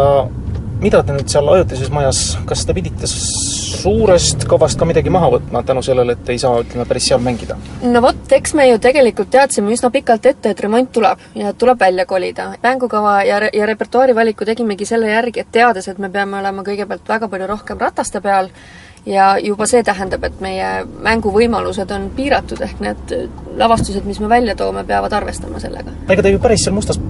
mida 0.82 1.02
te 1.02 1.14
nüüd 1.16 1.30
seal 1.30 1.48
ajutises 1.48 1.90
majas, 1.94 2.20
kas 2.48 2.64
te 2.66 2.74
pidite 2.76 3.08
suurest 3.08 4.44
kavast 4.48 4.78
ka 4.80 4.86
midagi 4.88 5.12
maha 5.12 5.30
võtma 5.36 5.62
tänu 5.66 5.82
sellele, 5.84 6.16
et 6.16 6.30
ei 6.32 6.40
saa, 6.40 6.60
ütleme, 6.64 6.86
päris 6.88 7.08
seal 7.10 7.22
mängida? 7.24 7.56
no 7.82 8.02
vot, 8.04 8.22
eks 8.36 8.54
me 8.58 8.66
ju 8.68 8.80
tegelikult 8.82 9.30
teadsime 9.32 9.72
üsna 9.74 9.90
pikalt 9.94 10.26
ette, 10.30 10.52
et 10.54 10.62
remont 10.64 10.90
tuleb 10.92 11.20
ja 11.38 11.52
tuleb 11.56 11.80
välja 11.80 12.06
kolida. 12.10 12.50
mängukava 12.62 13.16
ja, 13.28 13.40
ja 13.52 13.66
repertuaari 13.70 14.16
valiku 14.16 14.48
tegimegi 14.48 14.88
selle 14.88 15.12
järgi, 15.12 15.44
et 15.44 15.52
teades, 15.52 15.88
et 15.88 15.98
me 15.98 16.10
peame 16.10 16.40
olema 16.40 16.64
kõigepealt 16.66 17.08
väga 17.08 17.28
palju 17.28 17.50
rohkem 17.50 17.80
rataste 17.80 18.20
peal, 18.24 18.50
ja 19.06 19.34
juba 19.42 19.66
see 19.68 19.82
tähendab, 19.84 20.24
et 20.24 20.40
meie 20.44 20.70
mänguvõimalused 21.04 21.90
on 21.94 22.08
piiratud, 22.16 22.60
ehk 22.64 22.80
need 22.84 23.16
lavastused, 23.60 24.06
mis 24.08 24.20
me 24.20 24.30
välja 24.32 24.56
toome, 24.56 24.84
peavad 24.88 25.12
arvestama 25.12 25.60
sellega. 25.60 25.92
ega 26.08 26.22
te 26.22 26.32
ju 26.32 26.40
päris 26.42 26.64
seal 26.64 26.76
mustas 26.76 27.00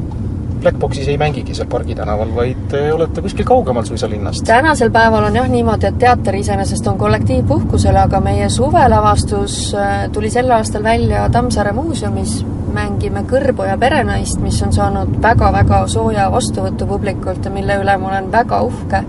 Blackboxis 0.65 1.09
ei 1.13 1.19
mängigi 1.21 1.53
seal 1.55 1.69
Pargi 1.69 1.95
tänaval, 1.95 2.31
vaid 2.33 2.61
te 2.73 2.79
olete 2.93 3.21
kuskil 3.21 3.45
kaugemal 3.45 3.85
suisa 3.85 4.09
linnast? 4.09 4.47
tänasel 4.49 4.91
päeval 4.91 5.29
on 5.29 5.37
jah 5.37 5.49
niimoodi, 5.49 5.87
et 5.87 5.99
teater 6.01 6.39
iseenesest 6.39 6.87
on 6.89 6.99
kollektiivpuhkusel, 6.99 7.97
aga 8.01 8.21
meie 8.25 8.49
suvelavastus 8.49 9.59
äh, 9.75 10.09
tuli 10.13 10.31
sel 10.33 10.51
aastal 10.57 10.83
välja 10.83 11.29
Tammsaare 11.33 11.73
muuseumis, 11.77 12.41
mängime 12.73 13.27
Kõrbu 13.29 13.69
ja 13.69 13.77
perenaist, 13.79 14.41
mis 14.41 14.63
on 14.65 14.73
saanud 14.73 15.21
väga-väga 15.23 15.85
sooja 15.87 16.31
vastuvõttu 16.33 16.89
publikult 16.89 17.45
ja 17.45 17.53
mille 17.53 17.79
üle 17.85 17.99
ma 18.01 18.15
olen 18.15 18.33
väga 18.33 18.63
uhke 18.65 19.05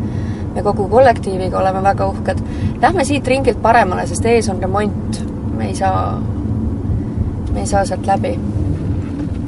me 0.56 0.64
kogu 0.64 0.88
kollektiiviga 0.90 1.60
oleme 1.60 1.84
väga 1.84 2.08
uhked. 2.08 2.44
Lähme 2.82 3.06
siit 3.06 3.28
ringilt 3.28 3.62
paremale, 3.62 4.08
sest 4.08 4.26
ees 4.26 4.50
on 4.50 4.62
remont. 4.62 5.24
me 5.56 5.68
ei 5.68 5.76
saa, 5.76 6.22
me 7.54 7.60
ei 7.60 7.68
saa 7.68 7.86
sealt 7.86 8.08
läbi. 8.08 8.40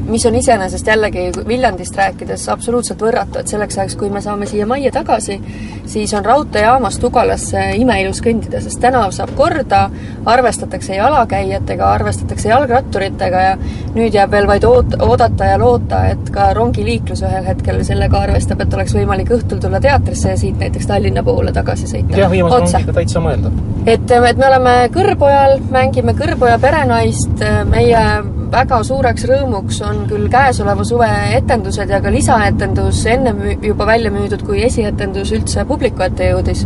Mis 0.07 0.25
on 0.25 0.35
iseenesest 0.35 0.87
jällegi 0.87 1.31
Viljandist 1.47 1.95
rääkides 1.95 2.47
absoluutselt 2.49 3.01
võrratu, 3.01 3.39
et 3.39 3.47
selleks 3.51 3.77
ajaks, 3.77 3.95
kui 3.99 4.09
me 4.09 4.21
saame 4.21 4.47
siia 4.47 4.67
majja 4.67 4.91
tagasi, 4.95 5.37
siis 5.85 6.13
on 6.17 6.25
raudteejaamast 6.25 7.03
Ugalasse 7.03 7.63
imeilus 7.79 8.21
kõndida, 8.23 8.61
sest 8.63 8.79
tänav 8.83 9.11
saab 9.15 9.33
korda, 9.37 9.87
arvestatakse 10.25 10.95
jalakäijatega, 10.95 11.91
arvestatakse 11.99 12.49
jalgratturitega 12.49 13.43
ja 13.43 13.57
nüüd 13.95 14.15
jääb 14.15 14.31
veel 14.31 14.47
vaid 14.47 14.67
oot-, 14.67 14.97
oodata 15.03 15.51
ja 15.51 15.59
loota, 15.61 16.03
et 16.13 16.31
ka 16.33 16.51
rongiliiklus 16.57 17.23
ühel 17.27 17.47
hetkel 17.47 17.83
sellega 17.87 18.23
arvestab, 18.27 18.63
et 18.63 18.79
oleks 18.79 18.95
võimalik 18.97 19.31
õhtul 19.37 19.61
tulla 19.63 19.81
teatrisse 19.83 20.33
ja 20.33 20.39
siit 20.39 20.59
näiteks 20.61 20.87
Tallinna 20.87 21.23
poole 21.23 21.51
tagasi 21.55 21.89
sõita. 21.91 22.17
jah, 22.17 22.31
viimase 22.31 22.63
rongiga 22.63 22.97
täitsa 23.01 23.23
mõeldav. 23.23 23.61
et, 23.85 24.17
et 24.31 24.41
me 24.41 24.49
oleme 24.51 24.75
Kõrbojal, 24.95 25.59
mängime 25.71 26.15
Kõrboja 26.17 26.59
perenaist, 26.63 27.45
meie 27.69 28.03
väga 28.51 28.79
suureks 28.83 29.25
rõõmuks 29.29 29.81
on 29.87 30.05
küll 30.09 30.27
käesoleva 30.31 30.85
suve 30.87 31.09
etendused 31.37 31.89
ja 31.89 31.99
ka 32.03 32.11
lisaetendus 32.13 33.03
ennem 33.11 33.41
juba 33.63 33.87
välja 33.89 34.11
müüdud, 34.13 34.45
kui 34.47 34.63
esietendus 34.63 35.33
üldse 35.35 35.65
publiku 35.67 36.05
ette 36.07 36.31
jõudis. 36.31 36.65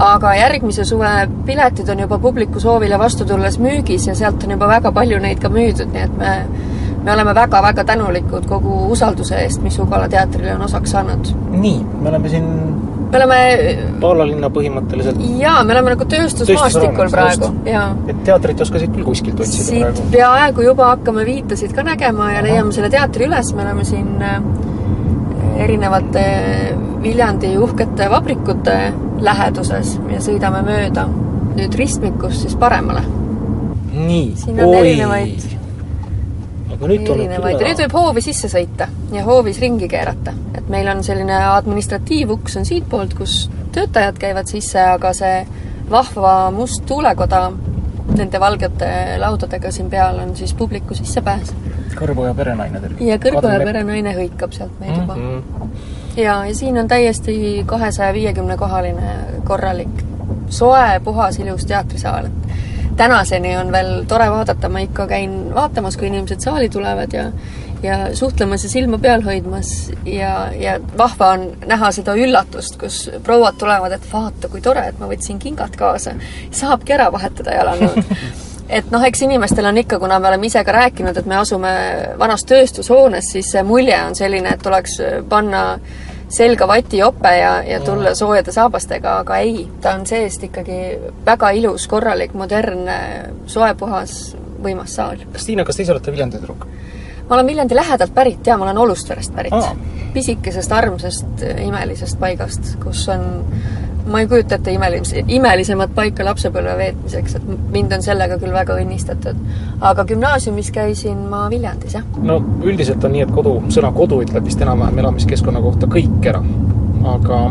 aga 0.00 0.30
järgmise 0.34 0.84
suve 0.84 1.08
piletid 1.46 1.88
on 1.92 1.98
juba 2.00 2.18
publiku 2.18 2.60
soovile 2.60 2.98
vastu 2.98 3.24
tulles 3.24 3.58
müügis 3.58 4.06
ja 4.06 4.14
sealt 4.14 4.44
on 4.44 4.50
juba 4.50 4.68
väga 4.68 4.92
palju 4.92 5.18
neid 5.20 5.40
ka 5.40 5.48
müüdud, 5.48 5.92
nii 5.92 6.02
et 6.02 6.16
me 6.16 6.30
me 7.04 7.12
oleme 7.12 7.34
väga-väga 7.34 7.84
tänulikud 7.84 8.46
kogu 8.46 8.86
usalduse 8.92 9.36
eest, 9.42 9.62
mis 9.62 9.78
Ugala 9.78 10.08
teatrile 10.08 10.54
on 10.54 10.62
osaks 10.62 10.90
saanud. 10.90 11.32
nii, 11.50 11.84
me 12.02 12.08
oleme 12.08 12.28
siin 12.28 12.46
me 13.10 13.18
oleme 13.18 13.38
Paalalinna 14.00 14.50
põhimõtteliselt. 14.54 15.20
jaa, 15.40 15.60
me 15.64 15.74
oleme 15.74 15.94
nagu 15.94 16.06
tööstusmaastikul 16.14 17.10
praegu, 17.12 17.52
jaa. 17.68 17.88
et 18.08 18.24
teatrit 18.26 18.60
oskasid 18.66 18.94
küll 18.94 19.06
kuskilt 19.06 19.40
otsida 19.40 19.66
Siit 19.66 19.84
praegu? 19.84 20.08
peaaegu 20.14 20.66
juba 20.70 20.92
hakkame 20.94 21.26
viitasid 21.28 21.74
ka 21.76 21.84
nägema 21.86 22.30
ja 22.36 22.44
leiame 22.46 22.74
selle 22.76 22.90
teatri 22.92 23.26
üles, 23.28 23.52
me 23.56 23.66
oleme 23.66 23.86
siin 23.88 24.22
äh, 24.22 24.40
erinevate 25.64 26.24
Viljandi 27.00 27.54
uhkete 27.58 28.10
vabrikute 28.12 28.76
läheduses 29.24 29.96
ja 30.12 30.20
sõidame 30.20 30.60
mööda 30.66 31.06
nüüd 31.56 31.74
ristmikust 31.76 32.44
siis 32.44 32.56
paremale. 32.60 33.02
nii, 33.90 34.26
erinevaid 34.54 35.59
aga 36.74 36.90
nüüd 36.90 37.06
tuleb 37.06 37.24
erinevaid 37.26 37.64
nüüd 37.64 37.82
võib 37.84 37.96
hoovi 37.98 38.24
sisse 38.24 38.50
sõita 38.52 38.88
ja 39.14 39.24
hoovis 39.26 39.60
ringi 39.62 39.88
keerata. 39.90 40.34
et 40.54 40.68
meil 40.72 40.88
on 40.92 41.02
selline 41.04 41.40
administratiivuks 41.46 42.56
on 42.60 42.68
siitpoolt, 42.68 43.16
kus 43.18 43.42
töötajad 43.74 44.18
käivad 44.18 44.50
sisse, 44.50 44.80
aga 44.80 45.12
see 45.16 45.44
vahva 45.90 46.34
must 46.54 46.84
tuulekoda 46.86 47.48
nende 48.16 48.40
valgete 48.42 48.90
laudadega 49.22 49.70
siin 49.70 49.90
peal 49.90 50.18
on 50.18 50.34
siis 50.36 50.52
publiku 50.58 50.94
sissepääs. 50.98 51.52
Kõrboja 51.94 52.34
perenaine 52.34 52.80
tervist. 52.80 53.02
ja 53.06 53.18
Kõrboja 53.22 53.58
perenaine 53.64 54.14
hõikab 54.16 54.54
sealt 54.54 54.78
meid 54.80 54.96
juba 54.96 55.16
mm. 55.16 55.42
-hmm. 55.42 55.82
ja, 56.16 56.36
ja 56.46 56.54
siin 56.54 56.78
on 56.78 56.88
täiesti 56.88 57.64
kahesaja 57.66 58.12
viiekümne 58.14 58.56
kohaline 58.56 59.16
korralik 59.44 60.06
soe, 60.50 61.00
puhas, 61.04 61.38
ilus 61.38 61.66
teatrisaal, 61.66 62.26
tänaseni 63.00 63.56
on 63.56 63.72
veel 63.72 64.04
tore 64.08 64.28
vaadata, 64.30 64.68
ma 64.68 64.84
ikka 64.84 65.06
käin 65.08 65.40
vaatamas, 65.54 65.96
kui 65.96 66.10
inimesed 66.10 66.44
saali 66.44 66.68
tulevad 66.68 67.16
ja 67.16 67.30
ja 67.82 68.16
suhtlemas 68.16 68.64
ja 68.64 68.68
silma 68.70 68.98
peal 68.98 69.22
hoidmas 69.24 69.90
ja, 70.04 70.50
ja 70.52 70.74
vahva 70.98 71.30
on 71.36 71.46
näha 71.66 71.88
seda 71.96 72.12
üllatust, 72.12 72.76
kus 72.76 72.98
prouad 73.24 73.56
tulevad, 73.58 73.94
et 73.96 74.04
vaata, 74.12 74.50
kui 74.52 74.60
tore, 74.60 74.82
et 74.90 74.98
ma 75.00 75.08
võtsin 75.08 75.40
kingad 75.40 75.78
kaasa. 75.80 76.12
saabki 76.52 76.92
ära 76.92 77.08
vahetada 77.12 77.56
jalanõud 77.56 78.12
et 78.80 78.92
noh, 78.92 79.04
eks 79.08 79.24
inimestel 79.24 79.66
on 79.66 79.80
ikka, 79.80 79.98
kuna 80.02 80.20
me 80.20 80.28
oleme 80.28 80.46
ise 80.46 80.60
ka 80.64 80.76
rääkinud, 80.76 81.16
et 81.16 81.26
me 81.26 81.40
asume 81.40 81.72
vanas 82.20 82.44
tööstushoones, 82.46 83.32
siis 83.32 83.48
see 83.54 83.64
mulje 83.64 83.96
on 84.04 84.14
selline, 84.18 84.52
et 84.54 84.62
tuleks 84.62 85.00
panna 85.28 85.64
selga 86.30 86.68
vatijope 86.70 87.32
ja, 87.36 87.54
ja 87.66 87.80
tulla 87.84 88.14
soojade 88.14 88.52
saabastega, 88.54 89.18
aga 89.24 89.40
ei, 89.42 89.64
ta 89.82 89.96
on 89.98 90.06
seest 90.06 90.44
ikkagi 90.46 90.80
väga 91.26 91.50
ilus, 91.58 91.88
korralik, 91.90 92.34
modernne, 92.38 92.98
soe, 93.50 93.72
puhas, 93.78 94.36
võimas 94.62 94.94
saal. 95.00 95.24
Kas 95.32 95.46
te 95.46 95.82
ise 95.82 95.94
olete 95.96 96.14
Viljandi 96.14 96.40
tüdruk? 96.40 96.66
ma 97.30 97.36
olen 97.36 97.46
Viljandi 97.46 97.76
lähedalt 97.78 98.14
pärit 98.14 98.46
ja 98.46 98.56
ma 98.58 98.64
olen 98.64 98.78
Olustverest 98.78 99.34
pärit 99.34 99.54
ah.. 99.54 99.76
pisikesest, 100.14 100.72
armsast, 100.72 101.44
imelisest 101.62 102.18
paigast, 102.18 102.72
kus 102.82 103.04
on 103.08 103.22
ma 104.06 104.20
ei 104.20 104.28
kujuta 104.28 104.56
ette 104.56 104.72
imelis-, 104.74 105.14
imelisemat 105.28 105.94
paika 105.94 106.24
lapsepõlve 106.24 106.76
veetmiseks, 106.78 107.36
et 107.38 107.48
mind 107.74 107.92
on 107.96 108.04
sellega 108.04 108.38
küll 108.40 108.54
väga 108.54 108.76
õnnistatud. 108.80 109.40
aga 109.80 110.04
gümnaasiumis 110.04 110.70
käisin 110.74 111.18
ma 111.30 111.46
Viljandis, 111.50 111.94
jah. 111.98 112.06
no 112.22 112.40
üldiselt 112.64 113.04
on 113.04 113.14
nii, 113.16 113.26
et 113.26 113.34
kodu, 113.34 113.56
sõna 113.74 113.92
kodu 113.96 114.20
ütleb 114.24 114.46
vist 114.46 114.62
enam-vähem 114.62 115.02
elamiskeskkonna 115.04 115.62
kohta 115.64 115.90
kõik 115.90 116.30
ära. 116.32 116.42
aga 117.14 117.42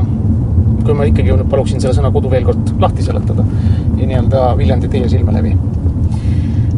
kui 0.86 0.96
ma 0.96 1.06
ikkagi 1.10 1.34
nüüd 1.34 1.50
paluksin 1.52 1.82
selle 1.82 1.96
sõna 1.98 2.12
kodu 2.14 2.32
veel 2.32 2.46
kord 2.48 2.74
lahti 2.82 3.06
seletada 3.06 3.46
ja 3.98 4.08
nii-öelda 4.08 4.56
Viljandi 4.58 4.90
teie 4.90 5.10
silme 5.10 5.36
läbi. 5.36 5.56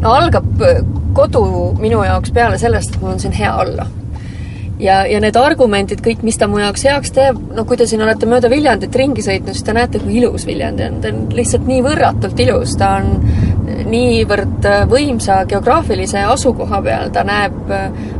no 0.01 0.13
algab 0.17 0.67
kodu 1.13 1.45
minu 1.79 2.03
jaoks 2.03 2.31
peale 2.31 2.57
sellest, 2.57 2.95
et 2.95 3.01
mul 3.01 3.15
on 3.15 3.19
siin 3.19 3.35
hea 3.35 3.55
olla 3.63 3.87
ja, 4.81 5.01
ja 5.07 5.21
need 5.23 5.37
argumendid 5.37 6.01
kõik, 6.03 6.23
mis 6.25 6.39
ta 6.41 6.49
mu 6.49 6.59
jaoks 6.61 6.85
heaks 6.87 7.13
teeb, 7.15 7.39
no 7.55 7.65
kui 7.69 7.77
te 7.79 7.87
siin 7.89 8.01
olete 8.03 8.29
mööda 8.29 8.49
Viljandit 8.51 8.95
ringi 8.97 9.23
sõitnud, 9.25 9.55
siis 9.55 9.65
te 9.67 9.75
näete, 9.77 10.01
kui 10.01 10.17
ilus 10.19 10.45
Viljandi 10.49 10.87
on, 10.87 10.99
ta 11.03 11.11
on 11.13 11.23
lihtsalt 11.37 11.67
nii 11.69 11.81
võrratult 11.85 12.45
ilus, 12.45 12.75
ta 12.79 12.95
on 12.99 13.11
niivõrd 13.91 14.67
võimsa 14.91 15.41
geograafilise 15.49 16.23
asukoha 16.27 16.81
peal, 16.85 17.11
ta 17.13 17.23
näeb 17.27 17.73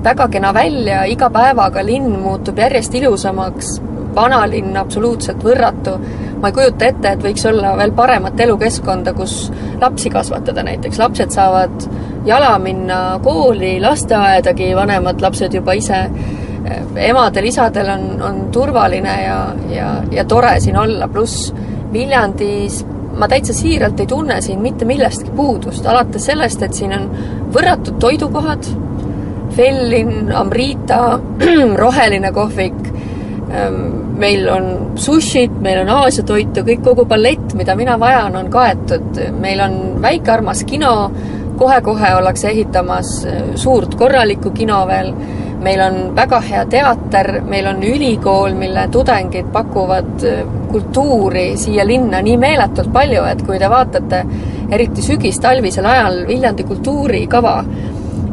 väga 0.04 0.28
kena 0.32 0.52
välja, 0.56 1.06
iga 1.10 1.32
päevaga 1.34 1.84
linn 1.86 2.14
muutub 2.22 2.60
järjest 2.62 2.96
ilusamaks, 3.02 3.80
vanalinn 4.16 4.76
absoluutselt 4.78 5.44
võrratu. 5.44 5.98
ma 6.42 6.50
ei 6.50 6.54
kujuta 6.58 6.86
ette, 6.90 7.10
et 7.12 7.22
võiks 7.22 7.44
olla 7.46 7.76
veel 7.78 7.92
paremat 7.94 8.40
elukeskkonda, 8.40 9.14
kus 9.14 9.52
lapsi 9.82 10.10
kasvatada 10.10 10.64
näiteks, 10.66 10.98
lapsed 11.00 11.32
saavad 11.32 11.86
jala 12.26 12.56
minna 12.60 13.20
kooli, 13.24 13.80
lasteaedagi, 13.82 14.74
vanemad 14.76 15.22
lapsed 15.22 15.54
juba 15.54 15.74
ise 15.78 16.08
emadel-isadel 16.96 17.90
on, 17.90 18.08
on 18.22 18.42
turvaline 18.54 19.16
ja, 19.24 19.38
ja, 19.70 19.92
ja 20.12 20.26
tore 20.26 20.60
siin 20.60 20.78
olla, 20.78 21.08
pluss 21.08 21.54
Viljandis 21.92 22.84
ma 23.18 23.28
täitsa 23.28 23.54
siiralt 23.54 24.00
ei 24.00 24.08
tunne 24.08 24.42
siin 24.42 24.62
mitte 24.62 24.86
millestki 24.86 25.32
puudust, 25.36 25.86
alates 25.86 26.26
sellest, 26.26 26.62
et 26.64 26.74
siin 26.78 26.94
on 26.96 27.10
võrratud 27.54 28.00
toidukohad, 28.00 28.70
Fellin, 29.56 30.32
Amrita, 30.36 31.20
roheline 31.84 32.32
kohvik, 32.32 32.80
ehm, 33.52 33.82
meil 34.22 34.48
on 34.50 34.70
sushit, 34.96 35.54
meil 35.60 35.82
on 35.84 35.92
Aasia 35.98 36.24
toitu, 36.24 36.64
kõik, 36.68 36.84
kogu 36.86 37.06
palett, 37.10 37.56
mida 37.60 37.76
mina 37.76 37.98
vajan, 38.00 38.38
on 38.40 38.50
kaetud, 38.54 39.20
meil 39.44 39.60
on 39.66 39.78
väike 40.02 40.32
armas 40.32 40.64
kino, 40.68 40.94
kohe-kohe 41.60 42.16
ollakse 42.18 42.50
ehitamas 42.50 43.10
suurt 43.60 43.94
korralikku 44.00 44.54
kino 44.56 44.80
veel 44.88 45.12
meil 45.62 45.82
on 45.82 46.00
väga 46.16 46.42
hea 46.42 46.66
teater, 46.70 47.32
meil 47.48 47.68
on 47.70 47.84
ülikool, 47.86 48.56
mille 48.58 48.88
tudengid 48.92 49.52
pakuvad 49.54 50.26
äh, 50.28 50.42
kultuuri 50.72 51.52
siia 51.58 51.86
linna 51.88 52.22
nii 52.22 52.38
meeletult 52.42 52.92
palju, 52.94 53.24
et 53.30 53.44
kui 53.46 53.60
te 53.60 53.70
vaatate 53.70 54.24
eriti 54.72 55.04
sügis-talvisel 55.06 55.86
ajal 55.86 56.22
Viljandi 56.28 56.64
kultuurikava, 56.68 57.56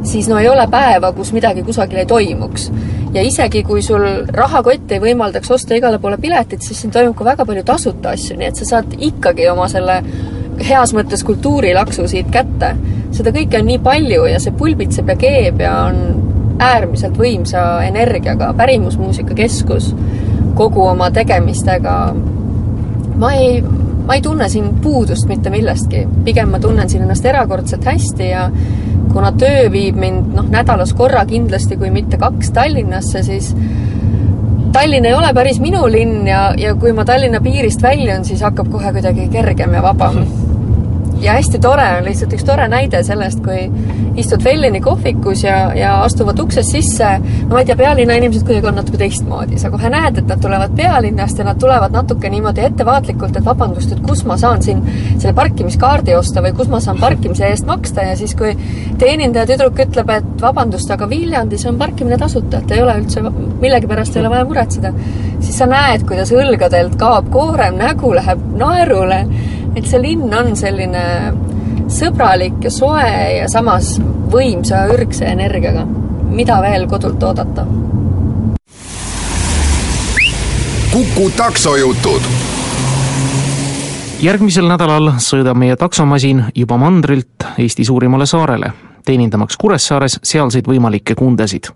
siis 0.06 0.28
no 0.30 0.38
ei 0.38 0.48
ole 0.48 0.66
päeva, 0.70 1.12
kus 1.12 1.32
midagi 1.36 1.62
kusagil 1.66 2.00
ei 2.02 2.06
toimuks. 2.06 2.70
ja 3.14 3.22
isegi, 3.24 3.62
kui 3.64 3.82
sul 3.82 4.04
rahakott 4.32 4.92
ei 4.92 5.00
võimaldaks 5.00 5.50
osta 5.50 5.74
igale 5.74 5.98
poole 5.98 6.18
piletit, 6.20 6.62
siis 6.62 6.80
siin 6.80 6.92
toimub 6.92 7.16
ka 7.16 7.24
väga 7.24 7.46
palju 7.48 7.64
tasuta 7.64 8.12
asju, 8.16 8.36
nii 8.36 8.48
et 8.48 8.60
sa 8.60 8.68
saad 8.74 8.98
ikkagi 8.98 9.48
oma 9.48 9.68
selle 9.68 10.02
heas 10.68 10.92
mõttes 10.94 11.24
kultuurilaksu 11.24 12.08
siit 12.08 12.30
kätte. 12.32 12.74
seda 13.12 13.32
kõike 13.32 13.60
on 13.60 13.66
nii 13.66 13.78
palju 13.82 14.26
ja 14.28 14.40
see 14.40 14.52
pulbitseb 14.52 15.08
ja 15.08 15.16
keeb 15.16 15.60
ja 15.64 15.72
on 15.88 16.02
äärmiselt 16.58 17.18
võimsa 17.18 17.84
energiaga 17.86 18.52
pärimusmuusika 18.56 19.34
keskus 19.34 19.92
kogu 20.58 20.86
oma 20.86 21.10
tegemistega. 21.10 22.14
ma 23.18 23.32
ei, 23.34 23.62
ma 24.06 24.14
ei 24.14 24.22
tunne 24.22 24.48
siin 24.48 24.74
puudust 24.82 25.28
mitte 25.28 25.50
millestki, 25.50 26.06
pigem 26.24 26.50
ma 26.50 26.60
tunnen 26.60 26.90
siin 26.90 27.02
ennast 27.02 27.24
erakordselt 27.26 27.84
hästi 27.84 28.28
ja 28.28 28.50
kuna 29.12 29.32
töö 29.32 29.70
viib 29.72 29.96
mind 29.96 30.34
noh, 30.34 30.48
nädalas 30.50 30.92
korra 30.94 31.24
kindlasti, 31.26 31.76
kui 31.76 31.90
mitte 31.90 32.18
kaks 32.18 32.50
Tallinnasse, 32.54 33.22
siis 33.22 33.54
Tallinn 34.72 35.06
ei 35.08 35.14
ole 35.14 35.32
päris 35.34 35.60
minu 35.60 35.86
linn 35.90 36.26
ja, 36.28 36.52
ja 36.58 36.74
kui 36.74 36.92
ma 36.92 37.04
Tallinna 37.08 37.40
piirist 37.40 37.82
väljun, 37.82 38.24
siis 38.24 38.42
hakkab 38.44 38.68
kohe 38.70 38.92
kuidagi 38.92 39.28
kergem 39.32 39.74
ja 39.74 39.82
vabam. 39.82 40.22
Ja 41.22 41.32
hästi 41.32 41.58
tore 41.58 41.86
on 41.98 42.04
lihtsalt 42.06 42.32
üks 42.36 42.44
tore 42.46 42.68
näide 42.70 43.00
sellest, 43.06 43.40
kui 43.44 43.66
istud 44.18 44.42
Fellini 44.42 44.80
kohvikus 44.82 45.42
ja, 45.44 45.56
ja 45.74 45.92
astuvad 46.02 46.38
uksest 46.42 46.72
sisse, 46.74 47.08
no 47.20 47.54
ma 47.54 47.62
ei 47.62 47.68
tea, 47.68 47.76
pealinna 47.78 48.16
inimesed 48.18 48.46
kuidagi 48.46 48.70
on 48.70 48.78
natuke 48.80 49.00
teistmoodi, 49.00 49.58
sa 49.60 49.70
kohe 49.70 49.90
näed, 49.92 50.20
et 50.20 50.30
nad 50.30 50.42
tulevad 50.42 50.74
pealinnast 50.78 51.38
ja 51.38 51.46
nad 51.46 51.60
tulevad 51.60 51.94
natuke 51.94 52.30
niimoodi 52.32 52.64
ettevaatlikult, 52.66 53.38
et 53.38 53.46
vabandust, 53.46 53.92
et 53.94 54.02
kus 54.06 54.24
ma 54.28 54.38
saan 54.40 54.62
siin 54.62 54.82
selle 55.18 55.34
parkimiskaardi 55.38 56.14
osta 56.18 56.42
või 56.44 56.54
kus 56.58 56.70
ma 56.72 56.80
saan 56.82 56.98
parkimise 57.02 57.46
eest 57.50 57.66
maksta. 57.68 58.06
Ja 58.10 58.16
siis, 58.18 58.34
kui 58.38 58.54
teenindaja 58.98 59.46
tüdruk 59.52 59.82
ütleb, 59.86 60.10
et 60.14 60.42
vabandust, 60.42 60.90
aga 60.94 61.08
Viljandis 61.10 61.66
on 61.70 61.78
parkimine 61.78 62.18
tasuta, 62.18 62.62
et 62.62 62.74
ei 62.74 62.82
ole 62.82 62.98
üldse, 63.02 63.22
millegipärast 63.62 64.16
ei 64.16 64.24
ole 64.24 64.34
vaja 64.34 64.48
muretseda, 64.48 64.92
siis 65.38 65.58
sa 65.58 65.70
näed, 65.70 66.06
kuidas 66.08 66.34
õlgadelt 66.34 66.98
kaob 66.98 67.30
koorem, 67.34 67.78
nägu 67.78 68.14
läheb 68.18 68.42
naerule 68.58 69.24
et 69.76 69.86
see 69.86 70.00
linn 70.02 70.32
on 70.34 70.56
selline 70.56 71.02
sõbralik 71.88 72.64
ja 72.64 72.72
soe 72.72 73.10
ja 73.38 73.48
samas 73.50 73.96
võimsa 74.32 74.86
ürgse 74.92 75.28
energiaga. 75.28 75.86
mida 76.28 76.60
veel 76.62 76.86
kodult 76.86 77.22
oodata? 77.22 77.66
kuku 80.92 81.30
taksojutud. 81.36 82.22
järgmisel 84.20 84.68
nädalal 84.68 85.12
sõidab 85.18 85.56
meie 85.56 85.76
taksomasin 85.76 86.44
juba 86.54 86.76
mandrilt 86.76 87.46
Eesti 87.58 87.84
suurimale 87.84 88.26
saarele, 88.26 88.72
teenindamaks 89.04 89.56
Kuressaares 89.56 90.20
sealseid 90.22 90.66
võimalikke 90.68 91.14
kundesid. 91.14 91.70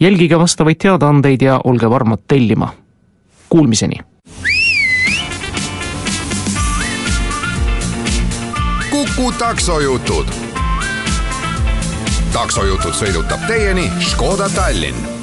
jälgige 0.00 0.38
vastavaid 0.38 0.76
teadaandeid 0.78 1.42
ja 1.42 1.60
olge 1.64 1.90
varmad 1.90 2.20
tellima. 2.28 2.72
Kuulmiseni 3.48 4.09
Kuku 9.16 9.32
taksojutud. 9.32 10.26
taksojutud 12.32 12.94
sõidutab 12.94 13.42
teieni 13.48 13.88
Škoda 13.98 14.46
Tallinn 14.54 15.19